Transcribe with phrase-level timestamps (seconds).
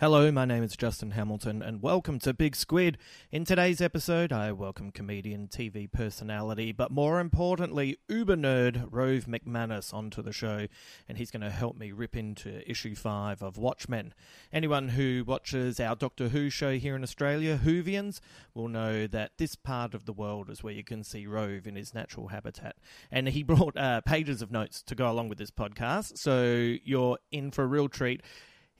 [0.00, 2.96] Hello, my name is Justin Hamilton, and welcome to Big Squid.
[3.30, 9.92] In today's episode, I welcome comedian, TV personality, but more importantly, uber nerd Rove McManus
[9.92, 10.68] onto the show,
[11.06, 14.14] and he's going to help me rip into issue 5 of Watchmen.
[14.50, 18.20] Anyone who watches our Doctor Who show here in Australia, Whovians,
[18.54, 21.76] will know that this part of the world is where you can see Rove in
[21.76, 22.76] his natural habitat.
[23.10, 27.18] And he brought uh, pages of notes to go along with this podcast, so you're
[27.30, 28.22] in for a real treat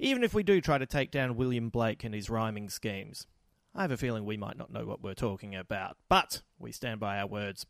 [0.01, 3.27] even if we do try to take down William Blake and his rhyming schemes.
[3.75, 6.99] I have a feeling we might not know what we're talking about, but we stand
[6.99, 7.67] by our words.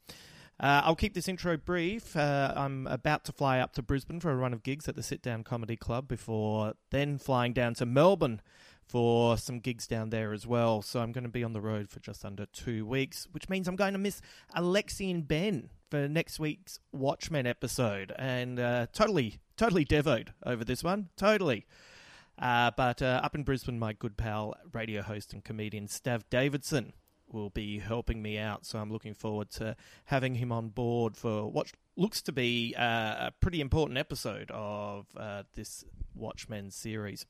[0.59, 2.17] Uh, I'll keep this intro brief.
[2.17, 5.03] Uh, I'm about to fly up to Brisbane for a run of gigs at the
[5.03, 8.41] Sit Down Comedy Club before then flying down to Melbourne
[8.87, 10.83] for some gigs down there as well.
[10.83, 13.69] So I'm going to be on the road for just under two weeks, which means
[13.69, 14.21] I'm going to miss
[14.57, 18.13] Alexi and Ben for next week's Watchmen episode.
[18.19, 21.09] And uh, totally, totally devoed over this one.
[21.17, 21.67] Totally.
[22.41, 26.95] Uh, but uh, up in Brisbane, my good pal, radio host and comedian Stav Davidson
[27.29, 28.65] will be helping me out.
[28.65, 33.29] So I'm looking forward to having him on board for what looks to be uh,
[33.29, 35.85] a pretty important episode of uh, this
[36.15, 37.27] Watchmen series.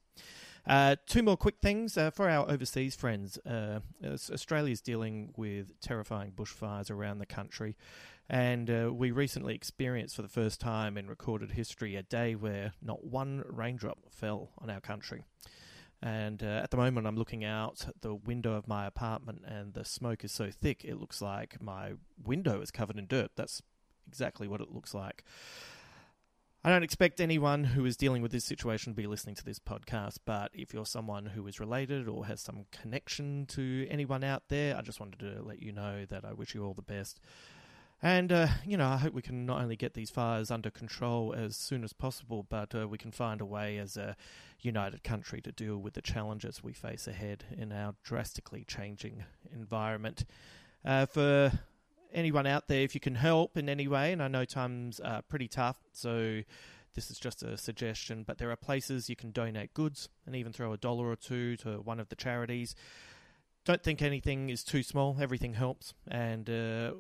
[0.66, 3.38] Uh, two more quick things uh, for our overseas friends.
[3.38, 7.76] Uh, Australia is dealing with terrifying bushfires around the country.
[8.28, 12.72] And uh, we recently experienced for the first time in recorded history a day where
[12.81, 15.25] not one raindrop fell on our country.
[16.03, 19.84] And uh, at the moment, I'm looking out the window of my apartment, and the
[19.84, 21.94] smoke is so thick it looks like my
[22.25, 23.32] window is covered in dirt.
[23.37, 23.62] That's
[24.09, 25.25] exactly what it looks like.
[26.62, 29.59] I don't expect anyone who is dealing with this situation to be listening to this
[29.59, 34.43] podcast, but if you're someone who is related or has some connection to anyone out
[34.48, 37.19] there, I just wanted to let you know that I wish you all the best.
[38.03, 41.32] And, uh, you know, I hope we can not only get these fires under control
[41.32, 44.15] as soon as possible, but uh, we can find a way as a
[44.60, 50.26] united country to deal with the challenges we face ahead in our drastically changing environment.
[50.84, 51.53] Uh, for
[52.12, 55.22] anyone out there, if you can help in any way, and I know times are
[55.22, 56.43] pretty tough, so
[56.94, 60.53] this is just a suggestion, but there are places you can donate goods and even
[60.53, 62.75] throw a dollar or two to one of the charities.
[63.65, 66.93] Don't think anything is too small, everything helps, and uh,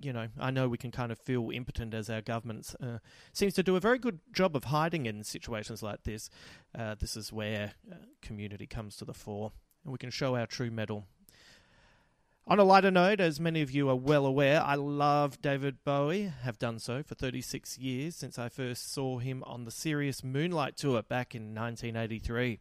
[0.00, 2.98] you know, I know we can kind of feel impotent as our government uh,
[3.32, 6.28] seems to do a very good job of hiding in situations like this.
[6.76, 9.52] Uh, this is where uh, community comes to the fore,
[9.84, 11.06] and we can show our true mettle.
[12.44, 16.32] On a lighter note, as many of you are well aware, I love David Bowie,
[16.42, 20.76] have done so for 36 years since I first saw him on the Serious Moonlight
[20.76, 22.58] Tour back in 1983.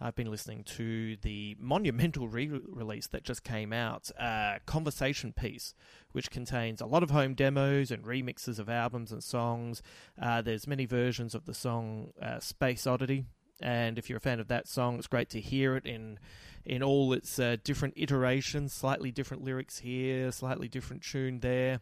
[0.00, 5.72] I've been listening to the monumental re release that just came out, uh, Conversation Piece,
[6.10, 9.82] which contains a lot of home demos and remixes of albums and songs.
[10.20, 13.24] Uh, there's many versions of the song uh, Space Oddity,
[13.60, 16.18] and if you're a fan of that song, it's great to hear it in
[16.64, 21.80] in all its uh, different iterations, slightly different lyrics here, slightly different tune there.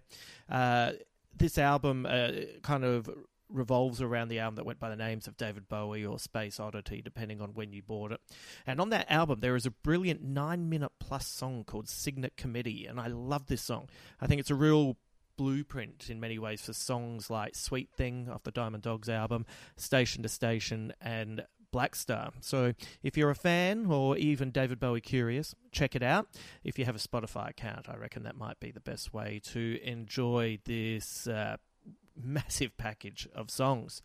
[0.49, 0.93] Uh,
[1.35, 2.31] this album uh,
[2.63, 3.09] kind of
[3.49, 7.01] revolves around the album that went by the names of David Bowie or Space Oddity,
[7.03, 8.21] depending on when you bought it.
[8.67, 12.87] And on that album, there is a brilliant nine minute plus song called Cygnet Committee,
[12.87, 13.89] and I love this song.
[14.21, 14.97] I think it's a real
[15.37, 20.23] blueprint in many ways for songs like Sweet Thing off the Diamond Dogs album, Station
[20.23, 21.45] to Station, and
[21.75, 22.31] Black Star.
[22.41, 22.73] So
[23.03, 26.29] if you're a fan or even David Bowie curious, check it out.
[26.63, 29.81] If you have a Spotify account, I reckon that might be the best way to
[29.83, 31.57] enjoy this uh,
[32.17, 34.03] massive package of songs.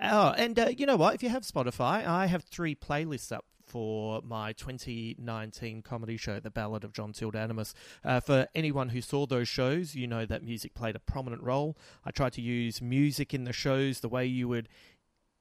[0.00, 1.16] Oh, and uh, you know what?
[1.16, 6.50] If you have Spotify, I have three playlists up for my 2019 comedy show, The
[6.50, 7.72] Ballad of John Tildanimus.
[8.04, 11.76] Uh, for anyone who saw those shows, you know that music played a prominent role.
[12.04, 14.68] I tried to use music in the shows the way you would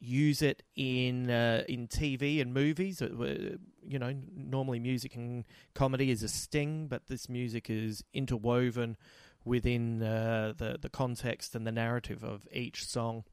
[0.03, 3.01] use it in uh, in TV and movies.
[3.01, 8.97] You know, normally music and comedy is a sting, but this music is interwoven
[9.45, 13.23] within uh, the the context and the narrative of each song.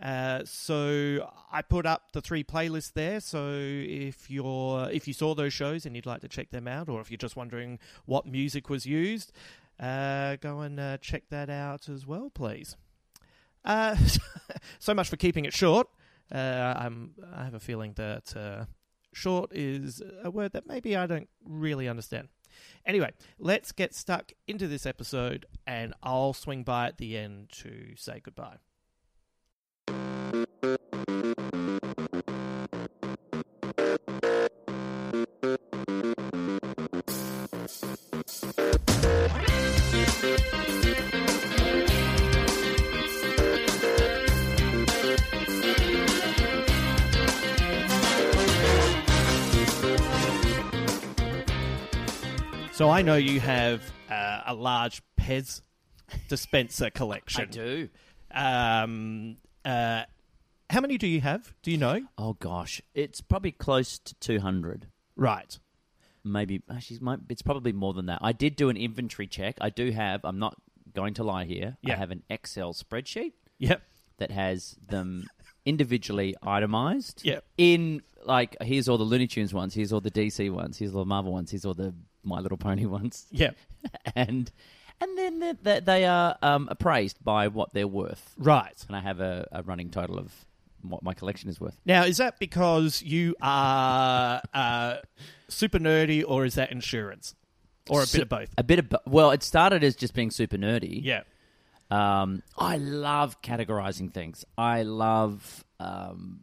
[0.00, 3.20] Uh, so I put up the three playlists there.
[3.20, 6.88] So if you're if you saw those shows and you'd like to check them out,
[6.88, 9.32] or if you're just wondering what music was used,
[9.80, 12.76] uh, go and uh, check that out as well, please.
[13.66, 13.96] Uh,
[14.78, 15.88] so much for keeping it short.
[16.32, 18.64] Uh, I'm I have a feeling that uh,
[19.12, 22.28] short is a word that maybe I don't really understand.
[22.86, 27.94] Anyway, let's get stuck into this episode, and I'll swing by at the end to
[27.96, 28.56] say goodbye.
[52.76, 53.80] So I know you have
[54.10, 55.62] uh, a large Pez
[56.28, 57.40] dispenser collection.
[57.40, 57.88] I do.
[58.30, 60.02] Um, uh,
[60.68, 61.54] how many do you have?
[61.62, 62.02] Do you know?
[62.18, 64.88] Oh gosh, it's probably close to two hundred.
[65.16, 65.58] Right.
[66.22, 68.18] Maybe actually, might, it's probably more than that.
[68.20, 69.56] I did do an inventory check.
[69.62, 70.20] I do have.
[70.22, 70.60] I'm not
[70.94, 71.78] going to lie here.
[71.88, 73.80] I have an Excel spreadsheet Yep.
[74.18, 75.24] that has them
[75.64, 77.22] individually itemized.
[77.24, 77.42] Yep.
[77.56, 79.72] In like, here's all the Looney Tunes ones.
[79.72, 80.76] Here's all the DC ones.
[80.76, 81.52] Here's all the Marvel ones.
[81.52, 81.94] Here's all the
[82.26, 83.26] My Little Pony ones.
[83.30, 83.50] Yeah,
[84.14, 84.50] and
[85.00, 88.34] and then they- they, they are um, appraised by what they're worth.
[88.38, 88.74] Right.
[88.88, 90.32] And I have a, a running total of
[90.82, 91.78] what my collection is worth.
[91.84, 94.96] Now, is that because you are uh,
[95.48, 97.34] super nerdy, or is that insurance,
[97.90, 98.48] or a Su- bit of both?
[98.58, 101.00] A bit of bo- well, it started as just being super nerdy.
[101.02, 101.22] Yeah.
[101.90, 104.44] Um, I love categorizing things.
[104.58, 106.42] I love um,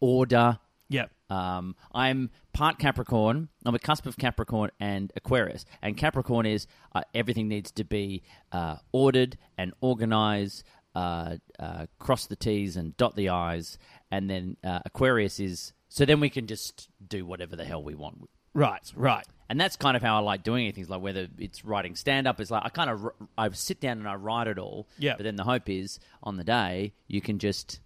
[0.00, 0.58] order.
[0.92, 1.06] Yeah.
[1.30, 3.48] Um, I'm part Capricorn.
[3.64, 5.64] I'm a cusp of Capricorn and Aquarius.
[5.80, 8.22] And Capricorn is uh, everything needs to be
[8.52, 13.78] uh, ordered and organized, uh, uh, cross the T's and dot the I's.
[14.10, 17.94] And then uh, Aquarius is so then we can just do whatever the hell we
[17.94, 18.28] want.
[18.54, 18.92] Right.
[18.94, 19.26] Right.
[19.48, 20.88] And that's kind of how I like doing things.
[20.88, 24.08] Like whether it's writing stand up, it's like I kind of I sit down and
[24.08, 24.88] I write it all.
[24.98, 25.14] Yeah.
[25.16, 27.80] But then the hope is on the day you can just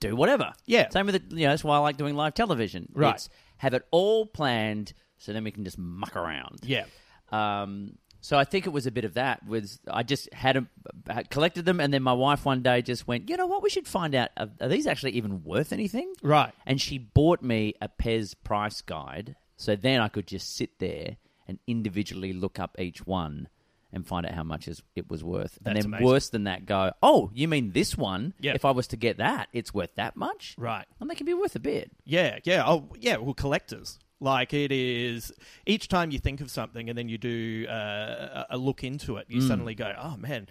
[0.00, 0.52] do whatever.
[0.66, 0.88] Yeah.
[0.90, 1.22] Same with it.
[1.30, 2.88] You know, that's why I like doing live television.
[2.92, 3.14] Right.
[3.14, 6.60] It's have it all planned, so then we can just muck around.
[6.62, 6.86] Yeah.
[7.30, 7.98] Um.
[8.22, 9.46] So I think it was a bit of that.
[9.46, 10.66] Was I just had,
[11.08, 13.62] had collected them, and then my wife one day just went, you know what?
[13.62, 14.28] We should find out.
[14.36, 16.12] Are, are these actually even worth anything?
[16.22, 16.52] Right.
[16.66, 21.16] And she bought me a Pez price guide, so then I could just sit there
[21.48, 23.48] and individually look up each one
[23.92, 25.58] and find out how much is, it was worth.
[25.62, 26.06] That's and then amazing.
[26.06, 28.34] worse than that, go, oh, you mean this one?
[28.40, 28.52] Yeah.
[28.54, 30.54] If I was to get that, it's worth that much?
[30.58, 30.86] Right.
[31.00, 31.90] And they can be worth a bit.
[32.04, 32.64] Yeah, yeah.
[32.66, 33.16] Oh, yeah.
[33.16, 33.98] Well, collectors.
[34.22, 35.32] Like it is.
[35.64, 39.24] Each time you think of something and then you do uh, a look into it,
[39.30, 40.46] you suddenly go, "Oh man,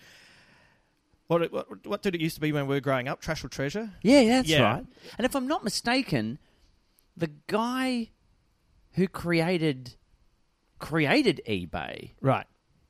[1.27, 3.21] what, what what did it used to be when we were growing up?
[3.21, 4.63] Trash or treasure?" Yeah, that's Yeah.
[4.63, 4.85] right.
[5.19, 6.39] And if I'm not mistaken,
[7.15, 8.09] the guy
[8.93, 9.93] who created
[10.79, 12.47] created eBay, Right.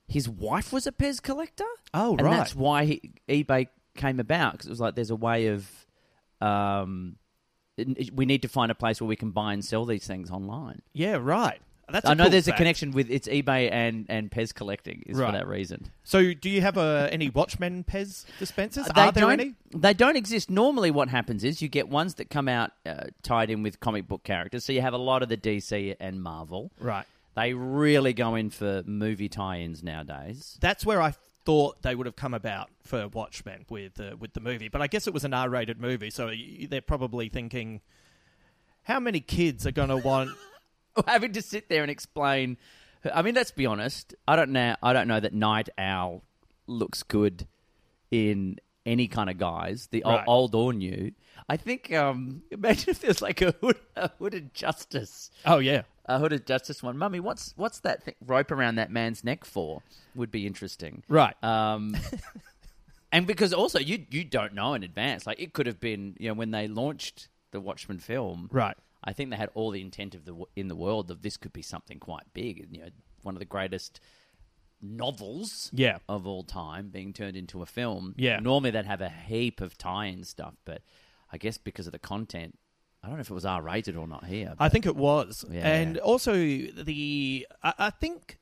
[0.10, 1.66] His wife was a Pez collector.
[1.94, 2.38] Oh, and right.
[2.38, 5.70] that's why he, eBay came about because it was like there's a way of
[6.42, 7.16] um,
[8.14, 10.82] we need to find a place where we can buy and sell these things online.
[10.94, 11.18] Yeah.
[11.22, 11.62] Right.
[11.92, 12.06] That's.
[12.06, 15.18] I a know cool there's a connection with it's eBay and and Pez collecting is
[15.18, 15.28] Right.
[15.28, 15.90] for that reason.
[16.04, 18.88] So, do you have uh, any Watchmen Pez dispensers?
[18.94, 19.56] They Are there any?
[19.76, 20.50] They don't exist.
[20.50, 24.08] Normally, what happens is you get ones that come out uh, tied in with comic
[24.08, 24.66] book characters.
[24.66, 26.72] So you have a lot of the DC and Marvel.
[26.80, 27.06] Right.
[27.36, 30.58] They really go in for movie tie-ins nowadays.
[30.60, 31.14] That's where I
[31.46, 34.88] thought they would have come about for Watchmen with uh, with the movie, but I
[34.88, 36.32] guess it was an R-rated movie, so
[36.70, 37.82] they're probably thinking,
[38.84, 40.32] how many kids are going to want?
[41.08, 42.58] having to sit there and explain.
[43.14, 44.14] I mean, let's be honest.
[44.28, 44.76] I don't know.
[44.84, 46.24] I don't know that Night Owl
[46.68, 47.48] looks good
[48.12, 48.60] in
[48.90, 50.24] any kind of guys, the Right.
[50.28, 51.12] old or new.
[51.48, 51.94] I think.
[51.94, 55.84] Um, imagine if there's like a, hood, a hooded justice, Oh yeah.
[56.06, 56.98] a hooded justice one.
[56.98, 59.82] Mummy, what's what's that thing, rope around that man's neck for?
[60.16, 61.04] Would be interesting.
[61.08, 61.36] Right.
[61.44, 61.96] Um,
[63.12, 65.26] and because also you you don't know in advance.
[65.26, 68.50] Like it could have been, you know, when they launched the Watchmen film.
[68.52, 68.76] Right.
[69.04, 71.54] I think they had all the intent of the in the world that this could
[71.54, 72.68] be something quite big.
[72.72, 72.90] You know,
[73.24, 74.00] one of the greatest
[74.82, 75.98] novels Yeah.
[76.08, 78.16] of all time being turned into a film.
[78.18, 78.40] Yeah.
[78.40, 80.82] Normally they'd have a heap of tie-in stuff, but
[81.32, 82.58] I guess because of the content,
[83.04, 84.56] I don't know if it was R-rated or not here.
[84.60, 85.68] I think it was, Yeah.
[85.68, 88.40] and also the I, I think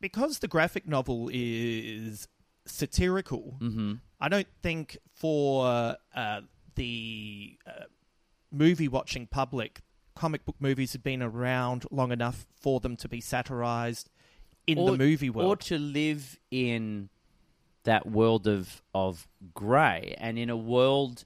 [0.00, 2.28] because the graphic novel is
[2.66, 3.94] satirical, Mm-hmm.
[4.20, 5.66] I don't think for
[6.14, 6.40] uh,
[6.76, 7.84] the uh,
[8.50, 9.80] movie watching public,
[10.14, 14.08] comic book movies have been around long enough for them to be satirized
[14.66, 15.48] in or, the movie world.
[15.50, 17.08] or to live in
[17.84, 21.24] that world of of grey and in a world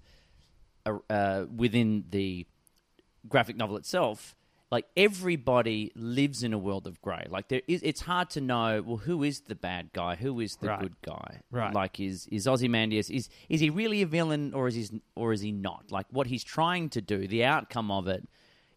[0.87, 2.47] uh, uh, within the
[3.28, 4.35] graphic novel itself
[4.71, 8.83] like everybody lives in a world of grey like there is it's hard to know
[8.85, 10.80] well who is the bad guy who is the Right.
[10.80, 11.73] good guy Right.
[11.75, 15.40] like is is Ozymandias is is he really a villain or is he or is
[15.42, 18.26] he not like what he's trying to do the outcome of it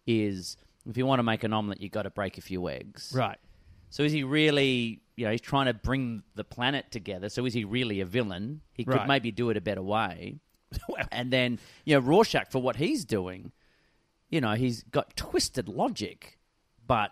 [0.05, 0.55] is
[0.87, 3.39] if you want to make an omelet you've got to break a few eggs right.
[3.91, 7.29] So is he really, you know, he's trying to bring the planet together.
[7.29, 8.61] So is he really a villain?
[8.73, 9.07] He could Right.
[9.07, 10.39] maybe do it a better way.
[11.11, 13.51] And then, you know, Rorschach for what he's doing,
[14.29, 16.39] you know, he's got twisted logic,
[16.87, 17.11] but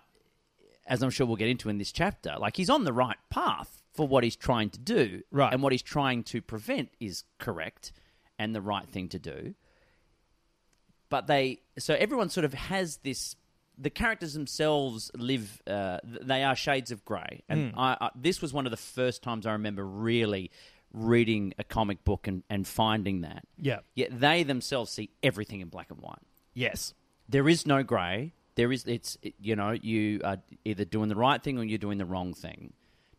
[0.87, 3.83] as I'm sure we'll get into in this chapter, like he's on the right path
[3.93, 5.23] for what he's trying to do.
[5.29, 5.51] Right.
[5.53, 7.91] And what he's trying to prevent is correct
[8.39, 9.53] and the right thing to do
[11.09, 13.35] but they so everyone sort of has this
[13.81, 17.43] the characters themselves live uh, they are shades of grey.
[17.47, 20.51] And I, I, this was one of the first times i remember really
[20.91, 23.43] reading a comic book and, and finding that.
[23.57, 23.79] Yeah.
[23.95, 26.19] yet they themselves see everything in black and white.
[26.53, 26.93] Yes.
[27.27, 28.33] there is no grey.
[28.55, 31.97] There is it's you know you are either doing the right thing or you're doing
[31.97, 32.73] the wrong thing.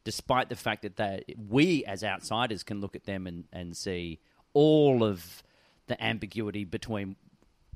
[0.05, 4.19] Despite the fact that they, we as outsiders can look at them and, and see
[4.52, 5.43] all of
[5.87, 7.17] the ambiguity between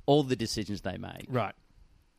[0.06, 1.26] all the decisions they make.
[1.28, 1.54] Right.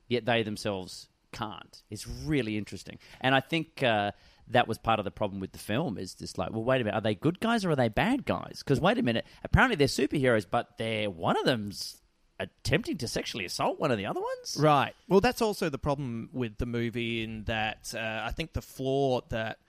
[0.08, 1.84] Yet they themselves can't.
[1.90, 4.12] It's really interesting, and I think uh,
[4.50, 5.98] that was part of the problem with the film.
[5.98, 8.26] Is just like, well, wait a minute, are they good guys or are they bad
[8.26, 8.62] guys?
[8.64, 12.02] Because wait a minute, apparently they're superheroes, but they're one of them's
[12.40, 14.58] attempting to sexually assault one of the other ones.
[14.60, 14.94] Right.
[15.08, 19.22] Well, that's also the problem with the movie in that uh, I think the flaw
[19.30, 19.60] that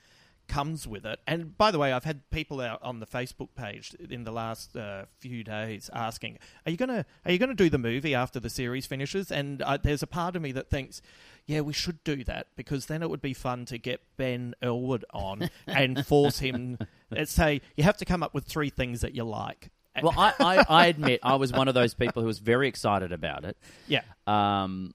[0.49, 1.21] comes with it.
[1.26, 4.76] And by the way, I've had people out on the Facebook page in the last
[4.76, 8.50] uh, few days asking, "Are you gonna Are you gonna do the movie after the
[8.50, 11.03] series finishes?" And uh, there's a part of me that thinks,
[11.47, 15.05] "Yeah, we should do that because then it would be fun to get Ben Elwood
[15.12, 16.79] on and force him.
[17.11, 19.71] Let's say you have to come up with three things that you like."
[20.03, 23.12] Well, I, I, I admit I was one of those people who was very excited
[23.12, 23.57] about it.
[23.88, 24.03] yeah.
[24.26, 24.93] um,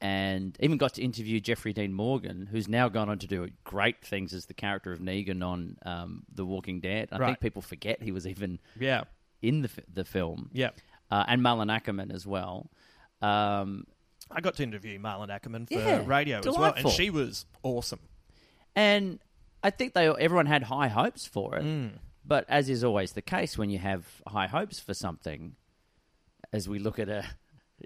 [0.00, 4.02] and even got to interview Jeffrey Dean Morgan, who's now gone on to do great
[4.04, 7.08] things as the character of Negan on um, The Walking Dead.
[7.12, 7.26] I Right.
[7.28, 9.04] think people forget he was even Yeah.
[9.42, 10.50] in the the film.
[10.52, 10.70] Yeah.
[11.10, 12.70] uh, and Malin Akerman as well.
[13.20, 13.84] Um,
[14.30, 18.00] I got to interview Malin Akerman for Yeah, radio as well, and she was awesome.
[18.76, 19.18] and
[19.62, 21.64] I think they everyone had high hopes for it.
[21.64, 21.98] Mm.
[22.24, 25.56] But as is always the case when you have high hopes for something,
[26.52, 27.24] as we look at a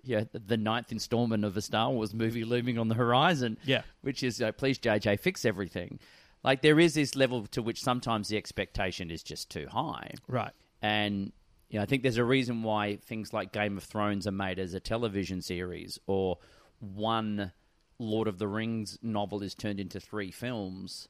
[0.02, 3.58] yeah, the ninth installment of a Star Wars movie looming on the horizon.
[3.64, 3.82] Yeah.
[4.02, 5.98] Which is, uh, please, JJ, fix everything.
[6.42, 10.10] Like, there is this level to which sometimes the expectation is just too high.
[10.28, 10.52] Right.
[10.82, 11.32] And,
[11.70, 14.58] you know, I think there's a reason why things like Game of Thrones are made
[14.58, 16.38] as a television series or
[16.80, 17.52] one
[17.98, 21.08] Lord of the Rings novel is turned into three films.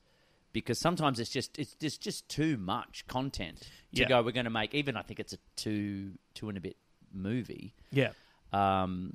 [0.53, 3.59] Because sometimes it's just it's just just too much content
[3.95, 4.09] to Yeah.
[4.09, 4.23] go.
[4.23, 6.77] We're going to make even I think it's a two two and a bit
[7.13, 7.75] movie.
[7.91, 8.11] Yeah.
[8.55, 9.15] Um,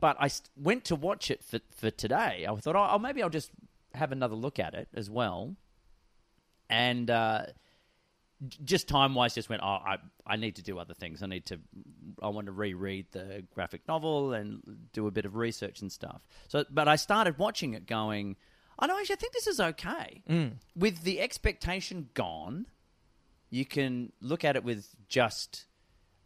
[0.00, 2.46] but I st- went to watch it for, for today.
[2.48, 3.50] I thought, oh, oh, maybe I'll just
[3.94, 5.56] have another look at it as well.
[6.70, 7.46] And uh,
[8.64, 11.22] just time wise, just went, oh, I, I need to do other things.
[11.22, 11.58] I need to,
[12.22, 16.20] I want to reread the graphic novel and do a bit of research and stuff.
[16.48, 18.36] So, but I started watching it going,
[18.78, 20.22] I know, actually, I think this is okay.
[20.76, 22.66] With the expectation gone,
[23.50, 25.64] you can look at it with just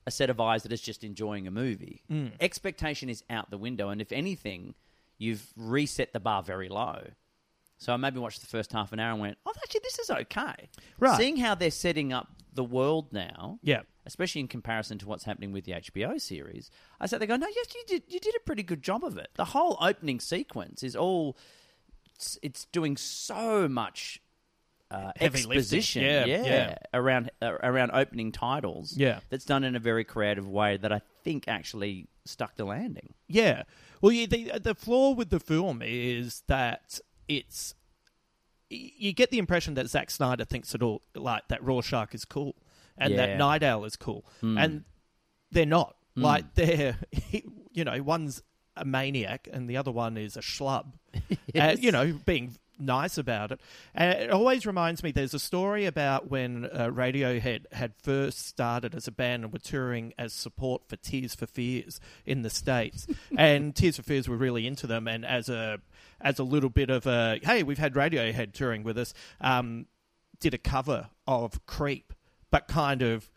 [0.06, 2.02] a set of eyes that is just enjoying a movie.
[2.10, 2.32] Mm.
[2.40, 4.74] Expectation is out the window, and if anything,
[5.18, 7.10] you've reset the bar very low.
[7.78, 10.10] So I maybe watched the first half an hour and went, "Oh, actually, this is
[10.10, 10.68] okay."
[10.98, 11.16] Right.
[11.16, 13.82] Seeing how they're setting up the world now, Yeah.
[14.06, 17.48] especially in comparison to what's happening with the HBO series, I sat there going, "No,
[17.48, 18.02] yes, you did.
[18.08, 19.30] You did a pretty good job of it.
[19.34, 21.36] The whole opening sequence is all.
[22.14, 24.21] It's, it's doing so much
[24.92, 26.76] uh, exposition, Yeah, yeah.
[26.92, 29.20] around uh, around opening titles, Yeah.
[29.30, 33.14] that's done in a very creative way that I think actually stuck the landing.
[33.28, 33.62] Yeah.
[34.00, 37.74] Well, yeah, the the flaw with the film is that it's
[38.70, 42.54] you get the impression that Zack Snyder thinks it all like that Rorschach is cool
[42.96, 43.26] and Yeah.
[43.26, 44.58] that Night Owl is cool, Hmm.
[44.58, 44.84] and
[45.50, 45.96] they're not.
[46.14, 46.98] Like they're,
[47.72, 48.42] you know, one's
[48.76, 50.92] a maniac and the other one is a schlub.
[51.58, 53.60] uh, you know, being nice about it.
[53.94, 55.12] And it always reminds me.
[55.12, 59.58] There's a story about when uh, Radiohead had first started as a band and were
[59.58, 63.06] touring as support for Tears for Fears in the states,
[63.38, 65.08] and Tears for Fears were really into them.
[65.08, 65.80] And as a
[66.20, 69.14] as a little bit of a hey, we've had Radiohead touring with us.
[69.40, 69.86] Um,
[70.40, 72.12] did a cover of Creep,
[72.50, 73.30] but kind of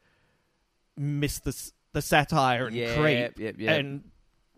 [0.97, 3.79] missed the the satire and Yep, Creep, yep, yep.
[3.79, 4.03] and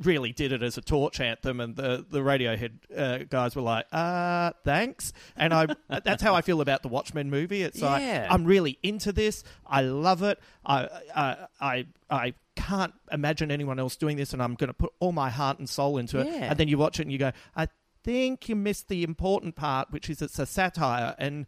[0.04, 1.60] really did it as a torch anthem.
[1.60, 5.68] And the the Radiohead uh, guys were like, "Uh, thanks." And I
[6.04, 7.64] that's how I feel about the Watchmen movie.
[7.64, 7.90] It's Yeah.
[7.90, 9.44] like I'm really into this.
[9.66, 10.40] I love it.
[10.66, 11.86] I I I.
[12.10, 15.60] I can't imagine anyone else doing this, and I'm going to put all my heart
[15.60, 16.26] and soul into it.
[16.26, 16.50] Yeah.
[16.50, 17.68] And then you watch it and you go, I
[18.04, 21.46] think you missed the important part, which is it's a satire, and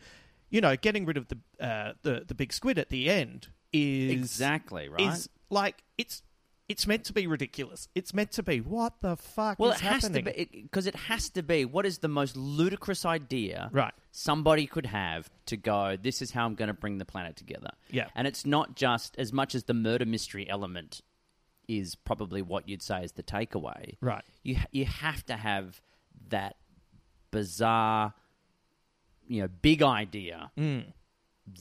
[0.51, 4.11] you know, getting rid of the uh, the the big squid at the end is
[4.11, 5.01] Exactly right.
[5.13, 6.21] Is like it's
[6.69, 7.87] it's meant to be ridiculous.
[7.95, 10.25] It's meant to be what the fuck well, is it has happening?
[10.25, 11.65] to be because it, has to be.
[11.65, 13.93] What is the most ludicrous idea Right.
[14.11, 15.97] somebody could have to go?
[16.01, 17.71] This is how I'm going to bring the planet together.
[17.89, 18.07] Yeah.
[18.15, 21.01] and it's not just as much as the murder mystery element
[21.67, 23.95] is probably what you'd say is the takeaway.
[24.01, 24.23] Right.
[24.43, 25.81] You you have to have
[26.29, 26.55] that
[27.31, 28.13] bizarre,
[29.27, 30.85] you know, big idea Mm.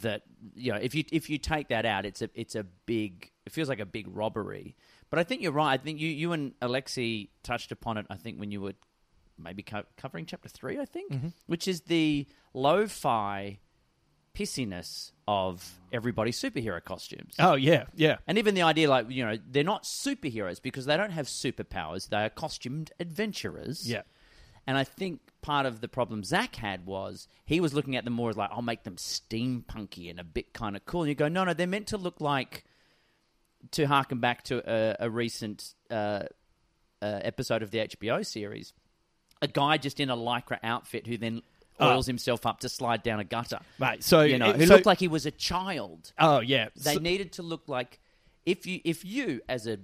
[0.03, 0.23] that
[0.55, 3.31] you know if you if you take that out, it's a it's a big.
[3.47, 4.77] It feels like a big robbery.
[5.11, 5.73] But I think you're right.
[5.73, 8.07] I think you you and Alexi touched upon it.
[8.11, 8.75] I think when you were
[9.39, 11.29] maybe co- covering chapter three, I think, Mm-hmm.
[11.47, 13.59] which is the lo-fi
[14.35, 17.35] pissiness of everybody's superhero costumes.
[17.39, 20.97] Oh yeah, yeah, And even the idea, like, you know, they're not superheroes because they
[20.97, 22.09] don't have superpowers.
[22.09, 23.91] They are costumed adventurers.
[23.91, 24.03] yeah.
[24.67, 28.13] And I think part of the problem Zack had was he was looking at them
[28.13, 31.03] more as like, I'll make them steampunky and a bit kind of cool.
[31.03, 32.65] And you go, no, no, they're meant to look like,
[33.73, 36.23] to harken back to a, a recent uh,
[37.03, 38.73] uh, episode of the HBO series,
[39.43, 41.43] a guy just in a lycra outfit who then
[41.81, 41.91] Oh.
[41.93, 43.61] oils himself up to slide down a gutter.
[43.79, 44.03] Right.
[44.03, 46.13] So You know, it- who so- looked like he was a child.
[46.19, 46.71] Oh yeah.
[46.75, 48.01] They So- needed to look like
[48.45, 49.79] if you if you as a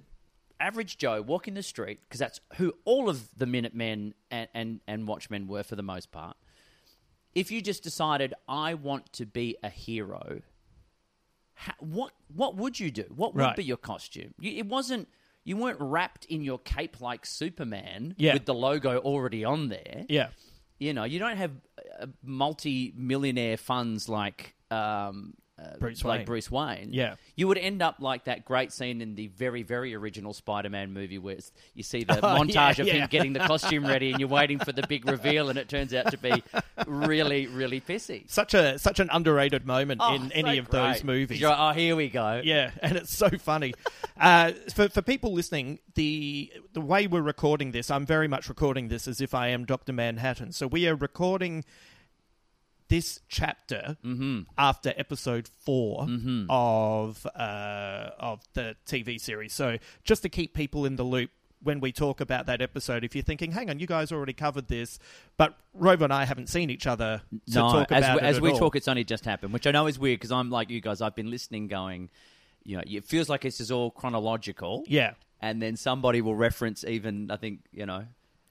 [0.59, 5.07] average Joe walking the street because that's who all of the Minutemen and, and and
[5.07, 6.35] Watchmen were for the most part.
[7.33, 10.41] If you just decided I want to be a hero,
[11.79, 13.05] what what would you do?
[13.15, 13.55] What would Right.
[13.55, 14.33] be your costume?
[14.39, 15.07] You, it wasn't.
[15.43, 18.33] You weren't wrapped in your cape like Superman Yeah.
[18.33, 20.05] with the logo already on there.
[20.09, 20.29] yeah.
[20.79, 21.51] You know, you don't have
[22.01, 26.25] uh, multi-millionaire funds like um, uh, Bruce like Wayne.
[26.25, 26.89] Bruce Wayne.
[26.91, 27.15] Yeah.
[27.35, 31.17] you would end up like that great scene in the very, very original Spider-Man movie
[31.17, 32.93] where it's, you see the Oh, montage yeah, of yeah.
[32.93, 35.93] him getting the costume ready, and you're waiting for the big reveal, and it turns
[35.93, 36.43] out to be
[36.87, 38.29] really, really pissy.
[38.29, 41.41] Such a such an underrated moment Oh, in so any of those movies.
[41.41, 42.41] Like, oh, here we go.
[42.43, 43.73] Yeah, and it's so funny.
[44.19, 48.89] uh, for for people listening, the the way we're recording this, I'm very much recording
[48.89, 50.51] this as if I am Doctor Manhattan.
[50.51, 51.63] So we are recording
[52.87, 54.41] this chapter Mm-hmm.
[54.57, 56.07] after episode 4
[56.49, 59.53] of uh, of the TV series.
[59.53, 61.29] So just to keep people in the loop.
[61.63, 64.67] When we talk about that episode, if you're thinking, "Hang on, you guys already covered
[64.67, 64.99] this,"
[65.35, 68.39] but Rover and I haven't seen each other to no, talk as about we, as
[68.41, 68.59] we all.
[68.59, 71.01] talk, it's only just happened, which I know is weird because I'm like you guys.
[71.01, 72.11] I've been listening, going,
[72.63, 74.83] you know, it feels like this is all chronological.
[74.85, 78.05] Yeah, and then somebody will reference even I think you know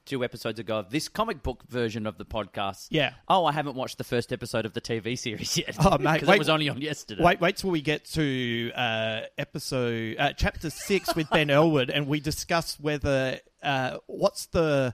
[0.05, 2.87] two episodes ago of this comic book version of the podcast.
[2.91, 3.13] Yeah.
[3.27, 5.75] Oh, I haven't watched the first episode of the TV series yet.
[5.79, 7.23] Oh, mate, because it was only on yesterday.
[7.23, 12.07] Wait, wait till we get to uh, episode uh, chapter six with Ben Elwood, and
[12.07, 14.93] we discuss whether uh, what's the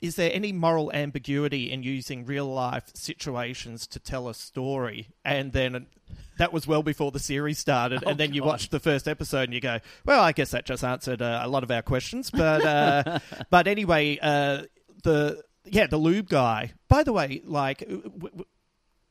[0.00, 5.08] is there any moral ambiguity in using real life situations to tell a story?
[5.24, 5.86] And then
[6.38, 9.54] that was well before the series started, and then you watch the first episode and
[9.54, 12.64] you go, "Well, I guess that just answered uh, a lot of our questions." But
[12.64, 13.18] uh,
[13.50, 14.62] but anyway, uh,
[15.02, 16.72] the yeah, the lube guy.
[16.88, 17.80] By the way, like.
[17.80, 18.44] W- w-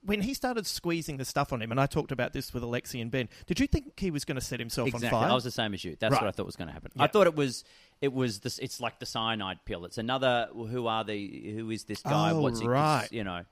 [0.06, 3.02] when he started squeezing the stuff on him, and I talked about this with Alexi
[3.02, 5.08] and Ben, did you think he was going to set himself exactly.
[5.10, 5.32] on fire?
[5.32, 5.96] I was the same as you.
[6.00, 6.22] That's Right.
[6.22, 6.92] what I thought was going to happen.
[6.96, 7.04] Yeah.
[7.04, 7.64] I thought it was
[8.02, 8.60] it was this.
[8.60, 9.86] It's like the cyanide pill.
[9.86, 10.50] It's another.
[10.54, 11.54] Who are the?
[11.56, 12.32] Who is this guy?
[12.32, 12.68] Oh, What's he?
[12.68, 13.08] right.
[13.12, 13.44] You know.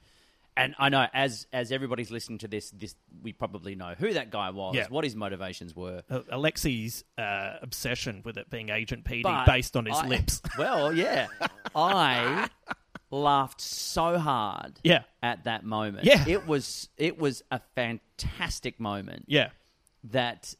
[0.56, 4.30] And I know as as everybody's listening to this, this we probably know who that
[4.30, 4.86] guy was, Yeah.
[4.90, 6.04] what his motivations were.
[6.12, 10.42] Uh, Alexi's uh, obsession with it being Agent Petey But based on his I- lips.
[10.60, 11.26] Well, yeah.
[11.76, 12.50] I
[13.14, 15.04] laughed so hard Yeah.
[15.22, 16.06] at that moment.
[16.06, 16.28] Yeah.
[16.28, 19.50] It was it was a fantastic moment Yeah.
[20.06, 20.56] that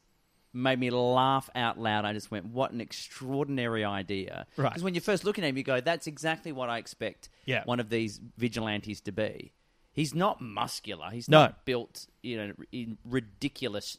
[0.52, 2.04] made me laugh out loud.
[2.04, 4.68] I just went, "What an extraordinary idea!" Right.
[4.70, 7.64] Because when you're first looking at him, you go, "That's exactly what I expect Yeah.
[7.64, 9.52] one of these vigilantes to be."
[9.92, 11.10] He's not muscular.
[11.10, 11.40] He's No.
[11.42, 13.98] not built, you know, in ridiculous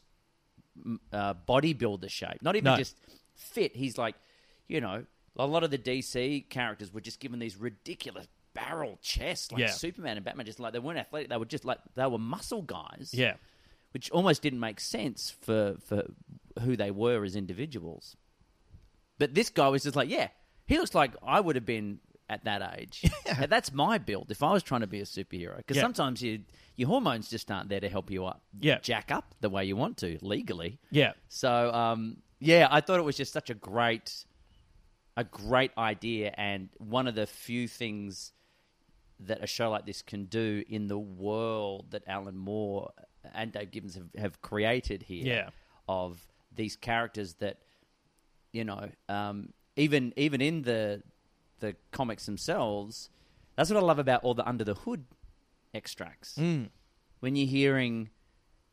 [1.13, 2.41] uh, bodybuilder shape.
[2.41, 2.77] Not even No.
[2.77, 2.97] just
[3.33, 3.75] fit.
[3.75, 4.15] He's like,
[4.67, 5.05] you know,
[5.37, 9.67] a lot of the DC characters were just given these ridiculous barrel chest like Yeah.
[9.69, 10.45] Superman and Batman.
[10.47, 11.29] Just like they weren't athletic.
[11.29, 13.35] They were just like they were muscle guys Yeah.
[13.91, 16.05] which almost didn't make sense for for
[16.61, 18.15] who they were as individuals.
[19.19, 20.29] But this guy was just like, yeah,
[20.65, 23.03] he looks like I would have been at that age.
[23.37, 25.57] And that's my build if I was trying to be a superhero.
[25.57, 25.83] Because Yeah.
[25.83, 26.41] sometimes you,
[26.75, 28.79] your hormones just aren't there to help you up, Yeah.
[28.79, 30.79] jack up the way you want to legally.
[30.91, 31.13] Yeah.
[31.29, 34.25] So um, yeah, I thought it was just such a great,
[35.17, 38.31] a great idea, and one of the few things
[39.19, 42.91] that a show like this can do in the world that Alan Moore
[43.33, 45.25] and Dave Gibbons have, have created here.
[45.25, 45.49] Yeah.
[45.87, 46.25] Of
[46.55, 47.59] these characters that,
[48.51, 51.03] you know, um, even even in the
[51.59, 53.09] the comics themselves,
[53.55, 55.05] that's what I love about all the under the hood
[55.73, 56.35] extracts.
[57.19, 58.09] When you're hearing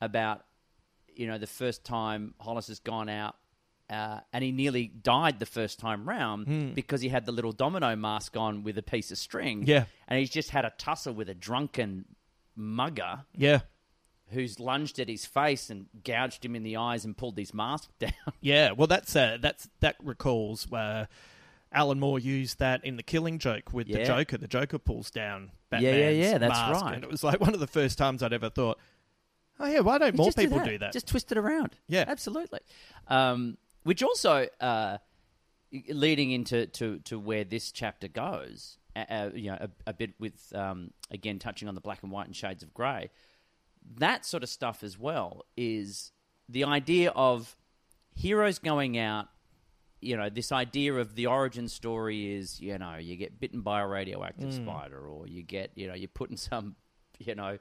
[0.01, 0.45] about,
[1.15, 3.37] you know, the first time Hollis has gone out.
[3.93, 7.95] Uh, and he nearly died the first time round because he had the little domino
[7.95, 9.65] mask on with a piece of string.
[9.67, 9.85] Yeah.
[10.09, 12.07] And he's just had a tussle with a drunken
[12.57, 13.61] mugger Yeah.
[14.31, 17.91] who's lunged at his face and gouged him in the eyes and pulled his mask
[17.99, 18.13] down.
[18.41, 21.09] Yeah, well, that's uh, that's that recalls where
[21.73, 24.39] Alan Moore used that in the Killing Joke with the Joker.
[24.39, 26.95] The Joker pulls down Yeah, Batman's yeah, yeah, that's mask, right.
[26.95, 28.79] and it was like one of the first times I'd ever thought,
[29.61, 30.93] oh yeah, why don't more people do that?
[30.93, 31.77] Just twist it around.
[31.89, 32.05] Yeah.
[32.07, 32.61] absolutely.
[33.09, 34.99] Um, which also, uh,
[35.89, 40.53] leading into to, to where this chapter goes, uh, you know, a, a bit with
[40.55, 43.11] um, again touching on the black and white and shades of grey.
[43.97, 46.13] That sort of stuff as well is
[46.49, 47.57] the idea of
[48.15, 49.29] heroes going out.
[50.01, 53.81] You know, this idea of the origin story is, you know, you get bitten by
[53.81, 54.63] a radioactive Mm.
[54.65, 56.75] spider, or you get, you know, you're put in some,
[57.19, 57.59] you know,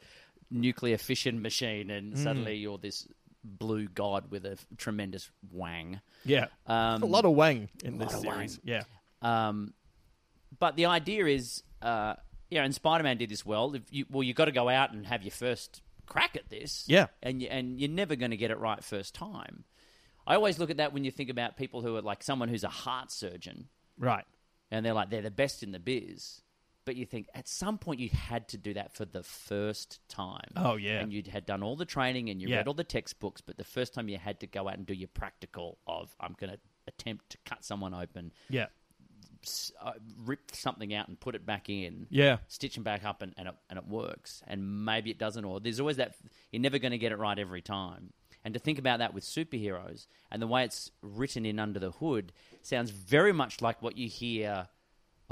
[0.49, 1.97] nuclear fission machine, Mm.
[1.97, 3.07] and suddenly you're this
[3.43, 6.01] blue god with a tremendous wang.
[6.25, 8.25] yeah, Um, a lot of Wang in this series.
[8.25, 8.59] Wang.
[8.63, 8.83] Yeah,
[9.21, 9.73] Um,
[10.59, 12.15] but the idea is, uh,
[12.49, 13.73] you know, and Spider Man did this well.
[13.75, 16.83] If you, well, you got to go out and have your first crack at this.
[16.87, 17.07] Yeah.
[17.23, 19.63] and you, and you're never going to get it right first time.
[20.27, 22.63] I always look at that when you think about people who are like someone who's
[22.63, 24.25] a heart surgeon, right.
[24.69, 26.41] and they're like they're the best in the biz.
[26.83, 30.49] But you think at some point you had to do that for the first time.
[30.55, 30.99] Oh, yeah.
[30.99, 32.57] and you had done all the training and you Yeah.
[32.57, 34.93] read all the textbooks, but the first time you had to go out and do
[34.95, 38.67] your practical of I'm going to attempt to cut someone open, Yeah,
[39.43, 39.93] s- uh,
[40.25, 42.07] rip something out and put it back in.
[42.09, 44.41] yeah, Stitch them back up and, and, it, and it works.
[44.47, 46.15] And maybe it doesn't, or there's always that
[46.51, 48.11] you're never going to get it right every time.
[48.43, 51.91] And to think about that with superheroes and the way it's written in Under the
[51.91, 54.67] Hood sounds very much like what you hear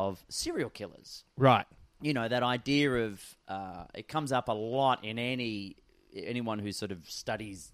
[0.07, 1.23] of serial killers.
[1.37, 1.65] right.
[2.01, 5.75] You know, that idea of uh, it comes up a lot in any
[6.15, 7.73] anyone who sort of studies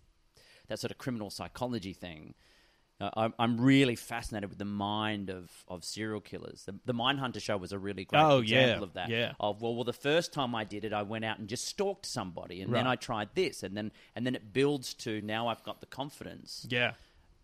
[0.67, 2.33] that sort of criminal psychology thing.
[2.99, 6.63] Uh, I'm, I'm really fascinated with the mind of, of serial killers.
[6.65, 9.09] The, the Mindhunter show was a really great Oh, example yeah, of that.
[9.09, 9.33] yeah.
[9.39, 12.05] Of well, well, the first time I did it, I went out and just stalked
[12.07, 15.61] somebody, and then I tried this, and then and then it builds to now I've
[15.63, 16.93] got the confidence Yeah,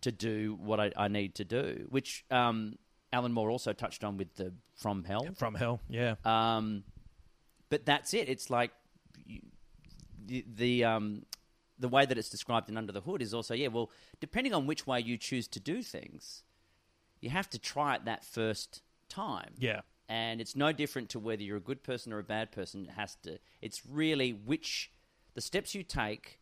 [0.00, 2.76] to do what I, I need to do, which um,
[3.12, 5.26] Alan Moore also touched on with the From Hell.
[5.36, 5.80] from hell.
[5.88, 6.84] Yeah, Um,
[7.68, 8.28] but that's it.
[8.28, 8.70] It's like
[9.26, 9.40] you,
[10.26, 11.26] the the um,
[11.78, 13.68] the way that it's described in Under the Hood is also yeah.
[13.68, 16.42] Well, depending on which way you choose to do things,
[17.20, 19.52] you have to try it that first time.
[19.58, 22.84] yeah, and it's no different to whether you're a good person or a bad person.
[22.86, 23.38] It has to.
[23.60, 24.90] It's really which
[25.34, 26.38] the steps you take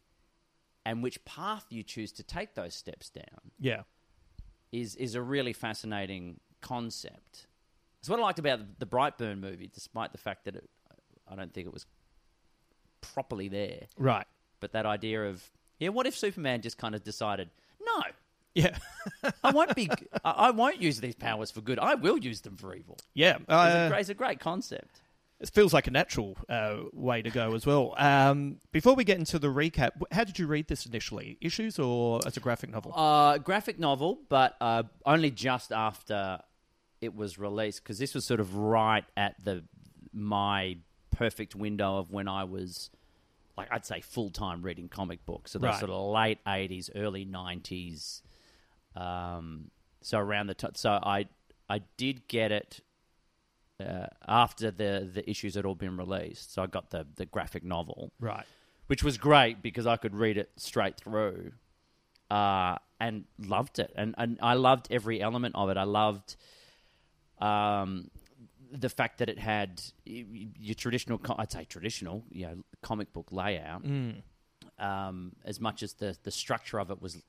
[0.84, 3.82] and which path you choose to take those steps down yeah,
[4.72, 7.46] is is a really fascinating concept.
[8.00, 10.68] It's what I liked about the Brightburn movie, despite the fact that it,
[11.28, 11.86] I don't think it was
[13.00, 13.86] properly there.
[13.98, 14.26] right.
[14.60, 15.42] But that idea of
[15.78, 17.48] yeah, what if Superman just kind of decided,
[17.82, 18.02] no,
[18.54, 18.76] Yeah,
[19.44, 19.88] I won't be,
[20.22, 21.78] I, won't use these powers for good.
[21.78, 22.98] I will use them for evil.
[23.14, 23.36] yeah.
[23.36, 25.00] It's, Uh, a, great, it's a great concept.
[25.40, 27.94] It feels like a natural uh, way to go as well.
[27.96, 31.38] Um, before we get into the recap, how did you read this initially?
[31.40, 32.92] Issues or as a graphic novel?
[32.94, 36.40] Uh, graphic novel, but uh, only just after
[37.00, 39.64] it was released because this was sort of right at the
[40.12, 40.76] my
[41.10, 42.90] perfect window of when I was
[43.56, 45.52] like I'd say full time reading comic books.
[45.52, 45.80] So those Right.
[45.80, 48.22] sort of late eighties, early nineties.
[48.96, 49.70] Um,
[50.02, 51.26] so around the time, so I
[51.68, 52.80] I did get it
[53.78, 56.52] uh, after the the issues had all been released.
[56.54, 58.46] So I got the the graphic novel, Right.
[58.88, 61.52] which was great because I could read it straight through,
[62.30, 63.92] uh, and loved it.
[63.94, 65.76] And and I loved every element of it.
[65.76, 66.36] I loved.
[67.40, 68.10] Um,
[68.72, 73.84] the fact that it had your traditional, I'd say traditional, you know, comic book layout,
[74.78, 77.22] um, as much as the the structure of it was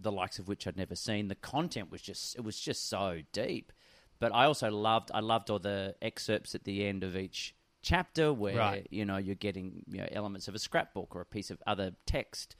[0.00, 1.28] the likes of which I'd never seen.
[1.28, 3.72] The content was just it was just so deep.
[4.20, 8.32] But I also loved I loved all the excerpts at the end of each chapter
[8.32, 8.86] where Right.
[8.90, 11.92] you know you're getting you know, elements of a scrapbook or a piece of other
[12.06, 12.56] text,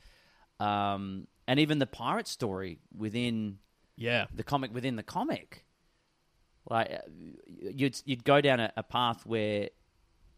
[0.60, 3.58] um, and even the pirate story within
[3.96, 4.26] Yeah.
[4.34, 5.64] the comic within the comic.
[6.70, 6.98] Like uh,
[7.46, 9.70] you'd you'd go down a, a path where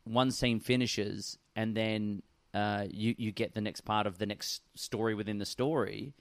[0.04, 2.22] one scene finishes and then
[2.54, 6.14] uh, you you get the next part of the next story within the story.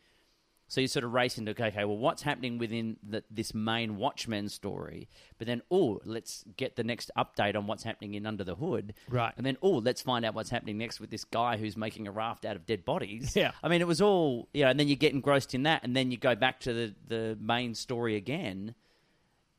[0.67, 3.97] So you sort of race into okay, okay, well, what's happening within the, this main
[3.97, 5.09] Watchmen story?
[5.39, 8.93] But then, oh, let's get the next update on what's happening in Under the Hood,
[9.09, 9.33] Right.
[9.35, 12.11] And then, oh, let's find out what's happening next with this guy who's making a
[12.11, 13.35] raft out of dead bodies.
[13.35, 13.51] Yeah.
[13.63, 15.95] I mean, it was all you know, and then you get engrossed in that, and
[15.95, 18.75] then you go back to the the main story again.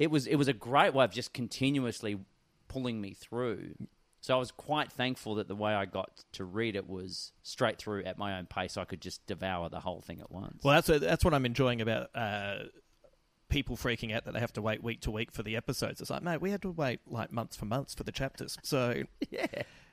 [0.01, 2.19] It was it was a great way of just continuously
[2.69, 3.75] pulling me through.
[4.23, 7.79] So I was quite thankful that the way I got to read it was straight
[7.79, 8.73] through at my own pace.
[8.73, 10.65] So I could just devour the whole thing at once.
[10.65, 12.65] Well, that's that's what I'm enjoying about uh,
[13.51, 16.01] people freaking out that they have to wait week to week for the episodes.
[16.01, 18.57] It's like, mate, we had to wait like months for months for the chapters.
[18.63, 19.47] So yeah,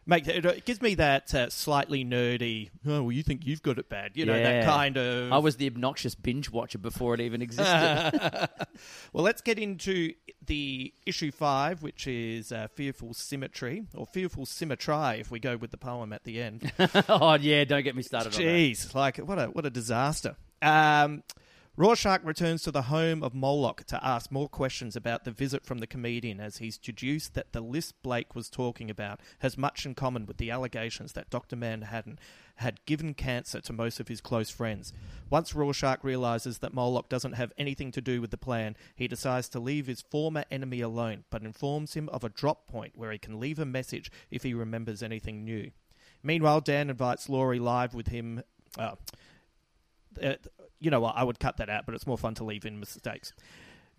[0.07, 2.69] make it, it gives me that uh, slightly nerdy.
[2.87, 4.11] Oh, well, you think you've got it bad?
[4.15, 4.61] You know Yeah.
[4.61, 5.31] that kind of.
[5.31, 8.49] I was the obnoxious binge watcher before it even existed.
[9.13, 10.13] Well, let's get into
[10.45, 15.71] the issue five, which is uh, Fearful Symmetry, or Fearful Symmetry if we go with
[15.71, 16.71] the poem at the end.
[17.09, 18.47] oh yeah, don't get me started on that.
[18.47, 20.35] Jeez, like what a what a disaster.
[20.61, 21.23] Um,
[21.79, 25.77] Rorschach returns to the home of Moloch to ask more questions about the visit from
[25.77, 29.93] the comedian as he's deduced that the list Blake was talking about has much in
[29.93, 31.55] common with the allegations that Dr.
[31.55, 32.17] Manhattan
[32.55, 34.91] had given cancer to most of his close friends.
[35.29, 39.47] Once Rorschach realizes that Moloch doesn't have anything to do with the plan, he decides
[39.49, 43.19] to leave his former enemy alone, but informs him of a drop point where he
[43.19, 45.69] can leave a message if he remembers anything new.
[46.23, 48.41] Meanwhile, Dan invites Laurie live with him.
[48.79, 48.95] Uh,
[50.23, 50.33] uh,
[50.79, 51.15] you know what?
[51.15, 53.33] I would cut that out, but it's more fun to leave in mistakes.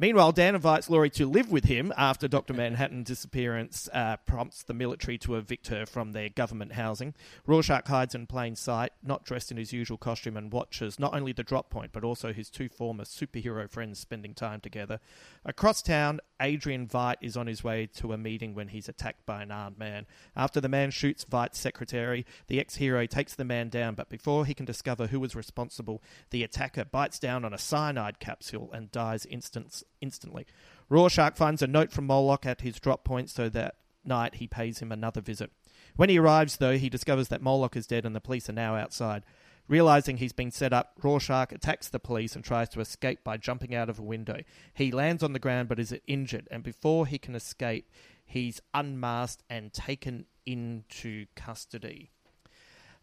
[0.00, 2.54] Meanwhile, Dan invites Laurie to live with him after Dr.
[2.54, 7.14] Manhattan's disappearance uh, prompts the military to evict her from their government housing.
[7.46, 11.32] Rorschach hides in plain sight, not dressed in his usual costume, and watches not only
[11.32, 15.00] the drop point, but also his two former superhero friends spending time together.
[15.44, 19.42] Across town, Adrian Veidt is on his way to a meeting when he's attacked by
[19.42, 20.06] an armed man.
[20.36, 24.46] After the man shoots Veidt's secretary, the ex hero takes the man down, but before
[24.46, 28.92] he can discover who was responsible, the attacker bites down on a cyanide capsule and
[28.92, 30.46] dies instant- instantly.
[30.88, 34.78] Rorschach finds a note from Moloch at his drop point, so that night he pays
[34.78, 35.50] him another visit.
[35.96, 38.76] When he arrives, though, he discovers that Moloch is dead and the police are now
[38.76, 39.24] outside.
[39.68, 43.74] Realizing he's been set up, Rorschach attacks the police and tries to escape by jumping
[43.74, 44.40] out of a window.
[44.72, 47.90] He lands on the ground but is injured, and before he can escape,
[48.24, 52.12] he's unmasked and taken into custody.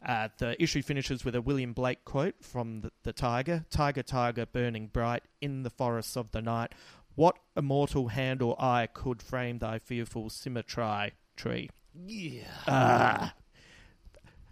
[0.06, 4.46] Uh, the issue finishes with a William Blake quote from the, the Tiger Tiger, Tiger,
[4.46, 6.74] burning bright in the forests of the night.
[7.15, 11.70] What immortal hand or eye could frame thy fearful symmetry tree?
[12.06, 13.32] Yeah.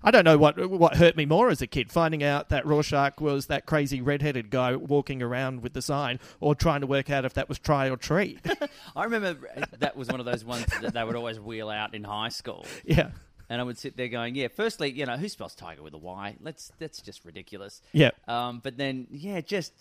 [0.06, 3.22] I don't know what what hurt me more as a kid, finding out that Rorschach
[3.22, 7.24] was that crazy redheaded guy walking around with the sign, or trying to work out
[7.24, 8.40] if that was try or treat.
[8.98, 12.04] I remember that was one of those ones that they would always wheel out in
[12.04, 12.66] high school.
[12.86, 13.12] yeah,
[13.54, 16.00] And I would sit there going, yeah, firstly, you know, who spells tiger with a
[16.00, 16.38] Y?
[16.42, 17.84] Let's that's just ridiculous.
[17.92, 19.74] yeah, Um, but then, yeah, just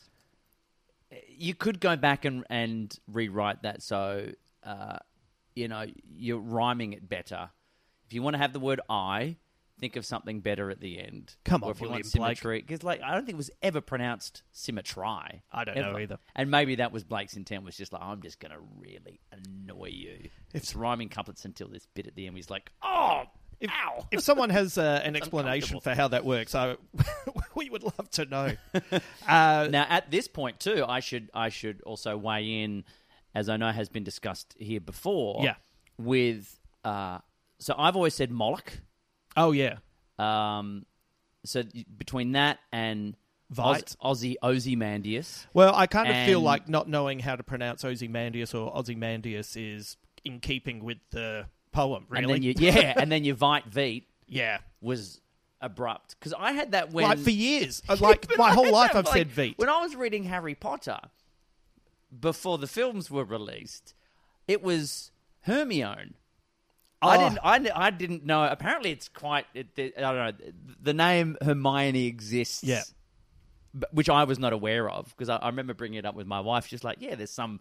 [1.27, 4.29] you could go back and and rewrite that so
[4.63, 4.99] uh,
[5.55, 7.49] you know you're rhyming it better.
[8.07, 9.37] If you want to have the word I,
[9.79, 11.35] think of something better at the end.
[11.47, 13.51] Come Or on, if you William want symmetry, because like I don't think it was
[13.63, 15.43] ever pronounced symmetry.
[15.51, 16.19] I don't know either.
[16.37, 19.89] And maybe that was Blake's intent was just like I'm just going to really annoy
[19.89, 20.29] you.
[20.53, 22.37] It's rhyming couplets until this bit at the end.
[22.37, 23.23] He's like, oh.
[23.62, 24.07] If, Ow.
[24.11, 26.77] if someone has uh, an explanation for how that works, I,
[27.55, 28.53] we would love to know.
[29.27, 32.85] Uh, Now, at this point, too, I should I should also weigh in,
[33.35, 35.42] as I know has been discussed here before.
[35.44, 35.55] Yeah.
[35.96, 37.18] With uh,
[37.59, 38.72] so I've always said Moloch.
[39.37, 39.77] oh yeah,
[40.18, 40.85] Um,
[41.44, 41.62] so
[41.96, 43.16] between that and
[43.55, 43.94] Veidt.
[44.03, 48.55] Oz, Aussie Ozymandias, Well, I kind of feel like not knowing how to pronounce Ozymandias
[48.55, 52.07] or Ozymandias is in keeping with the poem.
[52.09, 54.59] Really, and then you, yeah, and then your Vite Veet yeah.
[54.81, 55.21] was
[55.61, 59.07] abrupt because I had that when like for years, Uh, like my whole life, I've
[59.07, 59.59] like, said Veet.
[59.59, 60.99] When I was reading Harry Potter
[62.19, 63.95] before the films were released,
[64.47, 65.11] it was
[65.43, 66.15] Hermione.
[67.01, 67.09] Oh.
[67.09, 67.39] I didn't.
[67.43, 68.45] I, I didn't know.
[68.45, 69.47] Apparently, it's quite.
[69.55, 70.53] It, I don't know.
[70.81, 72.63] The name Hermione exists.
[72.63, 72.83] Yeah.
[73.75, 76.27] but- which I was not aware of because I, I remember bringing it up with
[76.27, 76.67] my wife.
[76.67, 77.59] She's like, "Yeah, there's some,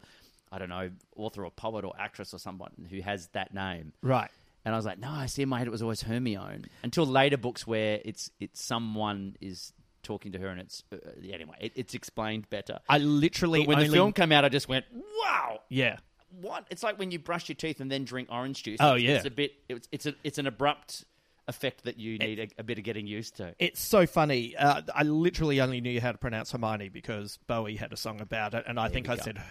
[0.51, 4.29] I don't know, author or poet or actress or someone who has that name." Right.
[4.63, 7.05] And I was like, "No, I see in my head it was always Hermione." Until
[7.05, 10.97] later books where it's it's someone is talking to her and it's uh,
[11.31, 12.79] anyway, it, it's explained better.
[12.89, 15.97] I literally But when only, the film came out, I just went, "Wow." yeah.
[16.39, 16.65] What?
[16.69, 18.77] It's like when you brush your teeth and then drink orange juice.
[18.79, 19.15] Oh, It's- yeah.
[19.17, 19.51] It's a bit.
[19.67, 21.03] It's it's a it's an abrupt
[21.47, 23.53] effect that you need a, a bit of getting used to.
[23.59, 24.55] It's so funny.
[24.55, 28.53] Uh, I literally only knew how to pronounce Hermione because Bowie had a song about
[28.53, 29.41] it, and I think I said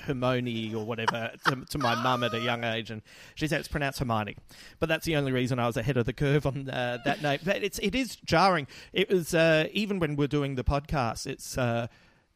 [0.00, 3.02] Hermione or whatever to, to my mum at a young age, and
[3.34, 4.36] she said it's pronounced Hermione.
[4.78, 7.40] But that's the only reason I was ahead of the curve on uh, that name.
[7.44, 8.66] But it's it is jarring.
[8.92, 11.26] It was uh, even when we're doing the podcast.
[11.26, 11.56] It's.
[11.58, 11.86] Uh,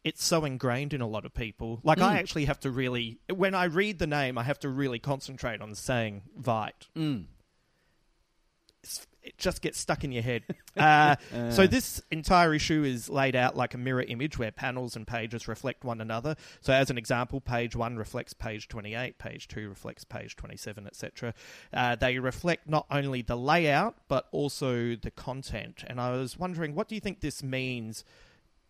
[0.05, 1.79] it's so ingrained in a lot of people.
[1.85, 4.98] Like I actually have to really, when I read the name, I have to really
[4.98, 6.88] concentrate on saying Veidt.
[8.83, 10.43] It's- It just gets stuck in your head.
[10.75, 11.17] Uh,
[11.51, 15.47] so this entire issue is laid out like a mirror image where panels and pages
[15.47, 16.35] reflect one another.
[16.63, 21.35] So as an example, page one reflects page 28, page two reflects page 27, etc.
[21.75, 25.85] Uh, they reflect not only the layout, but also the content.
[25.87, 28.03] And I was wondering, what do you think this means,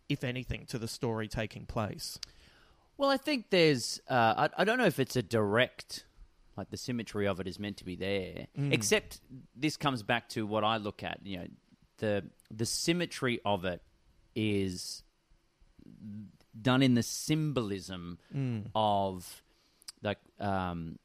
[0.09, 2.19] if anything, to the story taking place?
[2.97, 4.01] Well, I think there's.
[4.09, 6.03] Uh, I, I don't know if it's a direct,
[6.57, 8.47] like the symmetry of it is meant to be there.
[8.71, 9.19] Except
[9.55, 11.19] this comes back to what I look at.
[11.23, 11.47] You know,
[11.97, 13.81] the the symmetry of it
[14.35, 15.03] is
[16.59, 18.19] done in the symbolism
[18.75, 19.41] of
[20.01, 20.97] like um,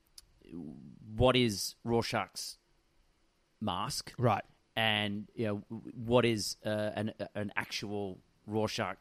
[1.17, 2.59] what is Rorschach's
[3.61, 4.45] mask, Right.
[4.77, 5.57] and you know
[5.95, 8.97] what is uh, an an actual Rorschach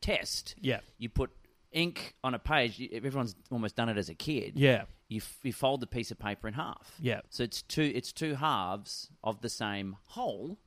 [0.00, 0.54] test.
[0.60, 0.80] Yeah.
[0.98, 1.30] you put
[1.72, 2.80] ink on a page.
[2.92, 4.52] Everyone's almost done it as a kid.
[4.56, 4.84] Yeah.
[5.08, 6.92] You, f- you fold the piece of paper in half.
[7.00, 7.20] Yeah.
[7.30, 10.58] so it's two it's two halves of the same whole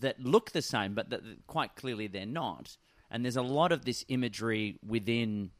[0.00, 2.76] that look the same, but that that quite clearly they're not.
[3.10, 5.50] And there's a lot of this imagery within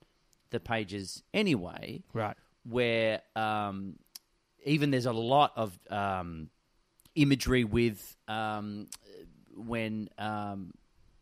[0.50, 2.36] the pages anyway Right.
[2.64, 3.96] where um,
[4.64, 6.48] even there's a lot of um,
[7.16, 8.86] imagery with um,
[9.56, 10.72] when um,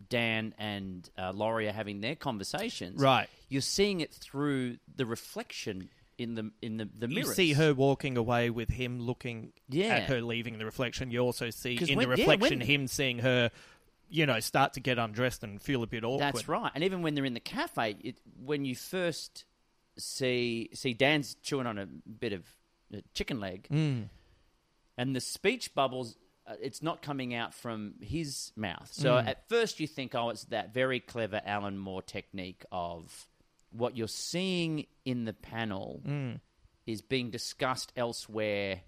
[0.08, 3.00] Dan and uh, Laurie are having their conversations.
[3.00, 3.28] Right.
[3.48, 5.88] You're seeing it through the reflection
[6.18, 7.20] in the in the, the mirror.
[7.28, 9.94] You see her walking away with him looking Yeah.
[9.96, 11.10] at her leaving the reflection.
[11.10, 13.50] You also see in when- the yeah, reflection when- him seeing her,
[14.10, 16.20] you know, start to get undressed and feel a bit awkward.
[16.34, 16.72] That's right.
[16.74, 19.44] And even when they're in the cafe, it, when you first
[19.96, 22.44] see see Dan's chewing on a bit of
[22.94, 24.08] uh, chicken leg, Mm.
[24.96, 28.90] and the speech bubbles, uh, it's not coming out from his mouth.
[28.92, 29.26] So Mm.
[29.26, 33.28] at first you think, oh, it's that very clever Alan Moore technique of
[33.70, 36.40] what you're seeing in the panel Mm.
[36.86, 38.82] is being discussed elsewhere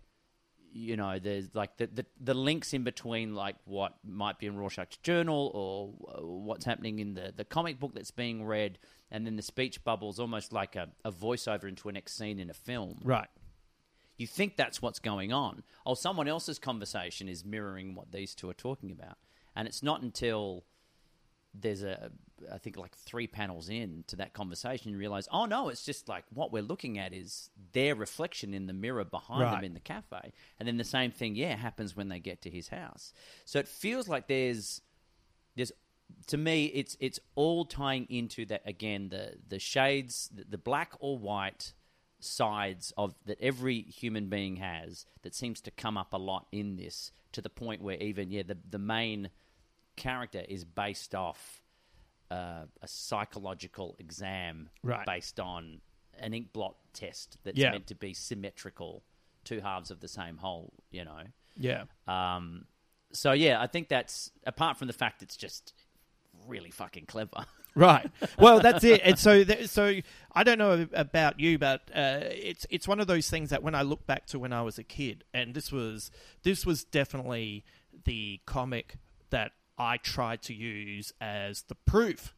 [0.73, 4.57] you know, there's like the, the the links in between, like what might be in
[4.57, 5.89] Rorschach's journal or
[6.25, 8.79] what's happening in the, the comic book that's being read,
[9.11, 12.51] and then the speech bubbles almost like a, a voiceover into a next scene in
[12.51, 13.01] a film.
[13.03, 13.27] Right.
[14.17, 15.65] You think that's what's going on.
[15.85, 19.19] Oh, someone else's conversation is mirroring what these two are talking about,
[19.57, 20.63] and it's not until
[21.53, 22.13] there's a
[22.53, 26.09] I think like three panels in to that conversation you realize oh no it's just
[26.09, 29.55] like what we're looking at is their reflection in the mirror behind Right.
[29.57, 32.51] them in the cafe and then the same thing yeah happens when they get to
[32.51, 33.13] his house
[33.45, 34.81] so it feels like there's
[35.57, 35.73] there's
[36.27, 40.93] to me it's it's all tying into that again the the shades the, the black
[41.01, 41.73] or white
[42.19, 46.77] sides of that every human being has that seems to come up a lot in
[46.77, 49.31] this to the point where even yeah the the main
[49.97, 51.63] character is based off
[52.31, 55.05] uh, a psychological exam Right.
[55.07, 55.81] based on
[56.19, 57.73] an ink blot test that's Yeah.
[57.73, 59.03] meant to be symmetrical,
[59.45, 61.23] two halves of the same whole, you know.
[61.57, 61.85] Yeah.
[62.07, 62.67] Um,
[63.13, 65.75] so yeah, I think that's apart from the fact it's just
[66.47, 67.47] really fucking clever.
[67.77, 68.11] Right.
[68.37, 69.01] Well, that's it.
[69.05, 69.95] And so, so
[70.35, 73.77] I don't know about you, but uh, it's it's one of those things that when
[73.77, 76.11] I look back to when I was a kid, and this was
[76.43, 77.65] this was definitely
[78.07, 78.97] the comic
[79.31, 82.35] that I tried to use as the proof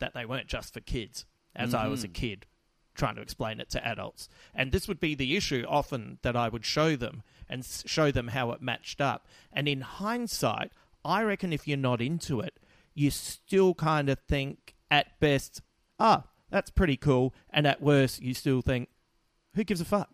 [0.00, 2.46] that they weren't just for kids, as I was a kid
[2.94, 4.28] trying to explain it to adults.
[4.52, 8.28] And this would be the issue often that I would show them and show them
[8.28, 9.28] how it matched up.
[9.52, 10.72] And in hindsight,
[11.04, 12.58] I reckon if you're not into it,
[12.94, 15.62] you still kind of think at best,
[16.00, 17.32] ah, that's pretty cool.
[17.48, 18.88] And at worst, you still think,
[19.54, 20.10] who gives a fuck?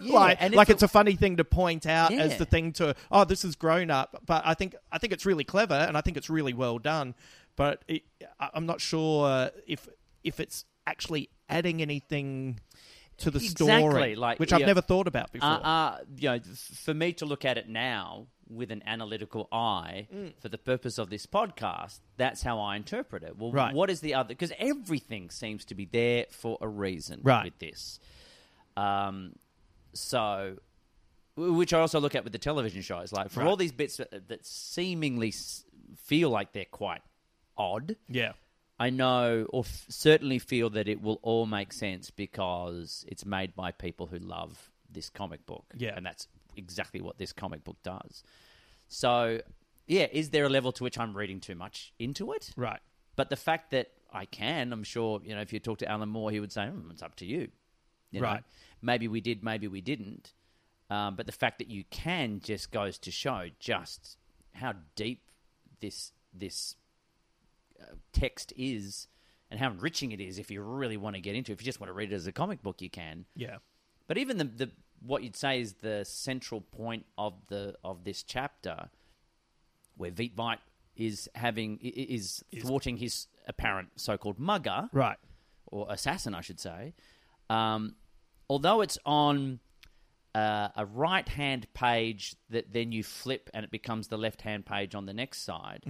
[0.00, 2.94] Like, and like if it's a funny thing to point out as the thing to,
[3.10, 4.22] oh, this is grown up.
[4.26, 7.14] But I think I think it's really clever and I think it's really well done.
[7.56, 8.02] But it,
[8.38, 9.88] I- I'm not sure if
[10.24, 12.60] if it's actually adding anything
[13.18, 14.66] to the Exactly, story, like, which I've yeah.
[14.66, 15.48] never thought about before.
[15.48, 16.38] Uh, uh, you know,
[16.84, 20.34] for me to look at it now with an analytical eye Mm.
[20.38, 23.38] for the purpose of this podcast, that's how I interpret it.
[23.38, 23.74] Well, Right.
[23.74, 24.28] what is the other?
[24.28, 27.44] Because everything seems to be there for a reason Right.
[27.44, 27.98] with this.
[28.76, 29.32] Um,
[29.98, 30.56] so,
[31.36, 33.12] which I also look at with the television shows.
[33.12, 33.48] Like for Right.
[33.48, 35.32] all these bits that, that seemingly
[35.96, 37.02] feel like they're quite
[37.56, 37.96] odd.
[38.08, 38.32] yeah,
[38.78, 43.54] I know, or f- certainly feel that it will all make sense because it's made
[43.56, 45.64] by people who love this comic book.
[45.76, 45.94] Yeah.
[45.96, 48.22] And that's exactly what this comic book does.
[48.88, 49.40] So,
[49.86, 52.50] yeah, is there a level to which I'm reading too much into it?
[52.56, 52.80] right.
[53.16, 56.10] But the fact that I can, I'm sure, you know, if you talk to Alan
[56.10, 57.48] Moore, he would say, "Hmm, it's up to you.
[58.16, 58.26] You know?
[58.28, 58.44] Right.
[58.82, 60.32] Maybe we did, maybe we didn't.
[60.90, 64.16] Um, but the fact that you can just goes to show just
[64.52, 65.22] how deep
[65.80, 66.76] this this
[67.80, 69.08] uh, text is
[69.50, 71.54] and how enriching it is if you really want to get into it.
[71.54, 73.24] If you just want to read it as a comic book, you can.
[73.34, 73.56] Yeah,
[74.06, 74.70] But even the, the
[75.04, 78.88] what you'd say is the central point of the of this chapter,
[79.96, 80.58] where Veet Veidt
[80.96, 85.18] is having i- i- is thwarting his apparent so-called mugger right.
[85.66, 86.94] or assassin, I should say.
[87.50, 87.94] Um,
[88.48, 89.60] although it's on
[90.34, 95.06] uh, a right-hand page that then you flip and it becomes the left-hand page on
[95.06, 95.84] the next side,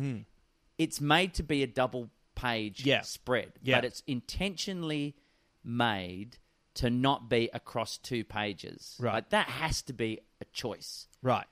[0.78, 3.00] it's made to be a double-page Yeah.
[3.02, 3.78] spread, Yeah.
[3.78, 5.16] but it's intentionally
[5.64, 6.38] made
[6.74, 8.96] to not be across two pages.
[9.00, 9.14] Right.
[9.14, 11.46] Like, that has to be a choice Right.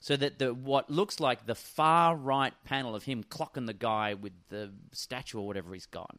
[0.00, 4.14] so that the what looks like the far right panel of him clocking the guy
[4.14, 6.18] with the statue or whatever he's got.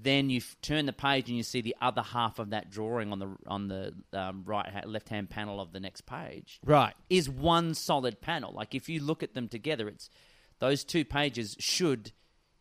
[0.00, 3.12] Then you f- turn the page and you see the other half of that drawing
[3.12, 6.94] on the on the um, right ha- left hand panel of the next page Right.
[7.10, 8.52] is one solid panel.
[8.52, 10.08] Like if you look at them together, it's
[10.60, 12.12] those two pages should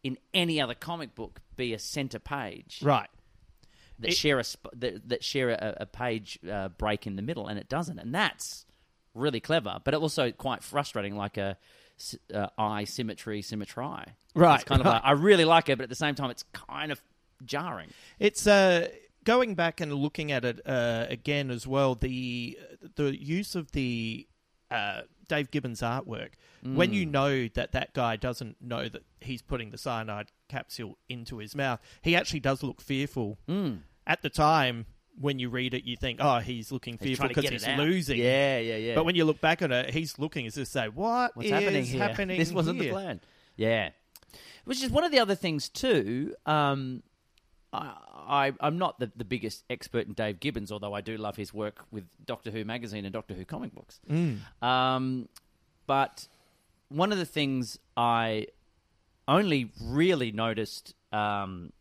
[0.03, 3.09] in any other comic book be a center page Right.
[3.99, 7.21] that It- share a sp- that, that share a, a page uh, break in the
[7.21, 8.65] middle, and it doesn't, and that's
[9.13, 11.57] really clever, but also quite frustrating, like a
[11.99, 13.85] s- uh, eye symmetry symmetry.
[14.33, 14.93] Right, It's kind of right.
[14.95, 17.01] like, I really like it, but at the same time, it's kind of
[17.45, 17.89] jarring.
[18.19, 18.87] It's uh,
[19.23, 21.95] going back and looking at it uh, again as well.
[21.95, 22.57] The
[22.95, 24.27] the use of the
[24.69, 26.31] uh, Dave Gibbons artwork
[26.63, 26.93] when Mm.
[26.93, 31.55] you know that that guy doesn't know that he's putting the cyanide capsule into his
[31.55, 33.39] mouth, he actually does look fearful.
[33.49, 33.79] Mm.
[34.05, 34.85] At the time,
[35.19, 38.59] when you read it, you think, "Oh, he's looking fearful because get he's losing." Yeah,
[38.59, 38.95] yeah, yeah.
[38.95, 41.47] But when you look back on it, he's looking as if to say, "What What's
[41.47, 41.99] is happening here?
[42.07, 43.21] happening this wasn't here?" the plan.
[43.55, 43.89] Yeah,
[44.65, 46.35] which is one of the other things too.
[46.45, 47.01] Um,
[47.73, 51.53] I, I'm not the, the biggest expert in Dave Gibbons, although I do love his
[51.53, 53.99] work with Doctor Who magazine and Doctor Who comic books.
[54.61, 55.29] Um,
[55.87, 56.27] but
[56.89, 58.47] one of the things I
[59.27, 61.71] only really noticed um,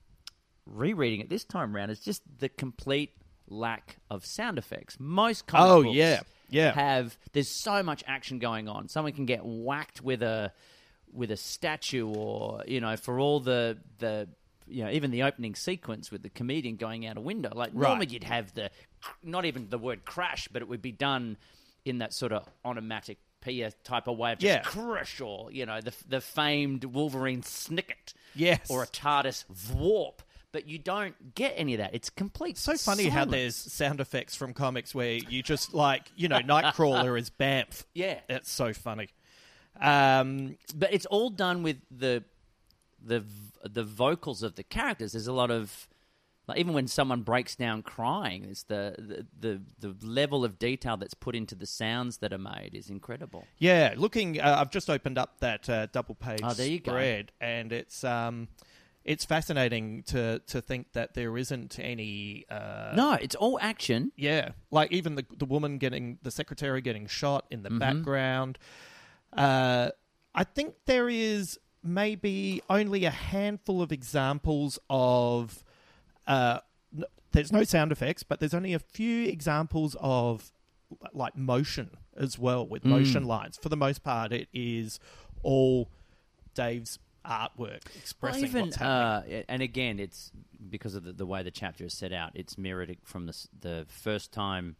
[0.66, 3.12] rereading it this time around is just the complete
[3.48, 4.96] lack of sound effects.
[5.00, 6.72] Most comic Oh, books yeah, yeah.
[6.72, 8.88] have there's so much action going on.
[8.88, 10.52] Someone can get whacked with a
[11.12, 14.28] with a statue, or you know, for all the the
[14.70, 17.50] you know, even the opening sequence with the comedian going out a window.
[17.54, 17.88] Like Right.
[17.88, 18.70] normally you'd have the
[19.22, 21.36] not even the word crash, but it would be done
[21.84, 24.60] in that sort of onomatic Pia type of way of just Yeah.
[24.62, 28.70] crush, or you know, the the famed Wolverine snikt, Yes.
[28.70, 29.44] or a TARDIS
[29.74, 30.22] warp.
[30.52, 31.94] But you don't get any of that.
[31.94, 32.58] It's complete.
[32.58, 37.18] so funny how there's sound effects from comics where you just like you know Nightcrawler
[37.18, 37.84] is Bamf.
[37.94, 38.20] Yeah.
[38.28, 39.08] it's so funny.
[39.80, 42.24] Um, but it's all done with the
[43.02, 43.24] the
[43.68, 45.12] the vocals of the characters.
[45.12, 45.88] There's a lot of
[46.48, 50.96] like even when someone breaks down crying, it's the the the, the level of detail
[50.96, 53.46] that's put into the sounds that are made is incredible.
[53.58, 56.90] yeah, looking, uh, I've just opened up that uh, double page Oh, there you go.
[56.92, 58.48] spread, and it's um,
[59.04, 62.46] it's fascinating to to think that there isn't any.
[62.50, 64.10] Uh, No, it's all action.
[64.16, 67.78] Yeah, like even the the woman getting the secretary getting shot in the Mm-hmm.
[67.78, 68.58] background.
[69.32, 69.90] Uh,
[70.34, 75.64] I think there is maybe only a handful of examples of.
[76.26, 76.60] Uh,
[76.96, 80.52] n- there's no sound effects, but there's only a few examples of
[81.12, 82.88] like motion as well with Mm.
[82.90, 83.56] motion lines.
[83.56, 84.98] For the most part, it is
[85.42, 85.88] all
[86.54, 89.40] Dave's artwork expressing Well, even what's happening.
[89.40, 90.32] uh, and again, it's
[90.68, 92.32] because of the, the way the chapter is set out.
[92.34, 94.76] It's mirrored from the the first time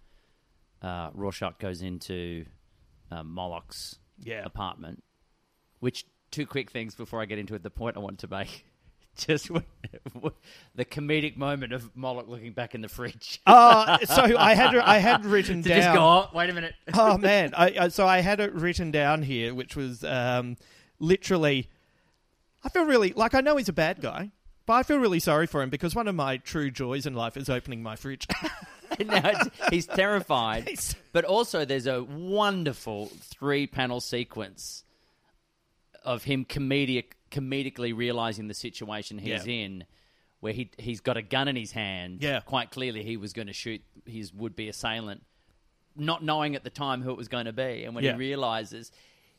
[0.82, 2.46] uh, Rorschach goes into
[3.11, 4.42] uh, Moloch's Yeah.
[4.44, 5.05] apartment.
[5.78, 7.62] Which two quick things before I get into it.
[7.62, 8.64] The point I want to make.
[9.16, 13.41] Just the comedic moment of Moloch looking back in the fridge.
[13.45, 15.78] Uh, so I had I had written to down.
[15.78, 16.74] just go, oh, wait a minute.
[16.95, 17.53] oh man!
[17.57, 20.57] I, I, so I had it written down here, which was um,
[21.01, 21.68] literally.
[22.64, 24.31] I feel really like I know he's a bad guy,
[24.64, 27.37] But I feel really sorry for him because one of my true joys in life
[27.37, 28.26] is opening my fridge.
[29.05, 29.33] now
[29.70, 30.70] he's terrified.
[31.12, 34.85] But also, there's a wonderful three panel sequence
[36.05, 39.53] of him comedic comedically realizing the situation he's Yeah.
[39.64, 39.84] in,
[40.40, 42.22] where he he's got a gun in his hand.
[42.22, 42.40] Yeah.
[42.40, 45.22] quite clearly he was going to shoot his would be assailant,
[45.96, 47.84] not knowing at the time who it was going to be.
[47.84, 48.12] And when Yeah.
[48.12, 48.90] he realizes,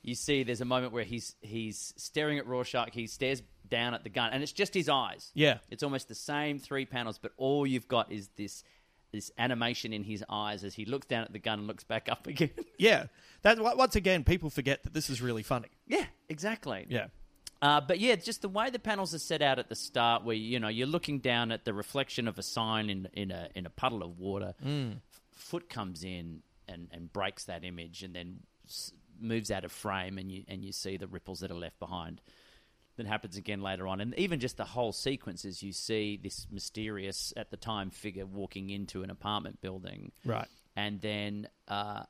[0.04, 2.94] you see there's a moment where he's he's staring at Rorschach.
[2.94, 5.32] He stares down at the gun, and it's just his eyes.
[5.34, 5.60] Yeah.
[5.70, 8.64] It's almost the same three panels, but all you've got is this
[9.12, 12.08] this animation in his eyes as he looks down at the gun and looks back
[12.10, 12.50] up again.
[12.78, 13.08] yeah,
[13.42, 15.70] that once again, people forget that this is really funny.
[15.88, 16.86] yeah, exactly.
[16.90, 17.08] Yeah,
[17.62, 20.36] Uh, but yeah, just the way the panels are set out at the start, where
[20.36, 23.66] you know you're looking down at the reflection of a sign in in a in
[23.66, 24.54] a puddle of water.
[24.64, 24.96] F-
[25.36, 30.18] Foot comes in and, and breaks that image, and then s- moves out of frame,
[30.18, 32.22] and you and you see the ripples that are left behind.
[33.02, 36.48] That happens again later on, and even just the whole sequence is you see this
[36.52, 40.48] mysterious at the time figure walking into an apartment building, right.
[40.76, 42.04] and then uh,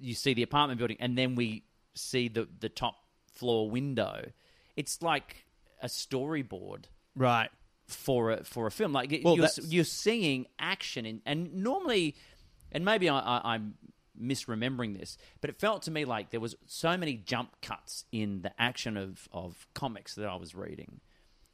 [0.00, 2.96] you see the apartment building, and then we see the the top
[3.32, 4.30] floor window.
[4.76, 5.44] It's like
[5.82, 6.84] a storyboard
[7.14, 7.50] Right.
[7.86, 8.92] for a for a film.
[8.92, 12.14] Like Well, you're that's- you're seeing action in, and normally,
[12.72, 13.74] and maybe I, I, I'm
[14.20, 18.42] misremembering this, but it felt to me like there was so many jump cuts in
[18.42, 21.00] the action of of comics that I was reading,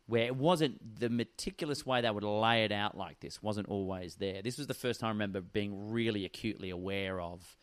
[0.07, 4.17] where it wasn't the meticulous way they would lay it out like this wasn't always
[4.17, 4.43] there.
[4.43, 7.57] This was the first time I remember being really acutely aware of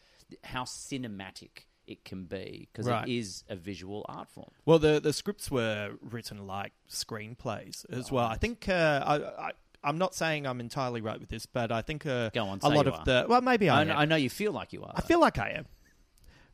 [0.44, 3.08] how cinematic it can be because Right.
[3.08, 4.52] it is a visual art form.
[4.66, 8.26] Well, the the scripts were written like screenplays as well.
[8.28, 9.16] I think uh, I,
[9.48, 9.52] I
[9.84, 12.62] I'm not saying I'm entirely right with this, but I think uh, Go on, a
[12.62, 13.06] say lot you of are.
[13.06, 13.88] the well, maybe I, I, am.
[13.88, 14.94] know, I know you feel like you are.
[14.96, 15.66] I feel like I am.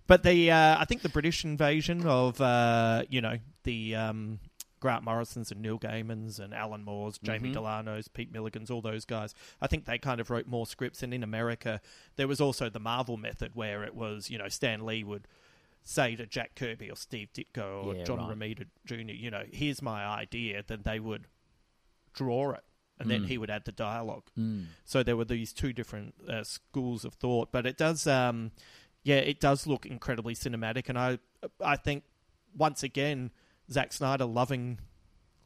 [0.08, 4.40] But the uh, I think the British invasion of uh, you know the um,
[4.80, 9.36] Grant Morrisons and Neil Gaiman's and Alan Moore's, Jamie Delano's, Pete Milligan's, all those guys.
[9.62, 11.04] I think they kind of wrote more scripts.
[11.04, 11.82] And in America,
[12.16, 15.28] there was also the Marvel method where it was you know Stan Lee would
[15.84, 18.38] say to Jack Kirby or Steve Ditko or Yeah, John right.
[18.38, 18.96] Romita Jr.
[19.12, 20.64] You know, here's my idea.
[20.66, 21.26] Then they would
[22.14, 22.64] draw it.
[23.00, 23.12] And Mm.
[23.12, 24.24] then he would add the dialogue.
[24.86, 28.52] So there were these two different uh, schools of thought, but it does, um,
[29.04, 31.20] yeah, it does look incredibly cinematic, and I,
[31.64, 32.04] I think
[32.58, 33.30] once again,
[33.72, 34.80] Zack Snyder loving,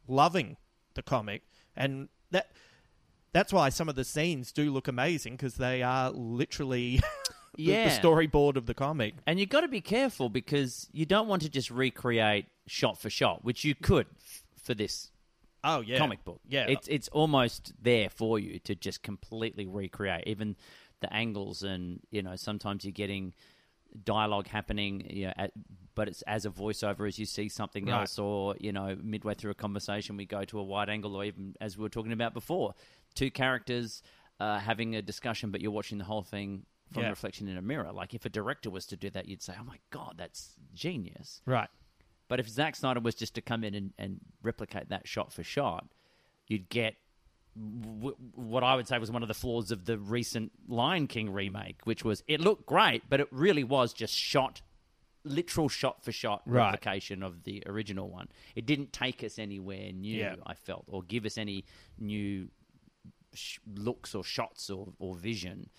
[0.07, 0.57] loving
[0.93, 1.41] the comic,
[1.75, 2.51] and that,
[3.33, 7.01] that's why some of the scenes do look amazing because they are literally
[7.55, 7.89] the, Yeah.
[7.89, 9.15] the storyboard of the comic.
[9.27, 13.09] And you've got to be careful because you don't want to just recreate shot for
[13.09, 15.11] shot, which you could f- for this
[15.63, 16.41] Oh yeah, comic book.
[16.47, 20.55] Yeah, it's it's almost there for you to just completely recreate, even
[21.01, 23.33] the angles and you know sometimes you're getting
[24.05, 25.51] dialogue happening, you know, at,
[25.95, 28.01] but it's as a voiceover as you see something Right.
[28.01, 31.23] else, or you know midway through a conversation we go to a wide angle, or
[31.25, 32.73] even as we were talking about before,
[33.15, 34.01] two characters
[34.39, 36.65] uh, having a discussion, but you're watching the whole thing.
[36.91, 37.09] From Yeah.
[37.11, 39.63] reflection in a mirror, like if a director was to do that, you'd say, "Oh
[39.63, 41.69] my god, that's genius." right.
[42.31, 45.43] But if Zack Snyder was just to come in and, and replicate that shot for
[45.43, 45.85] shot,
[46.47, 46.95] you'd get
[47.57, 51.33] w- what I would say was one of the flaws of the recent Lion King
[51.33, 54.61] remake, which was it looked great, but it really was just shot,
[55.25, 56.67] literal shot for shot Right.
[56.71, 58.29] replication of the original one.
[58.55, 60.35] It didn't take us anywhere new, Yeah.
[60.45, 61.65] I felt, or give us any
[61.99, 62.47] new
[63.33, 65.69] sh- looks or shots or, or vision.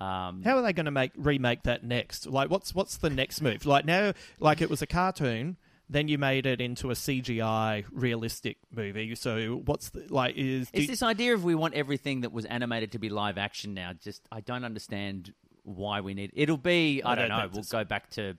[0.00, 2.26] Um, How are they going to make remake that next?
[2.26, 3.64] Like, what's what's the next move?
[3.64, 5.56] Like now, like it was a cartoon,
[5.88, 9.14] then you made it into a CGI realistic movie.
[9.14, 12.44] So what's the, like is It's you- this idea of we want everything that was
[12.44, 13.92] animated to be live action now.
[13.92, 15.32] Just I don't understand
[15.62, 16.32] why we need.
[16.34, 17.50] It'll be I, I don't don't know.
[17.52, 18.36] We'll go back to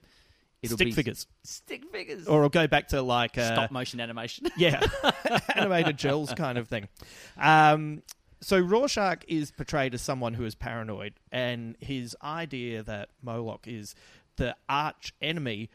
[0.62, 4.48] it'll stick figures, stick figures, or it'll go back to like uh, stop motion animation.
[4.56, 4.80] yeah,
[5.54, 6.88] animated gels kind of thing.
[7.36, 8.02] Um,
[8.40, 13.94] so Rorschach is portrayed as someone who is paranoid, and his idea that Moloch is
[14.36, 15.70] the arch enemy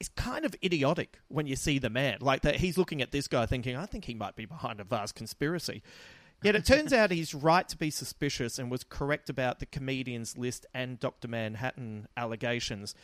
[0.00, 2.18] is kind of idiotic when you see the man.
[2.20, 4.84] Like that, he's looking at this guy thinking, "I think he might be behind a
[4.84, 5.82] vast conspiracy."
[6.42, 10.36] Yet it turns out he's right to be suspicious and was correct about the comedian's
[10.36, 11.28] list and Dr.
[11.28, 12.94] Manhattan allegations.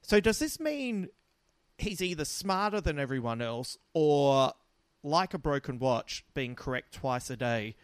[0.00, 1.08] So does this mean
[1.78, 4.52] he's either smarter than everyone else or
[5.02, 7.76] like a broken watch being correct twice a day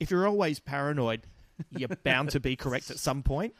[0.00, 1.26] if you're always paranoid
[1.70, 3.54] you're bound to be correct at some point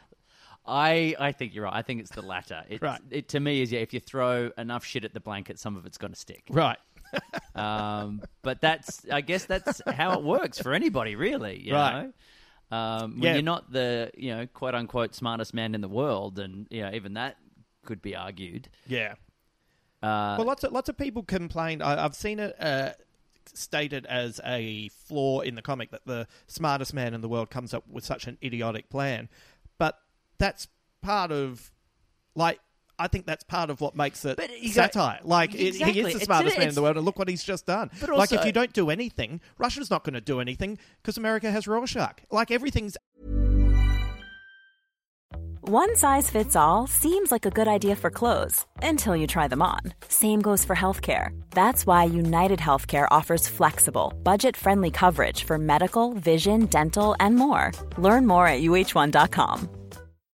[0.67, 1.75] I I think you're right.
[1.75, 2.65] I think it's the latter.
[2.69, 3.01] It, Right.
[3.11, 3.81] It to me is yeah.
[3.81, 6.45] If you throw enough shit at the blanket, some of it's going to stick.
[6.51, 6.79] right
[7.55, 11.61] Um, but that's I guess that's how it works for anybody, really.
[11.61, 11.93] You Right.
[12.71, 12.77] know?
[12.77, 13.35] Um, when Yeah.
[13.35, 16.91] you're not the you know quote unquote smartest man in the world, and you know
[16.93, 17.37] even that
[17.85, 18.69] could be argued.
[18.87, 19.15] yeah
[20.03, 22.91] Uh, well lots of lots of people complain I, i've seen it uh,
[23.53, 27.73] stated as a flaw in the comic that the smartest man in the world comes
[27.75, 29.29] up with such an idiotic plan.
[30.45, 30.69] But that's
[31.03, 31.73] part of,
[32.35, 32.61] like,
[32.99, 35.21] I think that's part of what makes it But you got- satire.
[35.25, 37.43] Like, it- he is the It's- smartest man in the world, and look what he's
[37.43, 37.91] just done.
[38.01, 41.51] But like, if you don't do anything, Russia's not going to do anything because America
[41.51, 42.21] has Rorschach.
[42.31, 42.97] Like, everything's
[45.67, 49.63] One size fits all seems like a good idea for clothes until you try them
[49.63, 49.81] on.
[50.09, 51.29] Same goes for healthcare.
[51.53, 57.73] That's why United Healthcare offers flexible, budget friendly coverage for medical, vision, dental, and more.
[57.97, 59.71] Learn more at uhc.com.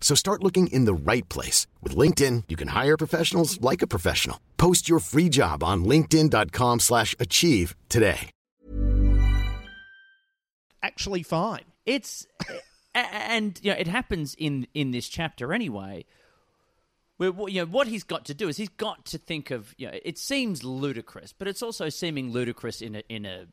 [0.00, 1.68] So start looking in the right place.
[1.82, 4.40] With LinkedIn, you can hire professionals like a professional.
[4.56, 8.30] Post your free job on linkedin.com slash achieve today.
[10.82, 11.64] actually fine.
[11.86, 12.26] It's
[12.94, 16.04] and you know it happens in in this chapter anyway.
[17.18, 19.86] Where you know what he's got to do is he's got to think of you
[19.88, 23.46] know it seems ludicrous, but it's also seeming ludicrous in a in a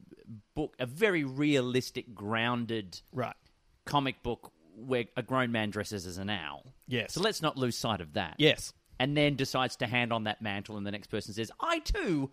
[0.56, 3.36] book, a very realistic, grounded Right.
[3.86, 6.64] comic book where a grown man dresses as an owl.
[6.88, 7.14] Yes.
[7.14, 8.36] So let's not lose sight of that.
[8.38, 8.74] Yes.
[9.00, 12.32] And then decides to hand on that mantle, and the next person says, "I too."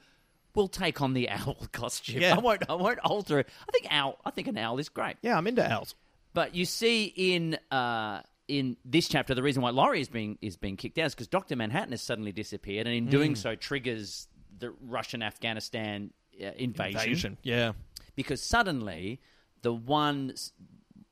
[0.55, 2.22] Will take on the owl costume.
[2.22, 2.36] Yeah.
[2.36, 2.62] I won't.
[2.70, 3.49] I won't alter it.
[3.68, 4.20] I think owl.
[4.24, 5.16] I think an owl is great.
[5.20, 5.97] Yeah, I'm into owls.
[6.32, 10.57] But you see in uh, in this chapter, the reason why Laurie is being is
[10.57, 13.11] being kicked out is because Doctor Manhattan has suddenly disappeared, and in Mm.
[13.11, 17.38] doing so, triggers the Russian Afghanistan uh, invasion, Invasion.
[17.42, 17.72] Yeah.
[18.14, 19.20] because suddenly
[19.62, 20.34] the one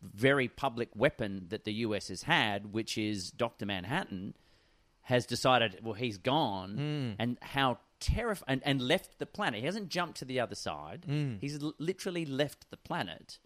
[0.02, 4.34] very public weapon that the US has had, which is Doctor Manhattan,
[5.02, 7.16] has decided well he's gone, Mm.
[7.18, 9.60] and how terrifying and, and left the planet.
[9.60, 11.06] He hasn't jumped to the other side.
[11.08, 11.40] Mm.
[11.40, 13.38] He's l- literally left the planet.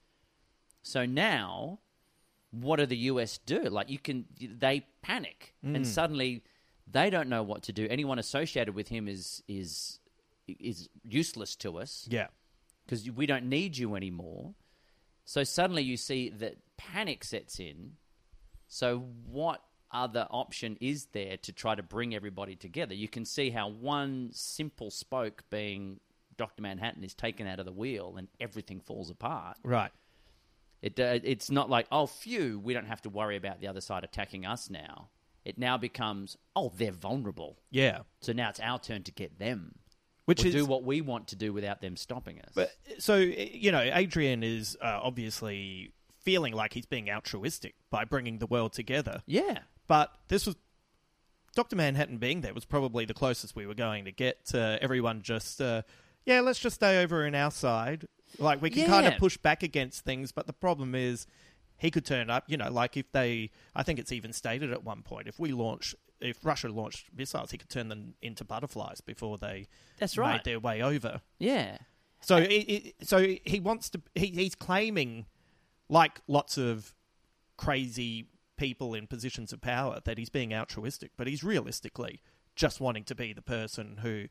[0.83, 1.81] So now,
[2.51, 3.61] what do the US do?
[3.65, 5.77] Like you can, they panic, Mm.
[5.77, 6.43] and suddenly
[6.91, 7.87] they don't know what to do.
[7.91, 9.99] Anyone associated with him is is
[10.47, 12.29] is useless to us Yeah.
[12.85, 14.55] because we don't need you anymore.
[15.27, 17.93] So suddenly you see that panic sets in.
[18.69, 19.61] So what
[19.91, 22.95] other option is there to try to bring everybody together?
[22.95, 26.01] You can see how one simple spoke being
[26.37, 26.63] Dr.
[26.63, 29.57] Manhattan is taken out of the wheel and everything falls apart.
[29.65, 29.91] Right.
[30.81, 33.81] It, uh, it's not like, oh, phew, we don't have to worry about the other
[33.81, 35.09] side attacking us now.
[35.45, 37.59] It now becomes, oh, they're vulnerable.
[37.71, 38.01] Yeah.
[38.21, 39.77] So now it's our turn to get them.
[40.27, 42.51] Which is do what we want to do without them stopping us.
[42.55, 48.39] But so you know, Adrian is uh, obviously feeling like he's being altruistic by bringing
[48.39, 49.23] the world together.
[49.27, 49.61] yeah.
[49.89, 50.57] But this was
[51.55, 55.23] Doctor Manhattan being there was probably the closest we were going to get to everyone
[55.23, 55.83] just uh,
[56.27, 58.09] yeah, let's just stay over in our side.
[58.39, 61.27] Like we can kind of push back against things, but the problem is
[61.79, 62.45] he could turn up.
[62.49, 65.53] You know, like if they, I think it's even stated at one point, if we
[65.53, 65.95] launch.
[66.21, 69.67] If Russia launched missiles, he could turn them into butterflies before they
[69.99, 70.45] That's made right.
[70.45, 71.21] their way over.
[71.39, 71.79] Yeah.
[72.21, 74.01] So, it, it, so he wants to.
[74.15, 75.27] He, he's claiming,
[75.89, 76.95] like lots of
[77.57, 82.21] crazy people in positions of power, that he's being altruistic, but he's realistically
[82.55, 84.25] just wanting to be the person who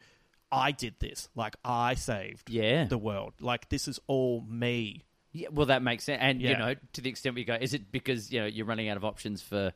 [0.51, 2.85] I did this, like I saved Yeah.
[2.85, 5.05] the world, like this is all me.
[5.31, 6.19] Yeah, well, that makes sense.
[6.21, 8.87] And, you know, to the extent we go, is it because, you know, you're running
[8.87, 9.73] out of options for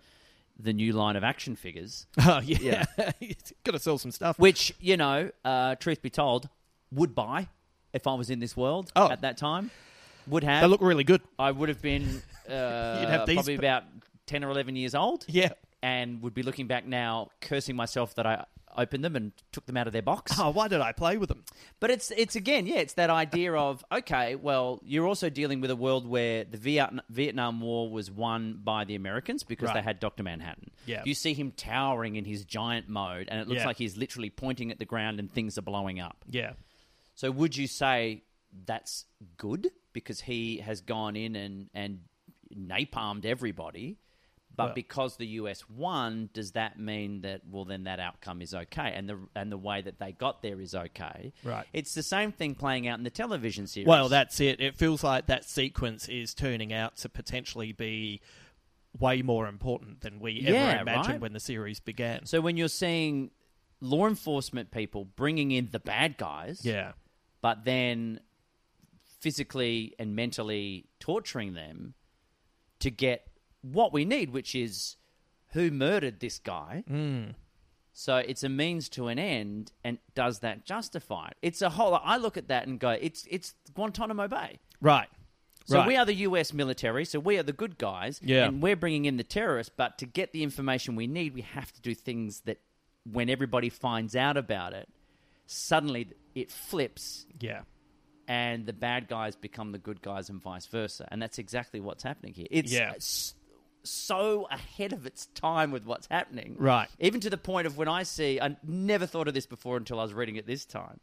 [0.62, 2.06] the new line of action figures?
[2.20, 3.12] Oh yeah, yeah.
[3.64, 4.38] got to sell some stuff.
[4.38, 6.50] Which, you know, uh, truth be told,
[6.92, 7.48] would buy
[7.94, 9.10] if I was in this world Oh.
[9.10, 9.72] at that time.
[10.28, 10.62] Would have.
[10.62, 11.22] They look really good.
[11.40, 13.84] I would have been uh, You'd have these probably about
[14.28, 15.26] 10 or 11 years old.
[15.28, 15.50] Yeah.
[15.82, 18.46] And would be looking back now, cursing myself that I
[18.78, 20.34] opened them and took them out of their box.
[20.40, 21.44] Oh, why did I play with them?
[21.80, 25.70] But it's it's again, yeah, it's that idea of okay, well, you're also dealing with
[25.72, 29.76] a world where the Vietnam, Vietnam War was won by the Americans because Right.
[29.76, 30.72] they had Doctor Manhattan.
[30.86, 31.04] Yeah.
[31.06, 33.68] you see him towering in his giant mode, and it looks Yeah.
[33.68, 36.24] like he's literally pointing at the ground and things are blowing up.
[36.30, 36.54] Yeah.
[37.16, 38.24] So would you say
[38.66, 39.06] that's
[39.38, 42.00] good because he has gone in and and
[42.56, 43.98] napalmed everybody?
[44.60, 48.54] But Well- because the US won, does that mean that well then that outcome is
[48.54, 51.32] okay and the and the way that they got there is okay?
[51.46, 51.66] Right.
[51.72, 53.88] It's the same thing playing out in the television series.
[53.88, 54.60] Well, that's it.
[54.60, 58.20] It feels like that sequence is turning out to potentially be
[59.00, 61.22] way more important than we Yeah, ever imagined right.
[61.22, 62.26] when the series began.
[62.26, 63.32] so when you're seeing
[63.80, 66.92] law enforcement people bringing in the bad guys, yeah.
[67.42, 68.20] but then
[69.22, 71.94] physically and mentally torturing them
[72.80, 73.28] to get
[73.62, 74.96] what we need, which is
[75.54, 76.84] who murdered this guy.
[76.90, 77.36] Mm.
[77.94, 81.38] So it's a means to an end, and does that justify it?
[81.42, 82.00] It's a whole.
[82.02, 84.60] I look at that and go, it's it's Guantanamo Bay.
[84.80, 85.10] Right.
[85.66, 85.88] So right.
[85.88, 86.54] we are the U.S.
[86.54, 87.04] military.
[87.06, 88.46] So we are the good guys, Yeah.
[88.46, 89.72] and we're bringing in the terrorists.
[89.76, 92.58] But to get the information we need, we have to do things that,
[93.12, 94.88] when everybody finds out about it,
[95.46, 97.62] suddenly it flips, Yeah.
[98.28, 101.08] and the bad guys become the good guys, and vice versa.
[101.12, 102.48] And that's exactly what's happening here.
[102.50, 102.94] It's Yeah.
[103.90, 106.88] So ahead of its time with what's happening, Right.
[107.00, 110.00] Even to the point of when I see, I never thought of this before until
[110.00, 111.00] I was reading it this time.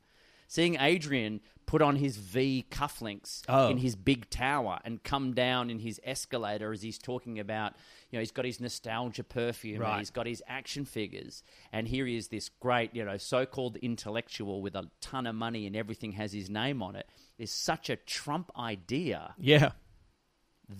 [0.49, 3.68] Seeing Adrian put on his V cufflinks Oh.
[3.68, 7.72] in his big tower and come down in his escalator as he's talking about,
[8.11, 9.91] you know, he's got his nostalgia perfume Right.
[9.91, 11.43] and he's got his action figures.
[11.72, 15.34] And here he is, this great, you know, so called intellectual with a ton of
[15.34, 17.09] money and everything has his name on it.
[17.39, 19.72] Is such a Trump idea Yeah.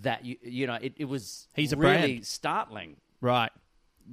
[0.03, 2.27] That, you, you know, it, it was He's a really brand.
[2.27, 3.51] startling Right.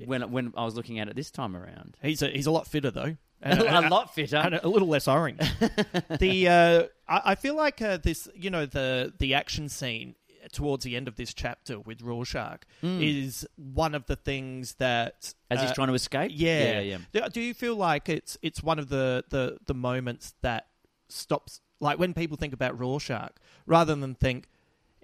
[0.05, 1.97] when, when I was looking at it this time around.
[2.01, 3.15] He's a, he's a lot fitter though.
[3.45, 4.37] a lot fitter.
[4.37, 5.39] and a little less orange.
[6.19, 10.15] the uh, I, I feel like uh, this, you know, the the action scene
[10.53, 15.61] towards the end of this chapter with Rorschach is one of the things that As
[15.61, 16.31] he's uh, trying to escape?
[16.33, 16.97] Yeah, Yeah, yeah.
[17.11, 20.67] Do, do you feel like it's it's one of the, the the moments that
[21.09, 23.33] stops, like when people think about Rorschach,
[23.65, 24.47] rather than think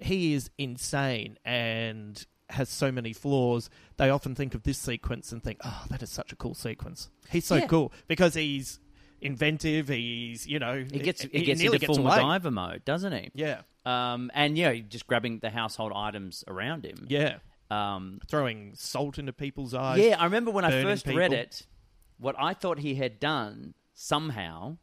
[0.02, 5.44] he is insane and has so many flaws, they often think of this sequence and
[5.44, 7.10] think, "Oh, that is such a cool sequence.
[7.30, 7.68] He's so Yeah.
[7.68, 8.80] cool because he's
[9.22, 9.88] inventive.
[9.90, 11.98] He's you know He gets he he gets into full.
[11.98, 13.30] MacGyver mode, doesn't he?
[13.36, 17.06] Yeah, Um, and yeah, just grabbing the household items around him.
[17.10, 17.38] yeah,
[17.70, 20.00] Um, throwing salt into people's eyes.
[20.00, 21.68] yeah, I remember when I first read it,
[22.18, 24.78] what I thought he had done somehow,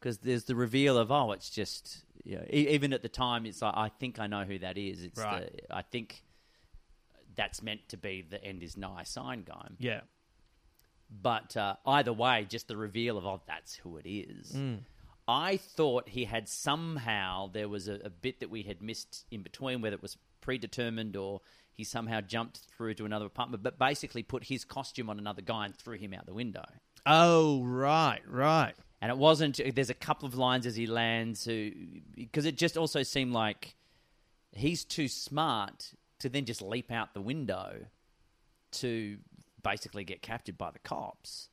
[0.00, 3.46] because there's the reveal of oh, it's just you know, e- even at the time,
[3.46, 5.02] it's like I think I know who that is.
[5.02, 5.50] It's Right.
[5.68, 6.22] the, I think
[7.36, 9.68] that's meant to be the end is nigh sign guy.
[9.78, 10.00] yeah,
[11.10, 14.52] But uh, either way, just the reveal of, oh, that's who it is.
[14.52, 14.80] Mm.
[15.28, 19.42] I thought he had somehow, there was a, a bit that we had missed in
[19.42, 21.40] between, whether it was predetermined or
[21.74, 25.64] he somehow jumped through to another apartment, but basically put his costume on another guy
[25.66, 26.64] and threw him out the window.
[27.06, 28.74] Oh, right, right.
[29.00, 31.70] And it wasn't, there's a couple of lines as he lands, who,
[32.16, 33.76] because it just also seemed like
[34.52, 37.86] he's too smart to then just leap out the window
[38.72, 39.18] to
[39.62, 41.48] basically get captured by the cops.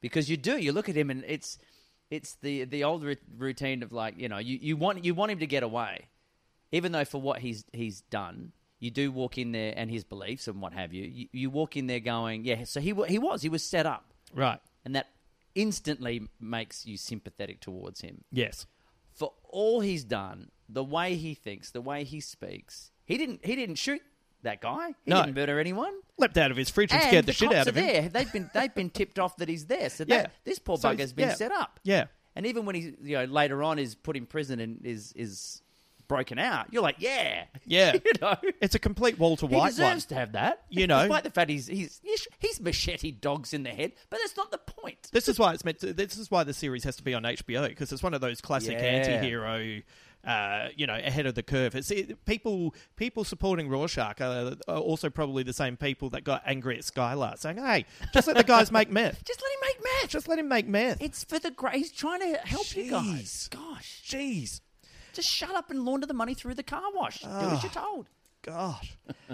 [0.00, 1.58] Because you do, you look at him and it's
[2.10, 3.04] it's the the old
[3.36, 6.06] routine of like you know you, you want you want him to get away,
[6.72, 10.46] even though for what he's he's done, you do walk in there and his beliefs
[10.48, 11.04] and what have you.
[11.04, 12.64] You, you walk in there going, yeah.
[12.64, 14.60] So he he was he was set up, Right.
[14.84, 15.08] and that
[15.54, 18.66] instantly makes you sympathetic towards him Yes.
[19.12, 22.90] for all he's done, the way he thinks, the way he speaks.
[23.04, 23.44] He didn't.
[23.44, 24.02] He didn't shoot
[24.42, 24.88] that guy.
[25.04, 25.22] He No.
[25.22, 25.92] didn't murder anyone.
[26.18, 27.86] Leapt out of his fridge and, And scared the, the shit out of him.
[27.86, 28.08] there.
[28.08, 29.88] They've been they've been tipped off that he's there.
[29.90, 30.22] So Yeah.
[30.22, 31.34] that, this poor So bugger's been yeah.
[31.34, 31.80] set up.
[31.84, 32.06] Yeah.
[32.36, 35.62] And even when he you know later on is put in prison and is is
[36.08, 37.92] broken out, you're like, yeah, Yeah.
[38.04, 38.34] you know.
[38.60, 40.08] It's a complete Walter He White deserves one.
[40.08, 41.00] to have that, You know.
[41.02, 44.50] despite the fact he's he's he's, he's machete dogs in the head, but that's not
[44.50, 45.08] the point.
[45.12, 45.92] This is why it's meant to.
[45.92, 48.40] This is why the series has to be on HBO because it's one of those
[48.40, 48.84] classic Yeah.
[48.86, 49.80] anti-hero,
[50.26, 51.74] uh, you know, ahead of the curve.
[51.74, 56.42] It's it, people people supporting Rorschach are, are also probably the same people that got
[56.46, 59.22] angry at Skyler, saying, "Hey, just let the guys make meth.
[59.28, 60.10] Just let him make meth.
[60.10, 61.74] Just let him make meth." It's for the great.
[61.76, 63.48] He's trying to help you guys.
[63.48, 63.50] Jeez.
[63.50, 64.60] Gosh, Jeez,
[65.12, 67.20] just shut up and launder the money through the car wash.
[67.20, 68.06] Do as you're told.
[68.42, 68.88] God.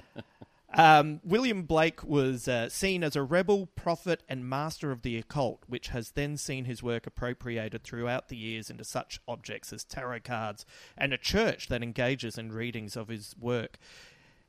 [0.76, 5.62] Um, William Blake was uh, seen as a rebel, prophet, and master of the occult,
[5.68, 10.20] which has then seen his work appropriated throughout the years into such objects as tarot
[10.24, 10.66] cards
[10.98, 13.78] and a church that engages in readings of his work.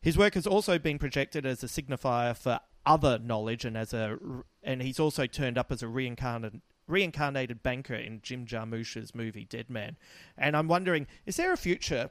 [0.02, 4.18] His work has also been projected as a signifier for other knowledge, and as a
[4.64, 9.70] and he's also turned up as a reincarnated reincarnated banker in Jim Jarmusch's movie Dead
[9.70, 9.98] Man.
[10.38, 12.10] And I'm wondering, is there a future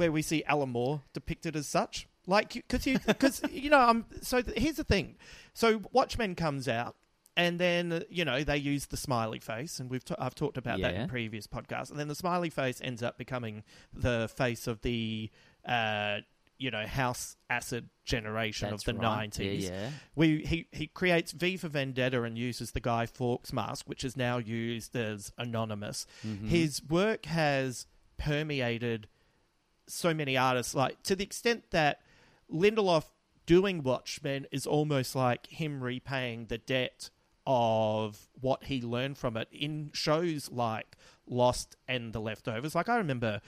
[0.00, 2.08] where we see Alan Moore depicted as such.
[2.26, 5.16] Like, because you, because you know, um, so th- here's the thing.
[5.52, 6.96] So Watchmen comes out,
[7.36, 10.56] and then uh, you know they use the smiley face, and we've t- I've talked
[10.56, 11.90] about that in previous podcasts.
[11.90, 15.30] And then the smiley face ends up becoming the face of the,
[15.66, 16.20] uh,
[16.60, 19.16] you know, house acid generation That's of the right.
[19.16, 19.64] nineties.
[19.64, 19.90] Yeah, yeah.
[20.14, 24.14] We he he creates V for Vendetta and uses the Guy Fawkes mask, which is
[24.14, 26.06] now used as anonymous.
[26.24, 26.48] Mm-hmm.
[26.48, 27.86] His work has
[28.18, 29.08] permeated
[29.88, 32.02] so many artists, like to the extent that
[32.52, 33.04] Lindelof
[33.46, 37.08] doing Watchmen is almost like him repaying the debt
[37.46, 40.94] of what he learned from it in shows like
[41.26, 42.74] Lost and The Leftovers.
[42.74, 43.40] Like I remember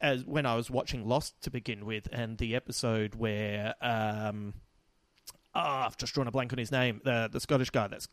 [0.00, 4.54] as when I was watching Lost to begin with, and the episode where um,
[5.54, 7.00] oh, I've just drawn a blank on his name.
[7.04, 8.08] The the Scottish guy that's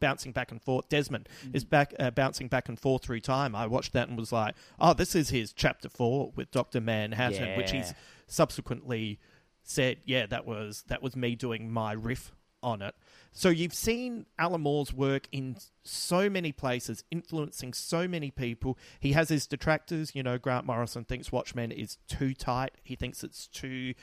[0.00, 0.88] bouncing back and forth.
[0.88, 3.54] Desmond is back uh, bouncing back and forth through time.
[3.54, 7.56] I watched that and was like, oh, this is his chapter four with Doctor Manhattan,
[7.56, 7.94] which he's
[8.26, 9.18] subsequently
[9.62, 12.32] said, yeah, that was that was me doing my riff
[12.62, 12.94] on it.
[13.32, 18.76] So you've seen Alan Moore's work in so many places, influencing so many people.
[18.98, 20.14] He has his detractors.
[20.14, 22.72] You know, Grant Morrison thinks Watchmen is too tight.
[22.82, 23.94] He thinks it's too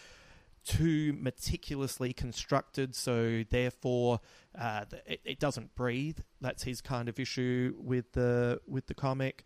[0.66, 4.20] too meticulously constructed, so therefore
[4.60, 6.20] uh, it, it doesn't breathe.
[6.42, 9.46] That's his kind of issue with the with the comic.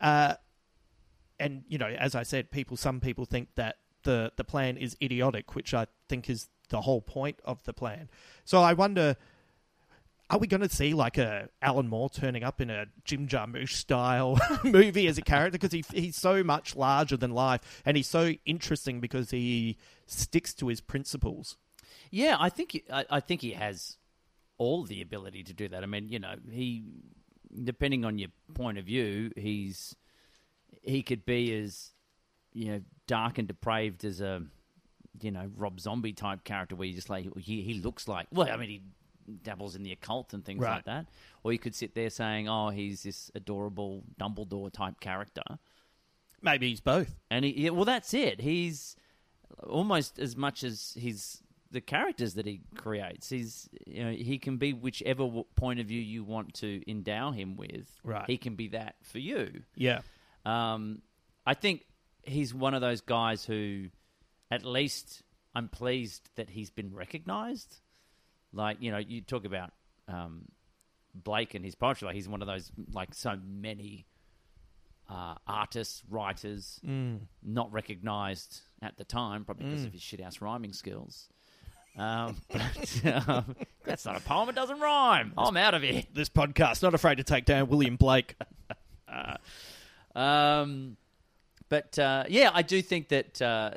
[0.00, 0.34] Uh,
[1.38, 4.96] and you know, as I said, people some people think that the the plan is
[5.02, 8.08] idiotic, which I think is the whole point of the plan.
[8.44, 9.16] So I wonder.
[10.30, 13.72] Are we going to see like a Alan Moore turning up in a Jim Jarmusch
[13.72, 18.08] style movie as a character because he, he's so much larger than life and he's
[18.08, 21.58] so interesting because he sticks to his principles.
[22.10, 23.98] Yeah, I think I, I think he has
[24.56, 25.82] all the ability to do that.
[25.82, 26.84] I mean, you know, he
[27.64, 29.96] depending on your point of view, he's
[30.82, 31.90] he could be as
[32.52, 34.42] you know dark and depraved as a
[35.20, 38.26] you know Rob Zombie type character, where you just like he, he looks like.
[38.32, 38.82] Well, I mean, he
[39.42, 40.76] dabbles in the occult and things Right.
[40.76, 41.06] like that.
[41.44, 45.42] Or you could sit there saying, "Oh, he's this adorable Dumbledore type character."
[46.40, 47.14] Maybe he's both.
[47.30, 48.40] And he, yeah, well, that's it.
[48.40, 48.96] He's
[49.62, 51.40] almost as much as he's
[51.70, 53.28] the characters that he creates.
[53.30, 57.56] He's you know he can be whichever point of view you want to endow him
[57.56, 57.88] with.
[58.02, 58.24] Right.
[58.26, 59.62] He can be that for you.
[59.76, 60.00] Yeah.
[60.44, 61.02] Um,
[61.46, 61.86] I think
[62.24, 63.86] he's one of those guys who,
[64.52, 65.22] at least,
[65.54, 67.80] I'm pleased that he's been recognised.
[68.52, 69.70] Like you know, you talk about
[70.08, 70.42] um,
[71.14, 72.06] Blake and his poetry.
[72.06, 74.06] Like he's one of those like so many
[75.08, 76.78] uh, artists, writers,
[77.42, 81.30] not recognised at the time, probably because of his shit ass rhyming skills.
[81.96, 85.32] Um, but um, that's not a poem; it doesn't rhyme.
[85.38, 86.02] I'm out of here.
[86.12, 88.36] This podcast, not afraid to take down William Blake.
[90.14, 90.96] Um,
[91.68, 93.70] but uh, yeah, I do think that uh,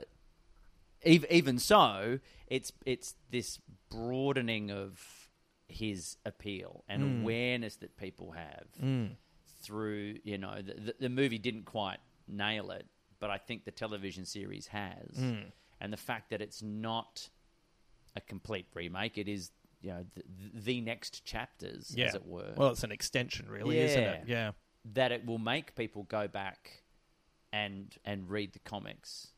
[1.05, 5.29] even so, it's it's this broadening of
[5.67, 7.21] his appeal and hmm.
[7.21, 9.05] awareness that people have hmm.
[9.61, 12.85] through you know the, the, the movie didn't quite nail it,
[13.19, 15.35] but I think the television series has, hmm.
[15.79, 17.29] and the fact that it's not
[18.15, 19.51] a complete remake, it is
[19.81, 22.05] you know the, the next chapters, yeah.
[22.05, 24.23] as it were Well, it's an extension, really, isn't it?
[24.27, 24.35] Yeah.
[24.35, 24.51] Yeah.
[24.93, 26.83] that it will make people go back
[27.53, 29.31] and and read the comics.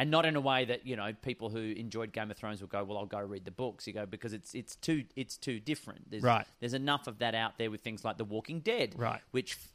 [0.00, 2.68] And not in a way that, you know, people who enjoyed Game of Thrones will
[2.68, 3.86] go, Well, I'll go read the books.
[3.86, 6.10] You go, because it's it's too it's too different.
[6.10, 6.46] There's Right.
[6.60, 8.94] there's enough of that out there with things like The Walking Dead.
[8.96, 9.20] Right.
[9.32, 9.68] Which f-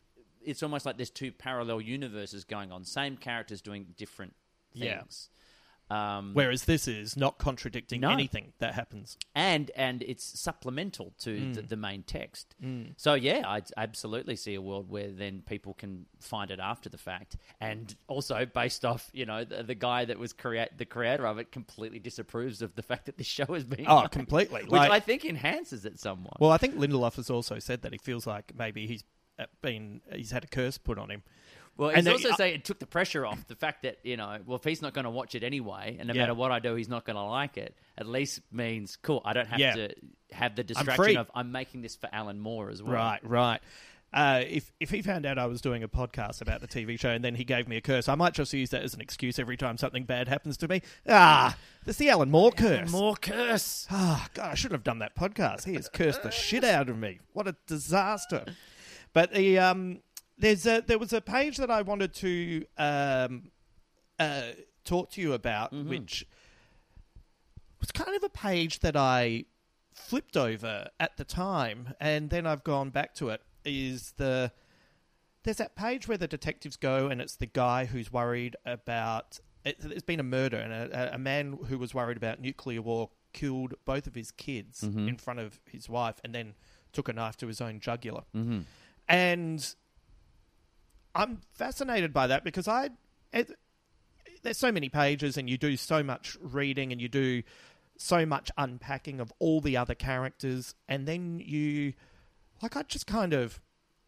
[0.43, 2.86] it's almost like there's two parallel universes going on.
[2.86, 4.34] Same characters doing different
[4.73, 5.30] things.
[5.32, 5.44] Yeah.
[5.91, 8.09] Um, Whereas this is not contradicting No.
[8.09, 9.17] anything that happens.
[9.36, 11.53] and and it's supplemental to Mm.
[11.53, 12.55] the, the main text.
[12.97, 16.97] So yeah, I absolutely see a world where then people can find it after the
[16.97, 21.27] fact, and also based off you know the, the guy that was create the creator
[21.27, 24.61] of it completely disapproves of the fact that this show is being Oh, made, completely.
[24.63, 26.39] which Like- I think enhances it somewhat.
[26.41, 29.03] Well, I think Lindelof has also said that he feels like maybe he's
[29.61, 31.21] been he's had a curse put on him.
[31.78, 33.97] Well, And he's they- also uh, saying it took the pressure off the fact that
[34.03, 36.21] you know, well, if he's not going to watch it anyway, and no Yeah.
[36.21, 37.76] matter what I do, he's not going to like it.
[37.97, 39.21] At least means cool.
[39.26, 39.76] I don't have Yeah.
[39.76, 39.95] to
[40.32, 42.93] have the distraction of I'm making this for Alan Moore as well.
[42.93, 43.61] Right, right.
[44.13, 47.09] Uh, if if he found out I was doing a podcast about the TV show
[47.09, 49.38] and then he gave me a curse, I might just use that as an excuse
[49.38, 50.82] every time something bad happens to me.
[51.09, 52.89] Ah, that's the Alan Moore curse.
[52.89, 53.86] More curse.
[53.91, 55.65] Ah, God, I shouldn't have done that podcast.
[55.65, 57.19] He has cursed the shit out of me.
[57.34, 58.45] What a disaster!
[59.11, 59.99] But the um,
[60.38, 63.51] there's a there was a page that I wanted to um,
[64.19, 64.41] uh,
[64.83, 66.25] talk to you about, which
[67.79, 69.45] was kind of a page that I
[69.93, 73.41] flipped over at the time, and then I've gone back to it.
[73.63, 74.51] Is the
[75.43, 79.39] there's that page where the detectives go, and it's the guy who's worried about.
[79.63, 83.09] It, there's been a murder, and a, a man who was worried about nuclear war
[83.33, 86.53] killed both of his kids in front of his wife, and then
[86.93, 88.23] took a knife to his own jugular.
[88.36, 88.59] Mm-hmm.
[89.07, 89.75] And
[91.16, 92.89] I'm fascinated by that because I.
[93.34, 93.51] It,
[94.43, 97.41] there's so many pages, and you do so much reading, and you do
[97.97, 101.93] so much unpacking of all the other characters, and then you,
[102.61, 103.59] like, I just kind of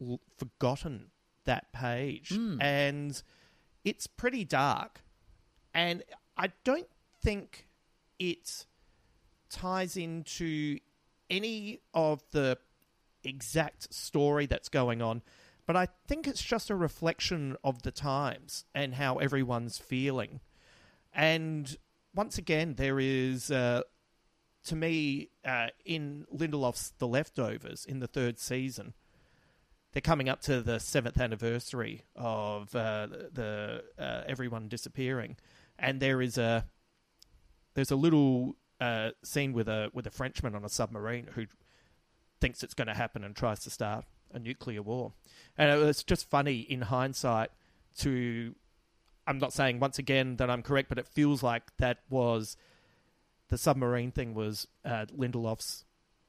[0.01, 1.08] l- forgotten
[1.45, 2.62] that page, hmm.
[2.62, 3.22] and
[3.84, 5.01] it's pretty dark,
[5.74, 6.03] and
[6.38, 6.89] I don't
[7.24, 7.68] think
[8.20, 8.66] it
[9.49, 10.80] ties into
[11.30, 12.58] any of the
[13.24, 15.22] exact story that's going on,
[15.68, 20.39] but I think it's just a reflection of the times and how everyone's feeling.
[21.13, 21.78] And
[22.15, 23.82] once again, there is uh,
[24.68, 28.93] to me, uh, in Lindelof's The Leftovers in the third season,
[29.93, 35.38] they're coming up to the seventh anniversary of uh, the uh, everyone disappearing,
[35.80, 36.65] and there is a
[37.76, 41.45] there's a little uh, scene with a with a Frenchman on a submarine who
[42.41, 45.13] thinks it's going to happen and tries to start a nuclear war,
[45.57, 47.49] and it was just funny in hindsight
[47.99, 48.55] to.
[49.25, 52.55] I'm not saying once again that I'm correct, but it feels like that was
[53.49, 55.84] the submarine thing was uh, Lindelof's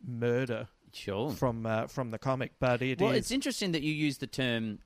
[0.05, 1.30] murder Sure.
[1.30, 4.26] from uh, from the comic, but it well, is- it's interesting that you use the
[4.26, 4.78] term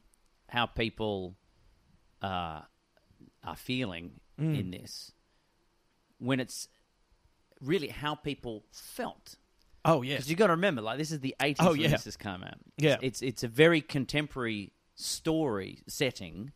[0.48, 1.36] how people
[2.20, 2.60] uh,
[3.44, 4.58] are feeling Mm.
[4.58, 5.12] in this
[6.18, 6.66] when it's
[7.60, 9.36] really how people felt.
[9.84, 11.88] Oh yes, Because you got to remember, like this is the eighties Oh, when yeah.
[11.88, 12.54] this has come out.
[12.78, 12.96] Yeah.
[13.02, 16.52] it's it's a very contemporary story setting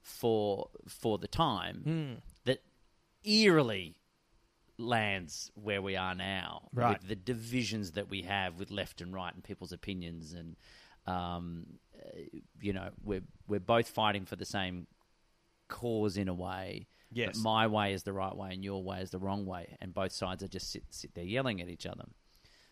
[0.00, 2.12] for for the time Hmm.
[2.44, 2.62] that
[3.24, 3.96] eerily
[4.78, 6.98] lands where we are now Right.
[6.98, 10.56] with the divisions that we have with left and right and people's opinions and
[11.06, 11.66] um,
[11.98, 12.18] uh,
[12.60, 14.86] you know we're we're both fighting for the same
[15.68, 17.36] cause in a way Yes.
[17.36, 19.92] but my way is the right way and your way is the wrong way and
[19.92, 22.04] both sides are just sit, sit there yelling at each other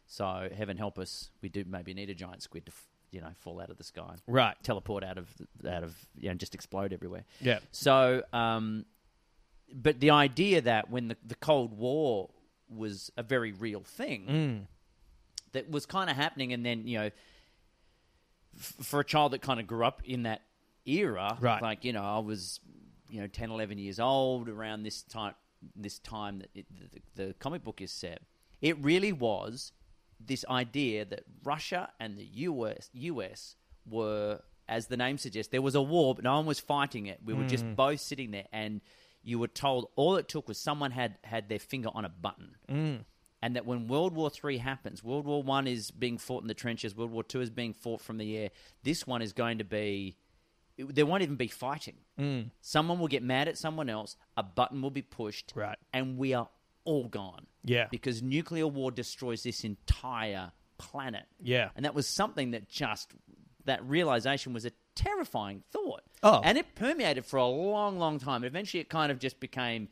[0.08, 3.28] so heaven help us we do maybe need a giant squid to f- you know
[3.38, 4.56] fall out of the sky right.
[4.62, 5.28] teleport out of
[5.68, 8.84] out of you know just explode everywhere Yeah, so, um,
[9.72, 12.30] but the idea that when the, the Cold War
[12.68, 14.66] was a very real thing Mm.
[15.52, 17.10] that was kind of happening, and then you know,
[18.56, 20.42] f- for a child that kind of grew up in that
[20.86, 21.62] era, Right.
[21.62, 22.60] Like you know, I was
[23.10, 25.34] you know 10, 11 years old around this time.
[25.74, 26.66] This time that it,
[27.16, 28.20] the, the comic book is set,
[28.62, 29.72] it really was
[30.20, 33.56] this idea that Russia and the US US
[33.86, 37.20] were, as the name suggests, there was a war, but no one was fighting it.
[37.24, 37.74] We were just hmm.
[37.74, 38.80] both sitting there, and
[39.22, 42.56] you were told all it took was someone had had their finger on a button,
[42.68, 42.96] hmm.
[43.42, 46.54] and that when World War Three happens, World War One is being fought in the
[46.54, 48.50] trenches, World War Two is being fought from the air.
[48.82, 50.16] This one is going to be.
[50.80, 51.96] There won't even be fighting.
[52.16, 52.40] Hmm.
[52.60, 54.16] Someone will get mad at someone else.
[54.36, 55.76] A button will be pushed, Right.
[55.92, 56.48] and we are
[56.88, 57.46] all gone.
[57.64, 57.88] Yeah.
[57.90, 61.24] because nuclear war destroys this entire planet.
[61.42, 61.68] Yeah.
[61.76, 63.12] and that was something that just
[63.66, 66.00] that realization was a terrifying thought.
[66.22, 66.40] Oh.
[66.42, 68.42] and it permeated for a long, long time.
[68.44, 69.88] Eventually, it kind of just became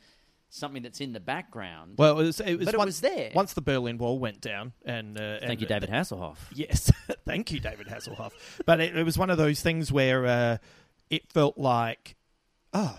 [0.48, 1.94] something that's in the background.
[1.98, 2.40] Well, it was.
[2.40, 3.30] It was But it once, was there.
[3.34, 6.38] once the Berlin Wall went down, and uh, Thank and you, David Hasselhoff.
[6.54, 6.90] Yes,
[7.26, 8.30] thank you, David Hasselhoff.
[8.64, 10.56] But it, it was one of those things where uh,
[11.10, 12.16] it felt like,
[12.72, 12.96] oh,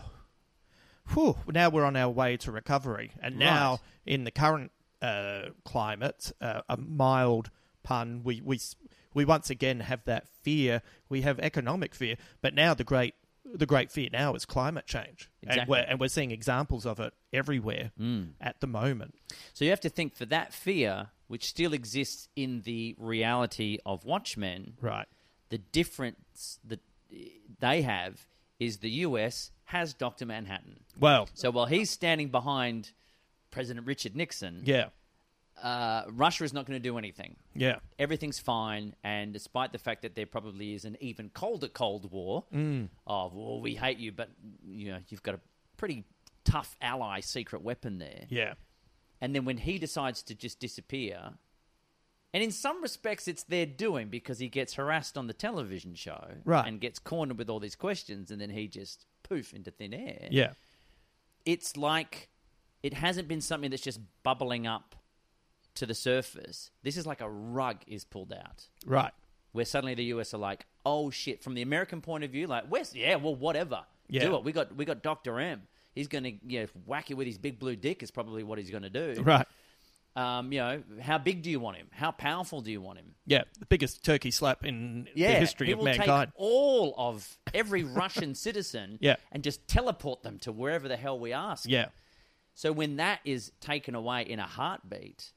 [1.14, 3.12] whew, now we're on our way to recovery.
[3.22, 3.80] And now, Right.
[4.14, 7.50] in the current uh, climate, uh, a mild
[7.84, 8.60] pun, we, we,
[9.14, 10.82] we once again have that fear.
[11.10, 12.16] We have economic fear.
[12.42, 13.14] But now the great.
[13.50, 17.14] The great fear now is climate change, and, we're, and we're seeing examples of it
[17.32, 17.92] everywhere
[18.42, 19.16] at the moment.
[19.54, 24.04] So you have to think for that fear, which still exists in the reality of
[24.04, 25.08] Watchmen, Right.
[25.48, 26.82] the difference that
[27.62, 28.28] they have
[28.60, 30.26] is the US has Dr.
[30.26, 30.80] Manhattan.
[31.00, 32.92] Well, So while he's standing behind
[33.52, 34.88] President Richard Nixon, yeah,
[35.62, 37.36] uh, Russia is not going to do anything.
[37.56, 42.12] yeah, Everything's fine, and despite the fact that there probably is an even colder Cold
[42.12, 42.44] War
[43.08, 44.30] of well, we hate you, but
[44.66, 45.40] you know you've got a
[45.78, 46.04] pretty
[46.44, 48.26] tough ally secret weapon there.
[48.30, 48.54] yeah.
[49.20, 51.20] And then when he decides to just disappear,
[52.34, 56.24] and in some respects it's their doing because he gets harassed on the television show
[56.46, 56.68] Right.
[56.68, 60.28] and gets cornered with all these questions, and then he just poof into thin air.
[60.30, 60.52] Yeah.
[61.46, 62.30] It's like
[62.84, 64.96] it hasn't been something that's just bubbling up
[65.76, 66.72] to the surface.
[66.84, 68.68] This is like a rug is pulled out.
[68.86, 69.12] Right.
[69.52, 72.70] Where suddenly the US are like, oh shit, from the American point of view, like,
[72.70, 73.84] West, yeah, well, whatever.
[74.10, 74.26] Yeah.
[74.26, 74.44] Do it.
[74.44, 75.40] We got we got Dr.
[75.40, 75.64] M.
[75.94, 78.70] He's gonna you know, whack you with his big blue dick is probably what he's
[78.70, 79.22] gonna do.
[79.22, 79.46] Right.
[80.18, 81.88] Um, you know, how big do you want him?
[81.92, 83.14] How powerful do you want him?
[83.28, 83.44] Yeah.
[83.60, 86.32] The biggest turkey slap in Yeah, the history of mankind.
[86.32, 89.18] take all of every Russian citizen Yeah.
[89.32, 91.70] and just teleport them to wherever the hell we ask.
[91.70, 91.90] Yeah.
[92.56, 95.32] So when that is taken away in a heartbeat,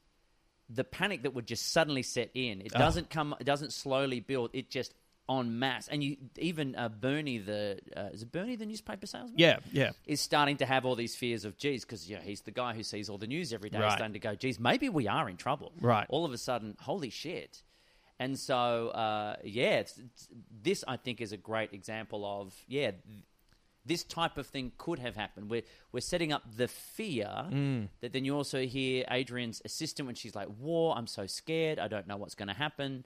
[0.67, 2.65] the panic that would just suddenly set in, Oh.
[2.65, 4.95] it doesn't come, it doesn't slowly build, it just
[5.39, 5.87] en masse.
[5.87, 9.33] And you, even uh, Bernie, the uh, is it Bernie, the newspaper salesman?
[9.37, 9.59] Yeah.
[9.71, 9.91] Yeah.
[10.05, 12.73] is starting to have all these fears of, geez, because you know, he's the guy
[12.73, 13.91] who sees all the news every day, Right.
[13.93, 15.71] starting to go, geez, maybe we are in trouble.
[15.79, 16.05] Right.
[16.09, 17.63] All of a sudden, holy shit.
[18.19, 20.27] And so, uh, yeah, it's, it's,
[20.63, 23.01] this I think is a great example of, yeah, th-
[23.83, 25.49] this type of thing could have happened.
[25.49, 27.87] We're, we're setting up the fear Mm.
[28.01, 31.87] that then you also hear Adrian's assistant when she's like, War, I'm so scared, I
[31.87, 33.05] don't know what's going to happen.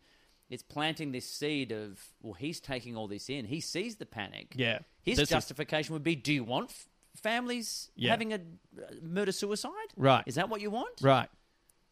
[0.50, 3.46] It's planting this seed of, well, he's taking all this in.
[3.46, 4.54] He sees the panic.
[4.56, 4.80] Yeah.
[5.04, 8.12] His This is- justification would be: Do you want f- families Yeah.
[8.12, 8.40] having a uh,
[9.02, 9.72] murder suicide?
[9.98, 10.24] Right.
[10.28, 11.02] Is that what you want?
[11.02, 11.30] Right.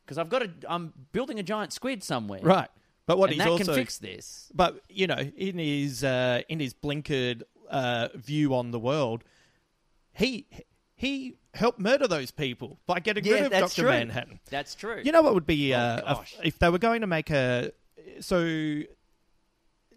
[0.06, 2.70] because I've got a I'm building a giant squid somewhere, Right.
[3.06, 4.52] But what and he's that also can fix this.
[4.54, 9.24] But you know, in his uh, in his blinkered uh, view on the world,
[10.14, 10.46] he
[10.96, 13.90] he helped murder those people by getting rid of Doctor true.
[13.92, 14.40] Manhattan.
[14.50, 15.02] That's true.
[15.04, 16.36] You know what would be Oh, uh, a- gosh.
[16.44, 17.72] if they were going to make a
[18.20, 18.84] so.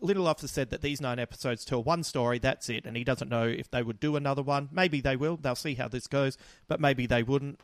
[0.02, 3.30] Little has said that these nine episodes tell one story, that's it, and he doesn't
[3.30, 4.68] know if they would do another one.
[4.70, 5.38] Maybe they will.
[5.38, 6.36] They'll see how this goes,
[6.68, 7.61] but maybe they wouldn't.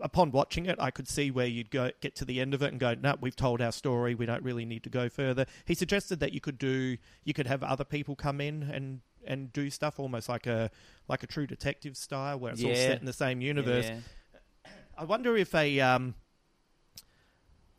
[0.00, 2.72] Upon watching it, I could see where you'd go get to the end of it
[2.72, 4.16] and go, "No, we've told our story.
[4.16, 7.46] We don't really need to go further." He suggested that you could do, you could
[7.46, 10.70] have other people come in and and do stuff, almost like a
[11.06, 13.86] like a true detective style, where it's all set in the same universe.
[13.86, 14.00] Yeah.
[14.96, 16.14] I wonder if a um,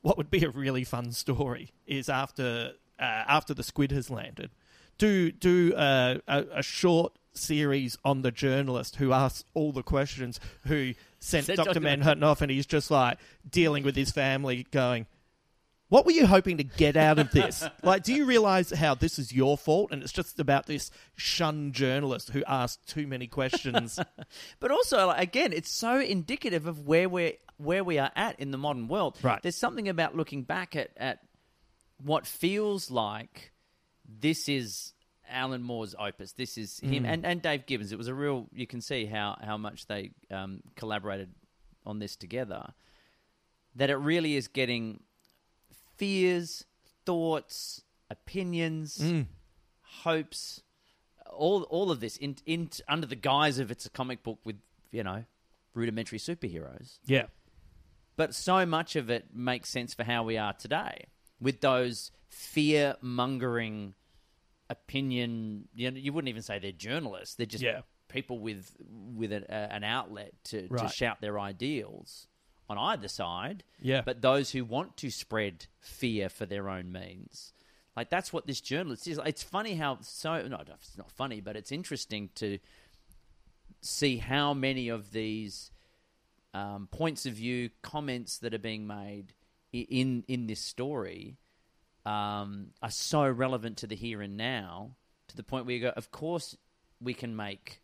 [0.02, 4.52] what would be a really fun story is after uh, after the squid has landed,
[4.97, 10.39] do do uh, a, a short series on the journalist who asks all the questions,
[10.68, 11.84] who sent Sent Doctor Dr.
[11.84, 13.18] Manhattan off, and he's just like
[13.50, 15.08] dealing with his family, going.
[15.90, 17.68] What were you hoping to get out of this?
[17.84, 21.74] like, do you realize how this is your fault and it's just about this shunned
[21.74, 24.00] journalist who asked too many questions?
[24.60, 28.52] But also, like, again, it's so indicative of where we're where we are at in
[28.52, 29.18] the modern world.
[29.24, 29.42] Right.
[29.42, 31.20] There's something about looking back at at
[32.04, 33.52] what feels like
[34.08, 34.94] this is
[35.30, 36.34] Alan Moore's opus.
[36.34, 37.92] This is him and, and Dave Gibbons.
[37.92, 38.48] It was a real.
[38.54, 41.30] You can see how how much they um, collaborated
[41.86, 42.74] on this together.
[43.76, 45.02] That it really is getting
[46.00, 46.66] fears,
[47.06, 49.00] thoughts, opinions,
[50.02, 50.64] hopes,
[51.32, 54.56] all all of this in, in under the guise of it's a comic book with
[54.91, 55.26] you know
[55.76, 56.97] rudimentary superheroes.
[57.06, 57.28] yeah.
[58.16, 61.06] But so much of it makes sense for how we are today
[61.39, 63.93] with those fear mongering
[64.70, 65.68] opinion.
[65.74, 67.82] You know, you wouldn't even say they're journalists; they're just Yeah.
[68.10, 68.76] people with
[69.16, 72.28] with an, uh, an outlet to, to shout their ideals
[72.70, 73.63] on either side.
[73.82, 74.01] Yeah.
[74.05, 77.53] But those who want to spread fear for their own means.
[77.95, 79.20] Like that's what this journalist is.
[79.26, 82.59] It's funny how so no, it's not funny, but it's interesting to
[83.82, 85.72] see how many of these
[86.53, 89.34] um, points of view, comments that are being made
[89.72, 91.38] in in this story
[92.05, 94.95] um, are so relevant to the here and now,
[95.28, 96.55] to the point where you go, of course,
[97.01, 97.82] we can make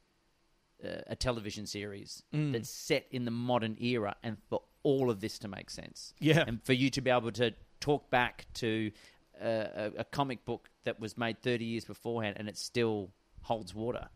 [0.84, 2.54] uh, a television series Mm.
[2.54, 6.44] that's set in the modern era, and for all of this to make sense, Yeah.
[6.48, 8.92] and for you to be able to talk back to
[9.42, 13.10] uh, a, a comic book that was made thirty years beforehand, and it still
[13.42, 14.08] holds water.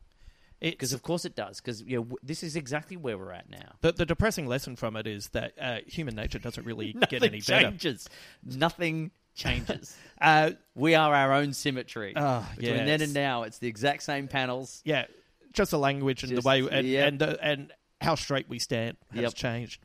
[0.61, 1.61] Because of course it does.
[1.61, 3.75] Because you know, w- this is exactly where we're at now.
[3.81, 7.39] The, the depressing lesson from it is that uh, human nature doesn't really get any
[7.39, 7.69] better.
[7.69, 8.09] changes.
[8.43, 9.95] Nothing changes.
[10.21, 12.11] Uh, we are our own symmetry.
[12.13, 12.85] Ah, Between yes.
[12.87, 14.81] then and now, it's the exact same panels.
[14.83, 15.05] yeah,
[15.53, 17.07] just the language and Just- the way and yep.
[17.07, 19.33] and, the, and how straight we stand has Yep.
[19.35, 19.81] changed.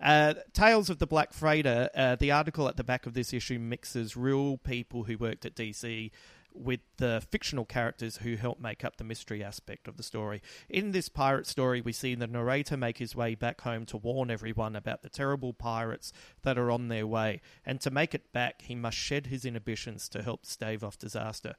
[0.00, 1.88] Uh, Tales of the Black Freighter.
[1.94, 5.54] Uh, the article at the back of this issue mixes real people who worked at
[5.54, 6.10] DC
[6.52, 10.42] with the fictional characters who help make up the mystery aspect of the story.
[10.68, 14.30] In this pirate story, we see the narrator make his way back home to warn
[14.30, 18.62] everyone about the terrible pirates that are on their way, and to make it back,
[18.62, 21.56] he must shed his inhibitions to help stave off disaster.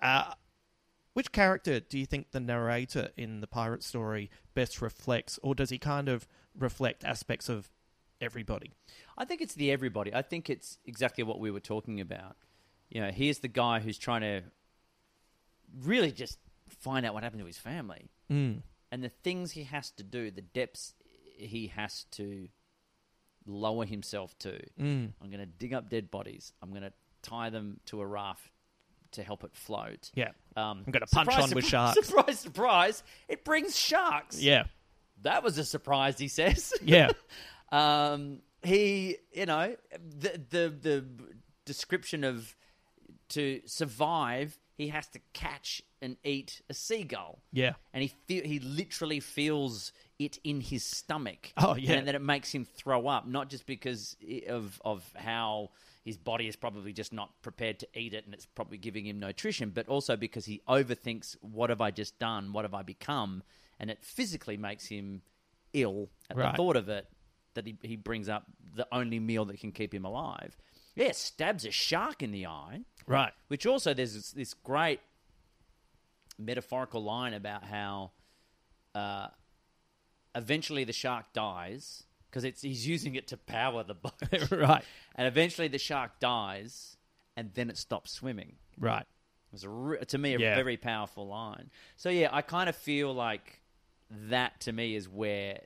[0.00, 0.34] Uh,
[1.12, 5.70] which character do you think the narrator in the pirate story best reflects, or does
[5.70, 6.28] he kind of
[6.58, 7.70] reflect aspects of
[8.20, 8.72] everybody?
[9.16, 10.14] I think it's the everybody.
[10.14, 12.36] I think it's exactly what we were talking about.
[12.90, 14.42] You know, here's the guy who's trying to
[15.82, 16.38] really just
[16.68, 18.10] find out what happened to his family.
[18.30, 18.62] Mm.
[18.90, 20.94] and the things he has to do, the depths
[21.36, 22.48] he has to
[23.46, 24.58] lower himself to.
[24.80, 25.12] Mm.
[25.22, 26.52] I'm going to dig up dead bodies.
[26.60, 26.92] I'm going to
[27.22, 28.50] tie them to a raft
[29.12, 30.10] to help it float.
[30.14, 30.30] Yeah.
[30.56, 32.06] Um, I'm gonna punch surprise, on with sharks.
[32.06, 33.02] Surprise, surprise!
[33.28, 34.40] It brings sharks.
[34.40, 34.64] Yeah.
[35.22, 36.18] that was a surprise.
[36.18, 36.72] He says.
[36.82, 37.10] Yeah.
[37.72, 41.04] Um, he, you know, the the the
[41.64, 42.54] description of
[43.30, 47.40] to survive, he has to catch and eat a seagull.
[47.52, 47.72] Yeah.
[47.92, 51.52] and he feel, he literally feels it in his stomach.
[51.56, 51.94] Oh, yeah.
[51.94, 54.16] and then it makes him throw up, not just because
[54.48, 55.70] of of how
[56.04, 59.18] his body is probably just not prepared to eat it, and it's probably giving him
[59.18, 63.42] nutrition, but also because he overthinks what have I just done, what have I become,
[63.80, 65.22] and it physically makes him
[65.72, 66.52] ill at Right.
[66.52, 67.08] the thought of it.
[67.56, 70.56] That he, he brings up the only meal that can keep him alive.
[70.94, 72.80] Yeah, stabs a shark in the eye.
[73.06, 73.32] Right.
[73.48, 75.00] Which also there's this, this great
[76.38, 78.12] metaphorical line about how
[78.94, 79.28] uh,
[80.34, 84.12] eventually the shark dies because it's he's using it to power the boat,
[84.50, 84.84] right.
[85.14, 86.96] and eventually the shark dies,
[87.36, 88.56] and then it stops swimming.
[88.78, 89.02] Right.
[89.02, 90.54] It was a re- to me a Yeah.
[90.54, 91.70] very powerful line.
[91.96, 93.60] So yeah, I kind of feel like
[94.10, 95.60] that to me is where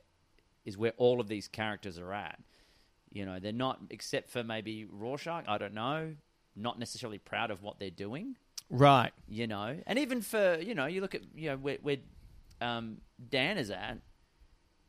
[0.65, 2.39] is where all of these characters are at.
[3.11, 5.45] You know, they're not, except for maybe Rorschach.
[5.47, 6.13] I don't know.
[6.55, 8.35] Not necessarily proud of what they're doing.
[8.69, 9.11] Right.
[9.27, 11.97] You know, and even for you know, you look at you know where, where
[12.61, 12.97] um,
[13.29, 13.97] Dan is at.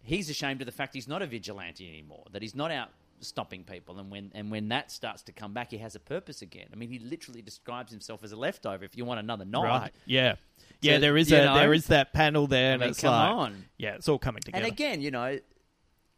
[0.04, 2.24] He's ashamed of the fact he's not a vigilante anymore.
[2.32, 2.90] That he's not out
[3.20, 6.42] stopping people, and when and when that starts to come back, he has a purpose
[6.42, 6.66] again.
[6.72, 8.84] I mean, he literally describes himself as a leftover.
[8.84, 9.92] If you want another nod, Right.
[10.06, 10.34] Yeah.
[10.80, 13.00] Yeah, So, there is a know- there is that panel there, and I mean, it's
[13.00, 13.64] come like, on.
[13.78, 14.64] yeah, it's all coming together.
[14.64, 15.38] And again, you know,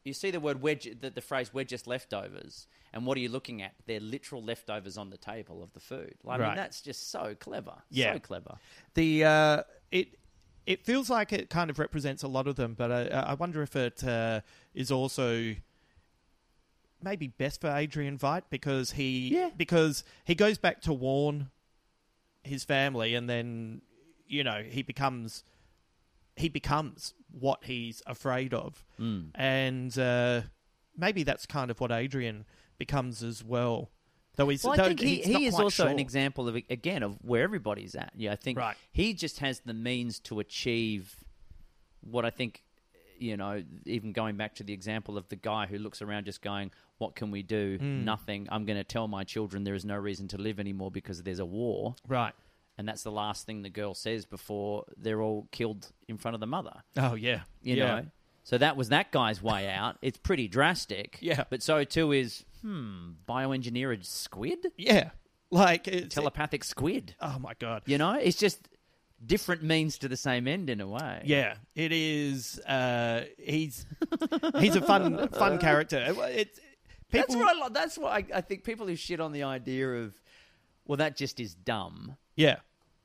[0.04, 3.28] you see the word wedge, the, the phrase "we're just leftovers," and what are you
[3.28, 3.72] looking at?
[3.86, 6.14] They're literal leftovers on the table of the food.
[6.22, 6.48] Like, I Right.
[6.48, 7.74] mean, that's just so clever.
[7.90, 8.14] Yeah.
[8.14, 8.56] so clever.
[8.94, 10.18] the uh, it
[10.66, 13.62] it feels like it kind of represents a lot of them, but I, I wonder
[13.62, 14.40] if it uh,
[14.74, 15.54] is also
[17.02, 19.50] maybe best for Adrian Veidt because he Yeah.
[19.56, 21.50] because he goes back to warn
[22.42, 23.82] his family, and then
[24.26, 25.44] you know he becomes
[26.36, 29.30] he becomes what he's afraid of, Mm.
[29.34, 30.42] and uh,
[30.96, 32.44] maybe that's kind of what Adrian
[32.78, 33.90] becomes as well.
[34.36, 37.02] Though he's, Well, I though think he, he's he is also an example of again
[37.02, 38.12] of where everybody's at.
[38.16, 38.76] Yeah, I think Right.
[38.92, 41.16] he just has the means to achieve
[42.00, 42.62] what I think.
[43.16, 46.42] You know, even going back to the example of the guy who looks around just
[46.42, 47.76] going, "What can we do?
[47.78, 48.04] Hmm.
[48.04, 48.48] Nothing.
[48.50, 51.38] I'm going to tell my children there is no reason to live anymore because there's
[51.38, 52.34] a war." Right.
[52.76, 56.40] And that's the last thing the girl says before they're all killed in front of
[56.40, 56.82] the mother.
[56.96, 57.40] Oh yeah.
[57.62, 57.86] You yeah.
[57.86, 58.06] know,
[58.42, 59.96] so that was that guy's way out.
[60.02, 61.18] It's pretty drastic.
[61.20, 61.44] Yeah.
[61.50, 65.10] but so too is hmm bioengineered squid, Yeah.
[65.50, 67.14] Like it's telepathic squid.
[67.20, 67.82] Oh my god.
[67.86, 68.68] You know, it's just
[69.24, 71.22] different means to the same end in a way.
[71.24, 72.58] Yeah, it is.
[72.60, 73.86] Uh, he's
[74.58, 76.14] he's a fun fun character.
[76.30, 76.58] It's
[77.10, 77.26] people.
[77.28, 78.64] That's what I, that's what I, I think.
[78.64, 80.14] People who shit on the idea of,
[80.86, 82.16] well, that just is dumb.
[82.36, 82.56] Yeah.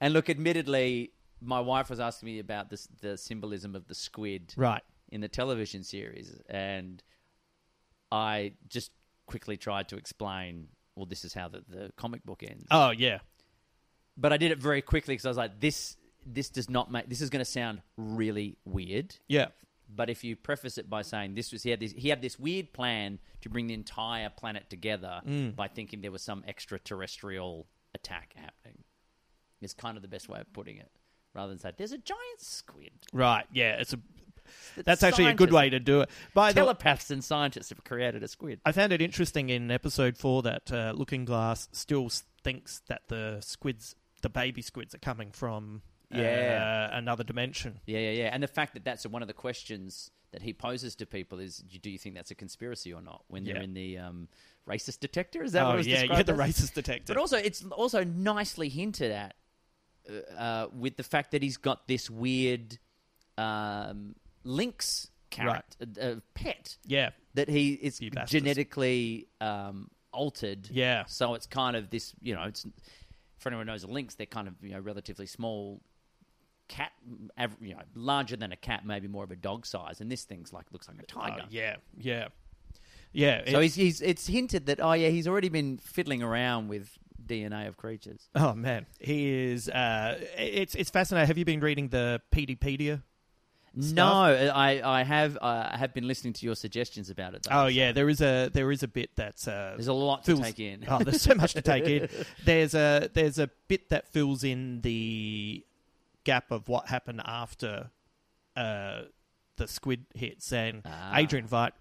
[0.02, 1.12] And look, admittedly,
[1.42, 4.82] my wife was asking me about this, the symbolism of the squid Right.
[5.12, 7.02] in the television series, and
[8.12, 8.92] I just
[9.28, 10.68] quickly tried to explain.
[10.96, 13.20] Well, this is how the, the comic book ends, Oh yeah.
[14.18, 15.96] but I did it very quickly because I was like, "This,
[16.26, 17.08] this does not make.
[17.08, 19.48] This is going to sound really weird." Yeah.
[19.94, 22.38] But if you preface it by saying this was he had this he had this
[22.38, 25.56] weird plan to bring the entire planet together Mm.
[25.56, 27.66] by thinking there was some extraterrestrial
[27.96, 28.84] attack happening,
[29.62, 30.90] it's kind of the best way of putting it,
[31.34, 32.92] rather than say there's a giant squid.
[33.14, 33.46] Right.
[33.54, 33.78] Yeah.
[33.80, 34.00] It's a.
[34.78, 36.10] that That's actually a good way to do it.
[36.34, 38.62] By the Telepaths and scientists have created a squid.
[38.66, 42.10] I found it interesting in episode four that uh, Looking Glass still
[42.44, 45.82] thinks that the squids, the baby squids, are coming from
[46.12, 46.90] Yeah.
[46.92, 47.80] uh, another dimension.
[47.86, 48.30] Yeah, yeah, yeah.
[48.34, 51.58] And the fact that that's one of the questions that he poses to people is,
[51.58, 53.24] do you think that's a conspiracy or not?
[53.28, 54.28] When they're in the um,
[54.68, 56.40] racist detector, is that what oh it was yeah, yeah, the as?
[56.40, 57.14] racist detector.
[57.14, 59.34] But also, it's also nicely hinted at
[60.08, 62.78] uh, uh, with the fact that he's got this weird
[63.38, 70.70] um, lynx carrot uh, uh, pet yeah, that he is You genetically um, altered.
[70.72, 71.06] Yeah.
[71.08, 72.66] So it's kind of this, you know, it's
[73.38, 75.82] for anyone who knows a lynx, they're kind of you know relatively small
[76.68, 76.92] cat,
[77.62, 80.52] you know, larger than a cat, maybe more of a dog size, and this thing's
[80.54, 81.44] like looks like a Oh, tiger.
[81.50, 82.28] yeah, yeah,
[83.12, 83.42] yeah.
[83.50, 87.68] So he's, he's it's hinted that oh yeah he's already been fiddling around with DNA
[87.68, 88.30] of creatures.
[88.36, 89.70] Oh man, he is.
[89.70, 91.28] Uh, it's it's fascinating.
[91.28, 93.02] Have you been reading the Peteypedia?
[93.76, 97.44] No, I I have uh, I have been listening to your suggestions about it.
[97.44, 99.94] Though, Oh so yeah, there is a there is a bit that's uh, there's a
[99.94, 100.86] lot to take in.
[100.88, 102.10] Oh, there's so much to take in.
[102.46, 105.64] There's a there's a bit that fills in the
[106.24, 107.92] gap of what happened after
[108.58, 109.04] uh,
[109.58, 111.16] the squid hits, and Ah.
[111.18, 111.72] Adrian Veidt,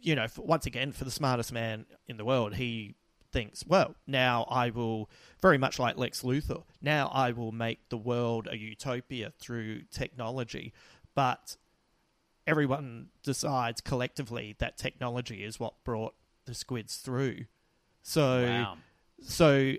[0.00, 2.94] you know, for, once again for the smartest man in the world, he
[3.32, 5.10] thinks, well, now I will
[5.40, 6.64] very much like Lex Luthor.
[6.80, 10.72] Now I will make the world a utopia through technology,
[11.14, 11.56] but
[12.46, 16.14] everyone decides collectively that technology is what brought
[16.44, 17.46] the squids through.
[18.02, 18.76] So Wow.
[19.22, 19.74] so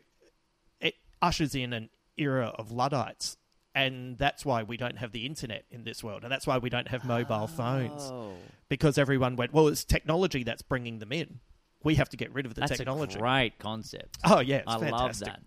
[0.79, 3.37] it ushers in an era of Luddites.
[3.75, 6.21] And that's why we don't have the internet in this world.
[6.21, 8.03] And that's why we don't have mobile phones.
[8.13, 8.35] Oh,
[8.69, 11.39] Because everyone went, well, it's technology that's bringing them in.
[11.83, 13.15] We have to get rid of the that's technology.
[13.15, 14.17] a great concept.
[14.23, 14.61] Oh, yeah.
[14.67, 15.27] I fantastic.
[15.27, 15.41] love that.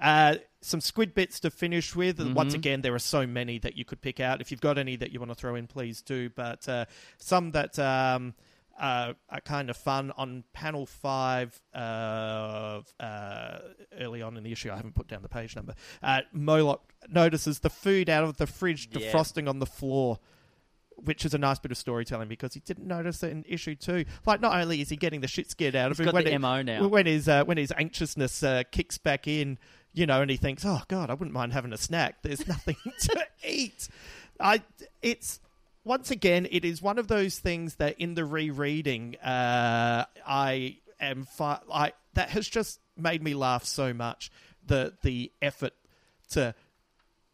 [0.00, 2.20] Uh, some squid bits to finish with.
[2.20, 2.58] And Once Mhm.
[2.58, 4.40] again, there are so many that you could pick out.
[4.40, 6.28] If you've got any that you want to throw in, please do.
[6.30, 6.84] But uh,
[7.18, 8.34] some that um,
[8.78, 12.80] uh, are kind of fun on panel five uh,
[13.98, 14.70] early on in the issue.
[14.70, 15.74] I haven't put down the page number.
[16.02, 19.12] Uh, Moloch notices the food out of the fridge Yeah.
[19.12, 20.18] defrosting on the floor.
[20.96, 24.04] Which is a nice bit of storytelling because he didn't notice it in issue two.
[24.24, 26.24] Like, not only is he getting the shit scared out He's of him, got when
[26.24, 26.86] the it- MO now.
[26.86, 29.58] when his uh, when his anxiousness uh, kicks back in,
[29.92, 32.76] you know, and he thinks, "Oh God, I wouldn't mind having a snack." There's nothing
[33.00, 33.88] to eat.
[34.38, 34.62] I
[35.02, 35.40] it's
[35.84, 41.24] once again, it is one of those things that in the rereading, uh, I am
[41.24, 44.30] fi- I that has just made me laugh so much.
[44.64, 45.72] The the effort
[46.30, 46.54] to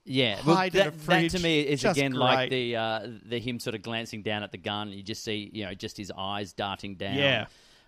[0.08, 3.74] Yeah, well, that, that to me is just again like the uh, the him sort
[3.74, 4.90] of glancing down at the gun.
[4.90, 7.14] You just see, you know, just his eyes darting down.
[7.16, 7.46] Yeah.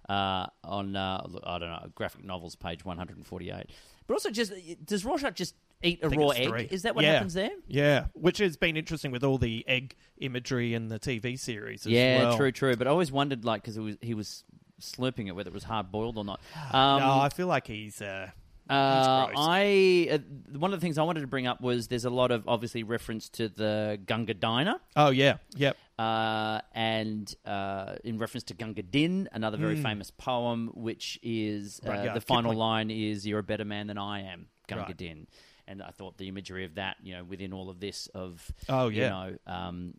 [0.08, 3.70] Uh, on uh, I don't know graphic novels page one hundred and forty eight.
[4.06, 4.52] But also, just
[4.84, 6.48] does Rorschach just eat a raw egg?
[6.48, 6.68] three.
[6.70, 7.12] Is that what Yeah.
[7.14, 7.50] happens there?
[7.68, 11.86] Yeah, which has been interesting with all the egg imagery in the TV series.
[11.86, 12.36] As Yeah, well.
[12.36, 12.76] true, true.
[12.76, 14.42] But I always wondered, like, because was, he was
[14.80, 16.40] slurping it, whether it was hard boiled or not.
[16.74, 18.02] Um, no, I feel like he's.
[18.02, 18.30] Uh,
[18.70, 19.28] Uh.
[19.36, 20.18] I uh,
[20.58, 22.82] one of the things I wanted to bring up was there's a lot of obviously
[22.82, 25.76] reference to the Gunga Diner, oh yeah, yep.
[25.98, 29.82] uh, and uh, in reference to Gunga Din, another very Hmm.
[29.82, 32.58] famous poem, which is uh, Rudyard the final Kipling.
[32.58, 34.96] line is "You're a better man than I am, Gunga Right.
[34.96, 35.26] Din,"
[35.66, 38.88] and I thought the imagery of that, you know, within all of this of Oh,
[38.88, 39.08] you yeah.
[39.08, 39.94] know, um,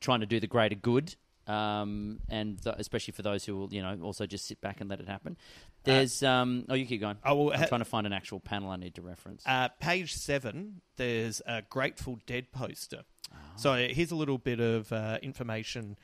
[0.00, 1.14] trying to do the greater good.
[1.48, 4.88] Um, and th- especially for those who will, you know, also just sit back and
[4.88, 5.36] let it happen.
[5.84, 7.16] There's, um, oh, you keep going.
[7.24, 9.42] oh, well, I'm ha- trying to find an actual panel I need to reference.
[9.46, 13.02] Uh, page seven, there's a Grateful Dead poster.
[13.32, 13.36] Ah.
[13.56, 15.96] So here's a little bit of uh, information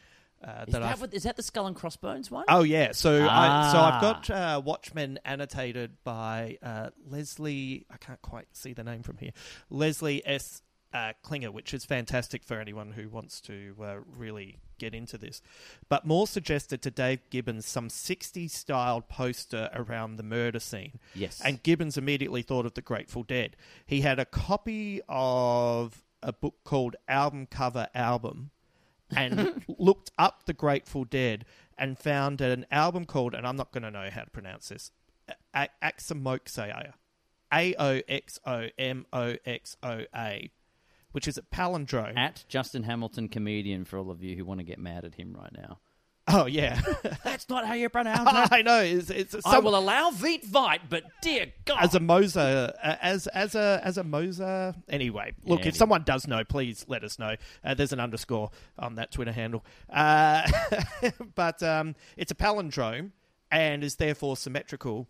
[0.43, 1.01] uh, is, that that I've.
[1.01, 2.45] what, is that the skull and crossbones one?
[2.49, 4.01] Oh yeah, so I, so I've Ah.
[4.01, 7.87] got uh, Watchmen annotated by uh, Leslie.
[7.91, 9.33] I can't quite see the name from here.
[9.71, 10.63] Leslie S.
[10.95, 15.43] Uh, Klinger, which is fantastic for anyone who wants to uh, really get into this.
[15.89, 20.99] But Moore suggested to Dave Gibbons some 60s styled poster around the murder scene.
[21.15, 21.41] Yes.
[21.45, 23.57] And Gibbons immediately thought of the Grateful Dead.
[23.87, 28.51] He had a copy of a book called Album Cover Album
[29.15, 31.45] and looked up the Grateful Dead
[31.77, 34.91] and found an album called, and I'm not going to know how to pronounce this,
[35.55, 36.93] A- Axomoxoa.
[37.53, 40.51] A O X O M O X O A,
[41.13, 42.17] which is a palindrome.
[42.17, 45.35] At Justin Hamilton comedian for all of you who want to get mad at him
[45.39, 45.79] right now.
[46.31, 46.79] oh, yeah.
[47.25, 48.53] That's not how you pronounce it.
[48.53, 48.81] I know.
[48.81, 51.79] It's, it's I will allow Veet Vite, but dear God.
[51.81, 54.75] as a Moser, uh, as as a as a Moser.
[54.91, 57.37] Anyway, look, Yeah, if someone does know, please let us know.
[57.65, 60.47] Uh, there's an underscore on that Twitter handle, uh,
[61.35, 63.13] but um, it's a palindrome
[63.51, 65.09] and is therefore symmetrical.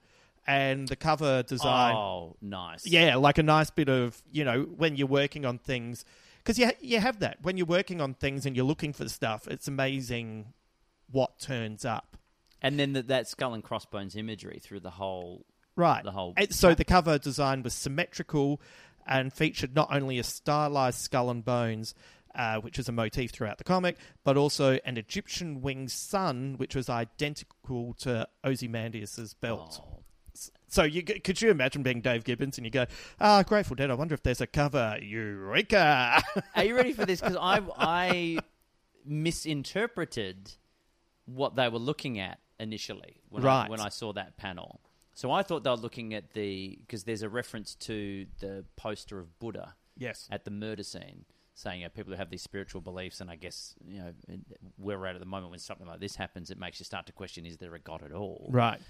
[0.49, 2.87] And the cover design, Oh, nice.
[2.87, 6.05] yeah, like a nice bit of you know when you're working on things,
[6.39, 9.47] because you you have that when you're working on things and you're looking for stuff.
[9.47, 10.55] It's amazing
[11.11, 12.17] what turns up.
[12.63, 15.45] And then the, that skull and crossbones imagery through the whole.
[15.77, 16.03] Right.
[16.03, 18.61] the whole- And so the cover design was symmetrical
[19.07, 21.95] and featured not only a stylized skull and bones,
[22.35, 26.75] uh, which is a motif throughout the comic, but also an Egyptian winged sun, which
[26.75, 29.81] was identical to Ozymandias's belt.
[29.85, 29.98] Oh.
[30.69, 32.87] So you could you imagine being Dave Gibbons and you go,
[33.21, 33.91] "Ah, Grateful Dead.
[33.91, 36.23] I wonder if there's a cover." Eureka!
[36.55, 37.21] Are you ready for this?
[37.21, 38.39] Because I, I
[39.05, 40.53] misinterpreted
[41.25, 43.67] what they were looking at initially when, Right.
[43.67, 44.81] I, when I saw that panel.
[45.15, 49.19] So I thought they were looking at the because there's a reference to the poster
[49.19, 50.29] of Buddha yes.
[50.31, 51.25] at the murder scene,
[51.55, 54.13] saying you know, people who have these spiritual beliefs, and I guess you know
[54.77, 57.07] where we're at at the moment when something like this happens, it makes you start
[57.07, 58.49] to question: Is there a God at all?
[58.53, 58.81] Right.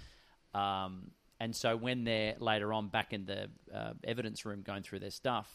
[0.53, 4.99] Um, and so when they're later on back in the uh, evidence room going through
[4.99, 5.49] their stuff,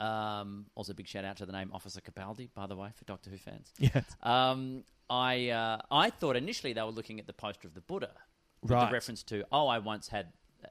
[0.00, 3.30] um, also big shout out to the name Officer Capaldi, by the way, for Doctor
[3.30, 3.72] Who fans.
[3.78, 4.04] Yes.
[4.22, 8.10] Um, I uh, I thought initially they were looking at the poster of the Buddha,
[8.62, 8.86] with Right.
[8.88, 10.26] the reference to oh I once had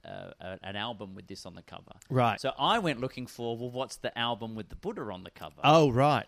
[0.05, 1.93] uh, a, an album with this on the cover.
[2.09, 2.39] Right.
[2.39, 5.61] So I went looking for well what's the album with the Buddha on the cover?
[5.63, 6.25] Oh, right.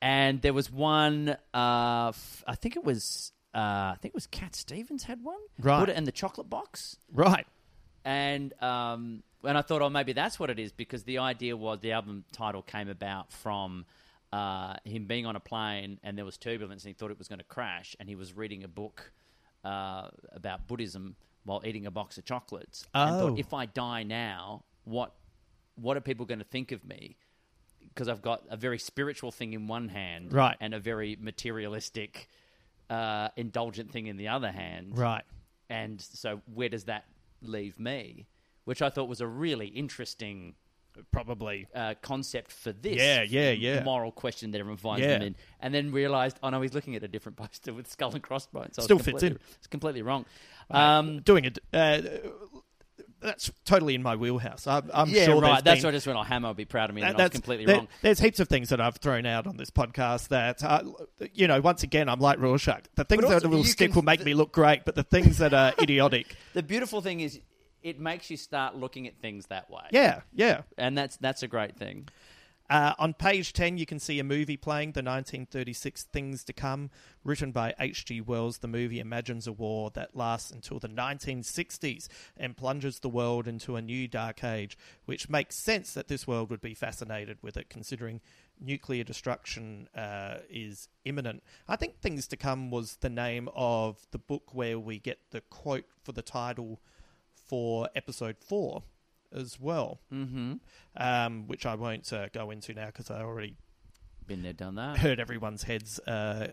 [0.00, 1.36] and there was one.
[1.54, 3.32] Uh, f- I think it was.
[3.54, 3.58] Uh,
[3.92, 5.38] I think it was Cat Stevens had one.
[5.58, 5.78] Right.
[5.80, 6.96] Put it in the chocolate box.
[7.12, 7.46] Right.
[8.04, 11.80] And um, and I thought, oh, maybe that's what it is because the idea was
[11.80, 13.84] the album title came about from
[14.32, 17.28] uh, him being on a plane and there was turbulence and he thought it was
[17.28, 19.12] going to crash and he was reading a book
[19.64, 22.86] uh, about Buddhism while eating a box of chocolates.
[22.94, 23.28] And Oh.
[23.28, 25.12] thought, if I die now, what
[25.74, 27.16] what are people going to think of me?
[27.88, 30.56] Because I've got a very spiritual thing in one hand, Right.
[30.60, 32.28] and a very materialistic,
[32.90, 35.24] uh, indulgent thing in the other hand, Right.
[35.70, 37.04] and so where does that
[37.40, 38.26] leave me?
[38.64, 40.54] Which I thought was a really interesting
[41.10, 41.66] Probably.
[41.74, 42.96] uh, concept for this.
[42.96, 43.82] Yeah, yeah, yeah.
[43.82, 45.14] Moral question that everyone finds Yeah.
[45.14, 48.12] them in, and then realized, oh no, he's looking at a different poster with skull
[48.12, 48.76] and crossbones.
[48.76, 49.38] So Still fits in.
[49.56, 50.26] It's completely wrong.
[50.70, 51.58] Um, doing it.
[51.72, 52.02] Uh,
[53.22, 54.66] that's totally in my wheelhouse.
[54.66, 55.62] I'm, I'm yeah, sure right.
[55.64, 56.18] That's been- what I just went.
[56.18, 57.02] Oh, Hammer would be proud of me.
[57.02, 57.88] that- And I was completely there- wrong.
[58.02, 60.82] There's heaps of things that I've thrown out on this podcast that, uh,
[61.34, 62.84] you know, once again, I'm like Rorschach.
[62.96, 65.02] The things But that also will stick can- will make me look great, but the
[65.04, 67.40] things that are idiotic, The beautiful thing is,
[67.82, 69.82] it makes you start looking at things that way.
[69.90, 70.62] yeah, yeah.
[70.78, 72.08] and that's that's a great thing.
[72.70, 76.90] Uh, on page 10, you can see a movie playing, the 1936 Things to Come,
[77.24, 78.22] written by H.G.
[78.22, 78.58] Wells.
[78.58, 83.76] The movie imagines a war that lasts until the 1960s and plunges the world into
[83.76, 87.68] a new dark age, which makes sense that this world would be fascinated with it,
[87.68, 88.20] considering
[88.60, 91.42] nuclear destruction uh, is imminent.
[91.68, 95.40] I think Things to Come was the name of the book where we get the
[95.42, 96.80] quote for the title
[97.34, 98.82] for episode four
[99.34, 100.54] as well, Mm-hmm.
[100.96, 103.56] um, which I won't uh, go into now because I already
[104.26, 104.98] Been there, done that.
[104.98, 106.48] hurt everyone's heads uh,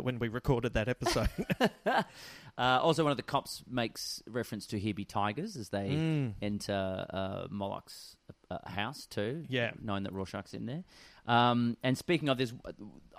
[0.00, 1.28] when we recorded that episode.
[2.58, 6.34] Uh, also, one of the cops makes reference to here be tigers as they Mm.
[6.42, 8.18] enter uh, Moloch's
[8.50, 9.46] uh, house too.
[9.48, 9.70] Yeah.
[9.80, 10.84] knowing that Rorschach's in there.
[11.26, 12.52] Um, and speaking of this,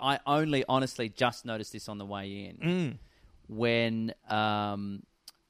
[0.00, 2.98] I only honestly just noticed this on the way in Mm.
[3.48, 5.02] when um,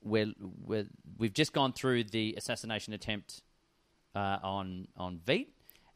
[0.05, 0.33] we're,
[0.65, 0.87] we're,
[1.19, 3.43] we've just gone through the assassination attempt
[4.15, 5.49] uh, on on Veidt,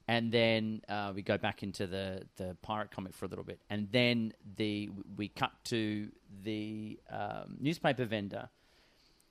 [0.08, 3.60] and then uh, we go back into the the pirate comic for a little bit,
[3.70, 6.08] and then the we cut to
[6.42, 8.48] the um, newspaper vendor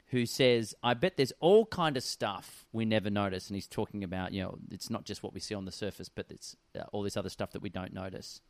[0.07, 4.03] who says, "I bet there's all kind of stuff we never notice," and he's talking
[4.03, 6.83] about you know it's not just what we see on the surface, but it's uh,
[6.91, 8.41] all this other stuff that we don't notice.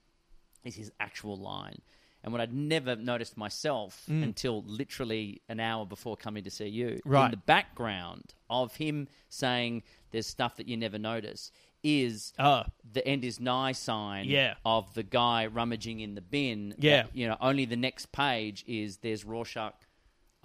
[0.63, 1.81] Is his actual line.
[2.27, 4.21] And what I'd never noticed myself mm.
[4.21, 7.23] until literally an hour before coming to see you, Right.
[7.23, 12.65] in the background of him saying there's stuff that you never notice, is Oh.
[12.91, 14.55] the end is nigh sign Yeah.
[14.65, 16.75] of the guy rummaging in the bin.
[16.77, 17.03] Yeah.
[17.03, 19.75] that, you know, only the next page is there's Rorschach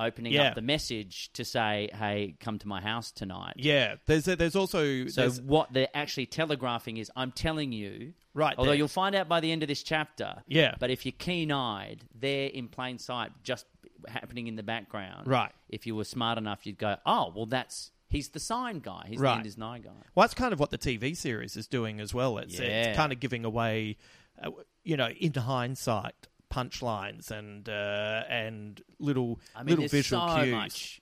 [0.04, 0.48] opening Yeah.
[0.48, 5.06] up the message to say, "Hey, come to my house tonight." yeah, there's there's also
[5.06, 8.78] So there's, what they're actually telegraphing is, I'm telling you, Right Although there.
[8.78, 10.74] you'll find out by the end of this chapter, Yeah.
[10.80, 13.66] But if you're keen-eyed, they're in plain sight, just
[14.08, 15.52] happening in the background, Right.
[15.68, 19.04] If you were smart enough, you'd go, "Oh, well, that's he's the sign guy.
[19.08, 19.32] He's Right.
[19.32, 22.00] the end is nigh guy." Well, that's kind of what the TV series is doing
[22.00, 22.38] as well.
[22.38, 22.66] It's, Yeah.
[22.88, 23.96] it's kind of giving away,
[24.42, 24.50] uh,
[24.82, 30.52] you know, in hindsight, punchlines and uh, and little I mean, little visual so cues.
[30.52, 31.00] much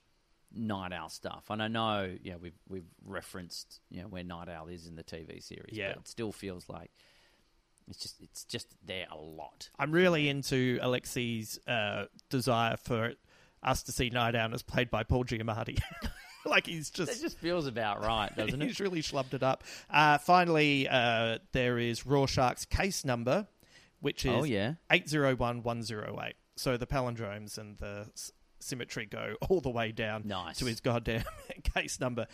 [0.53, 4.67] Nite Owl stuff, and I know, know, we've we've referenced, you know, where Nite Owl
[4.67, 5.89] is in the TV series, Yeah.
[5.93, 6.91] but it still feels like
[7.87, 9.69] it's just it's just there a lot.
[9.79, 13.13] I'm really into Alexi's uh, desire for
[13.63, 15.79] us to see Nite Owl as played by Paul Giamatti.
[16.45, 17.37] like he's just It just.
[17.37, 18.65] feels about right, doesn't it?
[18.67, 19.63] He's really schlubbed it up.
[19.89, 23.47] Uh, finally, uh, there is Rorschach's case number,
[24.01, 24.73] which is Oh, yeah.
[24.89, 26.33] 801108.
[26.57, 30.59] So the palindromes and the s- symmetry go all the way down Nice.
[30.59, 31.23] to his goddamn
[31.75, 32.27] case number.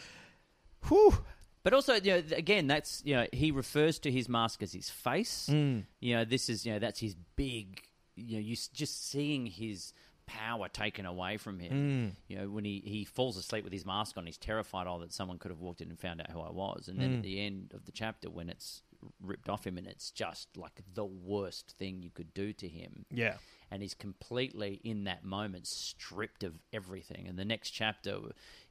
[0.87, 1.17] Whew.
[1.63, 4.89] But also, you know, again, that's you know, he refers to his mask as his
[4.89, 5.49] face.
[5.51, 5.83] Mm.
[5.99, 7.81] You know, this is you know, that's his big.
[8.15, 9.93] You know, you s- just seeing his
[10.27, 11.73] power taken away from him.
[11.73, 12.15] Mm.
[12.29, 15.11] You know, when he he falls asleep with his mask on, he's terrified oh, that
[15.11, 16.87] someone could have walked in and found out who I was.
[16.87, 17.17] And then Mm.
[17.17, 18.81] at the end of the chapter, when it's
[19.21, 23.05] ripped off him, and it's just like the worst thing you could do to him
[23.11, 23.37] Yeah.
[23.69, 27.27] and he's completely in that moment stripped of everything.
[27.27, 28.17] And the next chapter,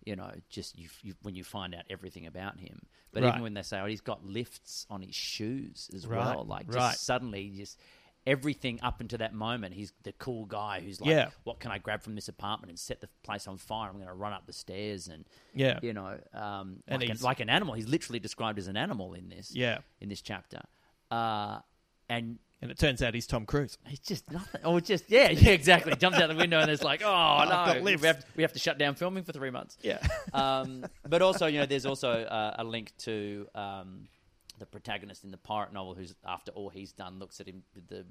[0.05, 2.81] you know, just you, you when you find out everything about him.
[3.13, 3.29] But Right.
[3.31, 6.71] even when they say, "Oh, he's got lifts on his shoes as Right, well," like
[6.71, 6.99] just right.
[6.99, 7.79] suddenly, just
[8.27, 11.31] everything up until that moment, he's the cool guy who's like, Yeah.
[11.45, 13.89] "What can I grab from this apartment and set the place on fire?
[13.89, 15.25] I'm going to run up the stairs and
[15.55, 15.79] Yeah.
[15.83, 17.75] you know, um, And like, he's- an, like an animal.
[17.75, 19.79] He's literally described as an animal in this, Yeah.
[20.01, 20.63] in this chapter."
[21.11, 21.61] Uh,
[22.09, 23.77] and And it turns out he's Tom Cruise.
[23.87, 24.65] it's just nothing.
[24.65, 25.95] Or just yeah, yeah, exactly.
[25.95, 28.07] Jumps out the window and it's like, oh I've got no, we lifts.
[28.07, 29.77] have, we have to shut down filming for three months.
[29.83, 29.99] Yeah.
[30.33, 34.09] Um, but also, you know, there's also uh, a link to um,
[34.59, 37.89] the protagonist in the pirate novel, who's after all he's done, looks at him with
[37.89, 38.07] the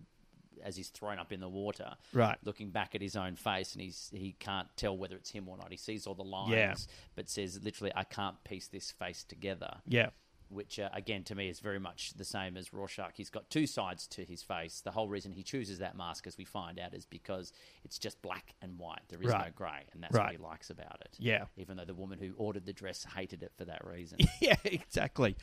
[0.63, 2.37] as he's thrown up in the water, Right.
[2.45, 5.57] looking back at his own face, and he's he can't tell whether it's him or
[5.57, 5.69] not.
[5.69, 6.75] He sees all the lines, Yeah.
[7.15, 10.11] but says literally, I can't piece this face together Yeah.
[10.49, 13.13] Which uh, again to me is very much the same as Rorschach.
[13.15, 14.81] He's got two sides to his face.
[14.81, 17.51] The whole reason he chooses that mask, as we find out, is because
[17.83, 19.01] it's just black and white.
[19.09, 21.15] There is no grey, and that's what he likes about it.
[21.19, 21.45] Yeah.
[21.57, 24.19] Even though the woman who ordered the dress hated it for that reason.
[24.39, 25.35] yeah, exactly.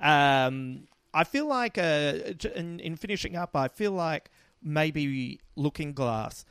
[0.00, 4.30] Um, I feel like uh, in, in finishing up, I feel like
[4.62, 6.44] maybe Looking Glass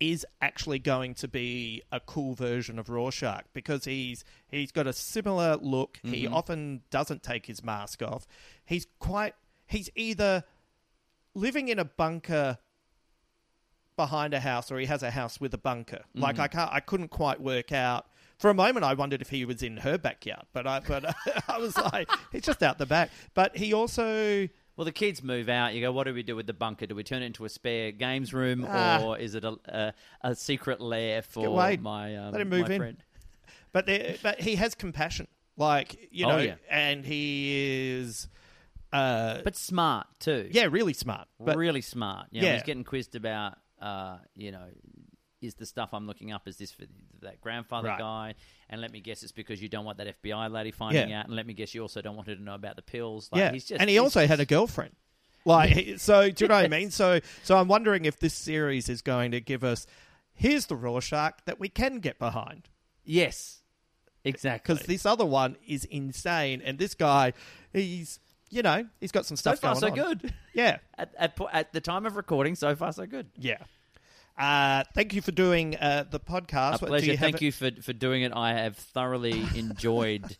[0.00, 4.92] is actually going to be a cool version of Rorschach because he's he's got a
[4.92, 5.98] similar look.
[6.02, 6.34] He mm-hmm.
[6.34, 8.26] often doesn't take his mask off.
[8.64, 9.34] He's quite
[9.66, 10.44] he's either
[11.34, 12.58] living in a bunker
[13.96, 16.04] behind a house or he has a house with a bunker.
[16.10, 16.22] Mm-hmm.
[16.22, 18.06] Like I can't I couldn't quite work out.
[18.38, 21.12] For a moment I wondered if he was in her backyard, but I but
[21.48, 23.10] I was like he's just out the back.
[23.34, 24.48] But he also
[24.78, 25.74] well, the kids move out.
[25.74, 26.86] You go, what do we do with the bunker?
[26.86, 29.02] Do we turn it into a spare games room, Ah.
[29.02, 29.92] or is it a, a,
[30.22, 32.80] a secret lair for Wade, my um, let him move my in.
[32.80, 32.96] friend?
[33.72, 35.26] but there, but he has compassion.
[35.56, 36.54] Like, you Oh, know, yeah.
[36.70, 38.28] and he is
[38.92, 40.48] Uh, but smart too.
[40.52, 41.26] yeah, really smart.
[41.40, 42.28] But really smart.
[42.30, 42.54] You know, Yeah.
[42.54, 44.68] he's getting quizzed about, uh, you know,
[45.40, 46.84] is the stuff I'm looking up is this for
[47.22, 47.98] that grandfather Right.
[47.98, 48.34] guy?
[48.68, 51.20] And let me guess, it's because you don't want that FBI lady finding Yeah.
[51.20, 51.26] out.
[51.26, 53.28] And let me guess, you also don't want her to know about the pills.
[53.32, 54.94] Like, yeah, he's just, and he also had a girlfriend.
[55.44, 56.90] Like, so do you know what I mean?
[56.90, 59.86] So, so I'm wondering if this series is going to give us
[60.34, 62.68] here's the Rorschach that we can get behind.
[63.04, 63.62] yes,
[64.24, 64.74] exactly.
[64.74, 67.32] because this other one is insane, and this guy,
[67.72, 68.20] he's
[68.50, 69.56] you know he's got some stuff.
[69.56, 69.94] so far so on.
[69.94, 70.34] good.
[70.54, 73.28] Yeah, At, at at the time of recording, so far so good.
[73.36, 73.58] yeah.
[74.38, 76.82] Uh, thank you for doing uh, the podcast.
[76.82, 77.10] A pleasure.
[77.12, 78.32] have Thank it- you for for doing it.
[78.32, 80.36] I have thoroughly enjoyed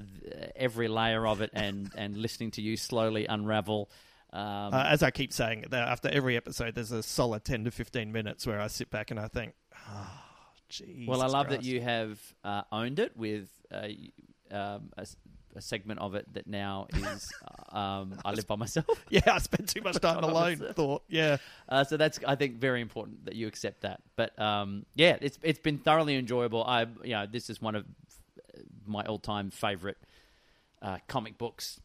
[0.56, 3.90] every layer of it, and and listening to you slowly unravel.
[4.32, 8.12] Um, Uh, as I keep saying, after every episode, there's a solid ten to fifteen
[8.12, 9.54] minutes where I sit back and I think,
[9.88, 10.10] oh,
[10.68, 13.88] Jesus well, I love Christ." that you have uh, owned it with uh,
[14.50, 15.06] um, a,
[15.56, 17.32] a segment of it that now is
[17.72, 18.86] uh, um, I live by myself.
[19.08, 20.56] Yeah, I spend too much time alone.
[20.74, 21.38] Thought, yeah,
[21.68, 24.00] Uh, so that's I think very important that you accept that.
[24.16, 26.62] But um, yeah, it's it's been thoroughly enjoyable.
[26.64, 27.84] I you know this is one of
[28.86, 29.98] my all time favorite
[30.82, 31.80] uh, comic books.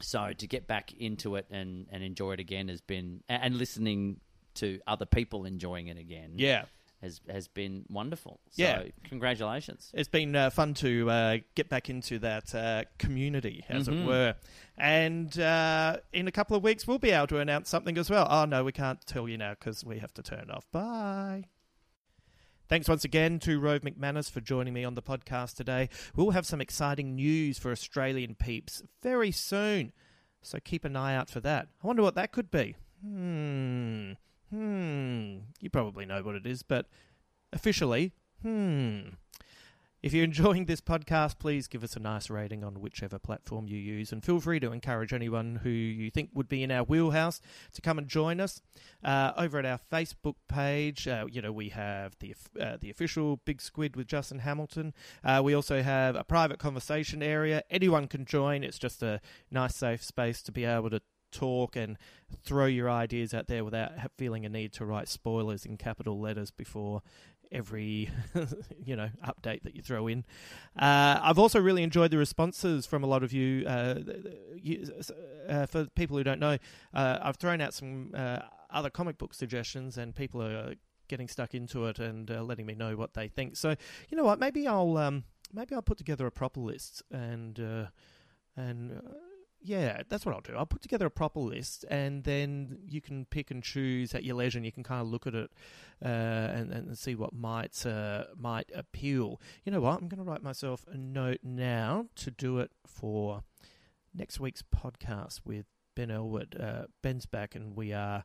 [0.00, 4.18] So to get back into it and, and enjoy it again has been and listening
[4.54, 6.32] to other people enjoying it again.
[6.36, 6.64] yeah.
[7.02, 8.40] Has has been wonderful.
[8.50, 8.84] So Yeah.
[9.04, 9.90] congratulations.
[9.92, 14.02] It's been uh, fun to uh, get back into that uh, community, as Mm-hmm.
[14.02, 14.34] it were.
[14.78, 18.26] And uh, in a couple of weeks, we'll be able to announce something as well.
[18.30, 20.64] Oh, no, we can't tell you now because we have to turn it off.
[20.72, 21.44] Bye.
[22.68, 25.90] Thanks once again to Rove McManus for joining me on the podcast today.
[26.16, 29.92] We'll have some exciting news for Australian peeps very soon,
[30.40, 31.68] so keep an eye out for that.
[31.82, 32.76] I wonder what that could be.
[33.04, 34.12] Hmm.
[34.52, 35.38] Hmm.
[35.60, 36.86] You probably know what it is, but
[37.52, 38.12] officially,
[38.42, 39.00] hmm.
[40.02, 43.78] If you're enjoying this podcast, please give us a nice rating on whichever platform you
[43.78, 47.40] use, and feel free to encourage anyone who you think would be in our wheelhouse
[47.72, 48.60] to come and join us
[49.04, 51.06] uh, over at our Facebook page.
[51.06, 54.92] Uh, you know, we have the uh, the official Big Squid with Justin Hamilton.
[55.22, 57.62] Uh, we also have a private conversation area.
[57.70, 58.64] Anyone can join.
[58.64, 59.20] It's just a
[59.52, 61.00] nice, safe space to be able to
[61.32, 61.98] talk and
[62.44, 66.50] throw your ideas out there without feeling a need to write spoilers in capital letters
[66.50, 67.02] before
[67.52, 68.10] every
[68.84, 70.24] you know update that you throw in.
[70.76, 73.66] Uh, I've also really enjoyed the responses from a lot of you.
[73.66, 74.00] Uh,
[74.56, 74.90] you
[75.48, 76.58] uh, for people who don't know,
[76.94, 78.40] uh, I've thrown out some uh,
[78.70, 80.74] other comic book suggestions, and people are
[81.08, 83.56] getting stuck into it and uh, letting me know what they think.
[83.56, 83.76] So
[84.08, 84.40] you know what?
[84.40, 87.58] Maybe I'll um, maybe I'll put together a proper list and
[88.56, 89.00] and.
[89.64, 90.54] Yeah, that's what I'll do.
[90.56, 94.34] I'll put together a proper list, and then you can pick and choose at your
[94.34, 94.58] leisure.
[94.58, 95.52] and You can kind of look at it
[96.04, 99.40] uh, and, and see what might uh, might appeal.
[99.64, 100.00] You know what?
[100.00, 103.44] I'm going to write myself a note now to do it for
[104.12, 106.56] next week's podcast with Ben Elwood.
[106.60, 108.24] Uh, Ben's back, and we are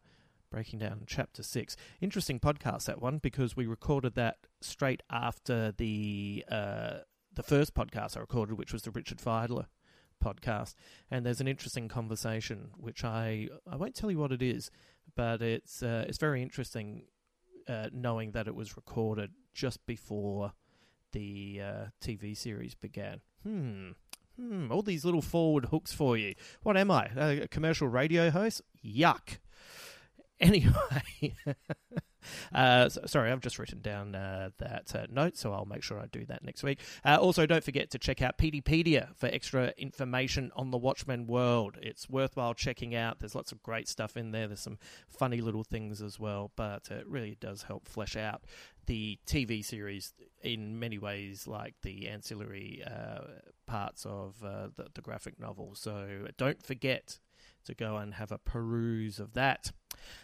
[0.49, 1.75] breaking down chapter six.
[2.01, 6.97] Interesting podcast that one because we recorded that straight after the uh,
[7.31, 9.67] the first podcast I recorded, which was the Richard Fidler
[10.23, 10.75] podcast
[11.11, 14.71] and there's an interesting conversation which I I won't tell you what it is
[15.15, 17.03] but it's uh, it's very interesting
[17.67, 20.53] uh, knowing that it was recorded just before
[21.11, 23.21] the uh, TV series began.
[23.43, 23.89] Hmm.
[24.39, 24.71] Hmm.
[24.71, 26.35] All these little forward hooks for you.
[26.61, 27.05] What am I?
[27.17, 28.61] A commercial radio host?
[28.85, 29.39] Yuck.
[30.39, 31.33] Anyway
[32.53, 35.99] uh, s- sorry, I've just written down uh, that uh, note, so I'll make sure
[35.99, 36.79] I do that next week.
[37.05, 41.77] Uh, also, don't forget to check out Peteypedia for extra information on the Watchmen world.
[41.81, 43.19] It's worthwhile checking out.
[43.19, 44.47] There's lots of great stuff in there.
[44.47, 44.77] There's some
[45.07, 48.43] funny little things as well, but it really does help flesh out
[48.85, 53.19] the TV series in many ways, like the ancillary uh,
[53.65, 55.71] parts of the, the graphic novel.
[55.75, 57.19] So don't forget
[57.65, 59.71] to go and have a peruse of that.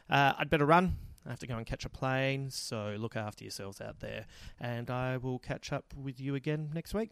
[0.09, 0.95] Uh, I'd better run.
[1.25, 4.25] I have to go and catch a plane, so look after yourselves out there.
[4.59, 7.11] And I will catch up with you again next week.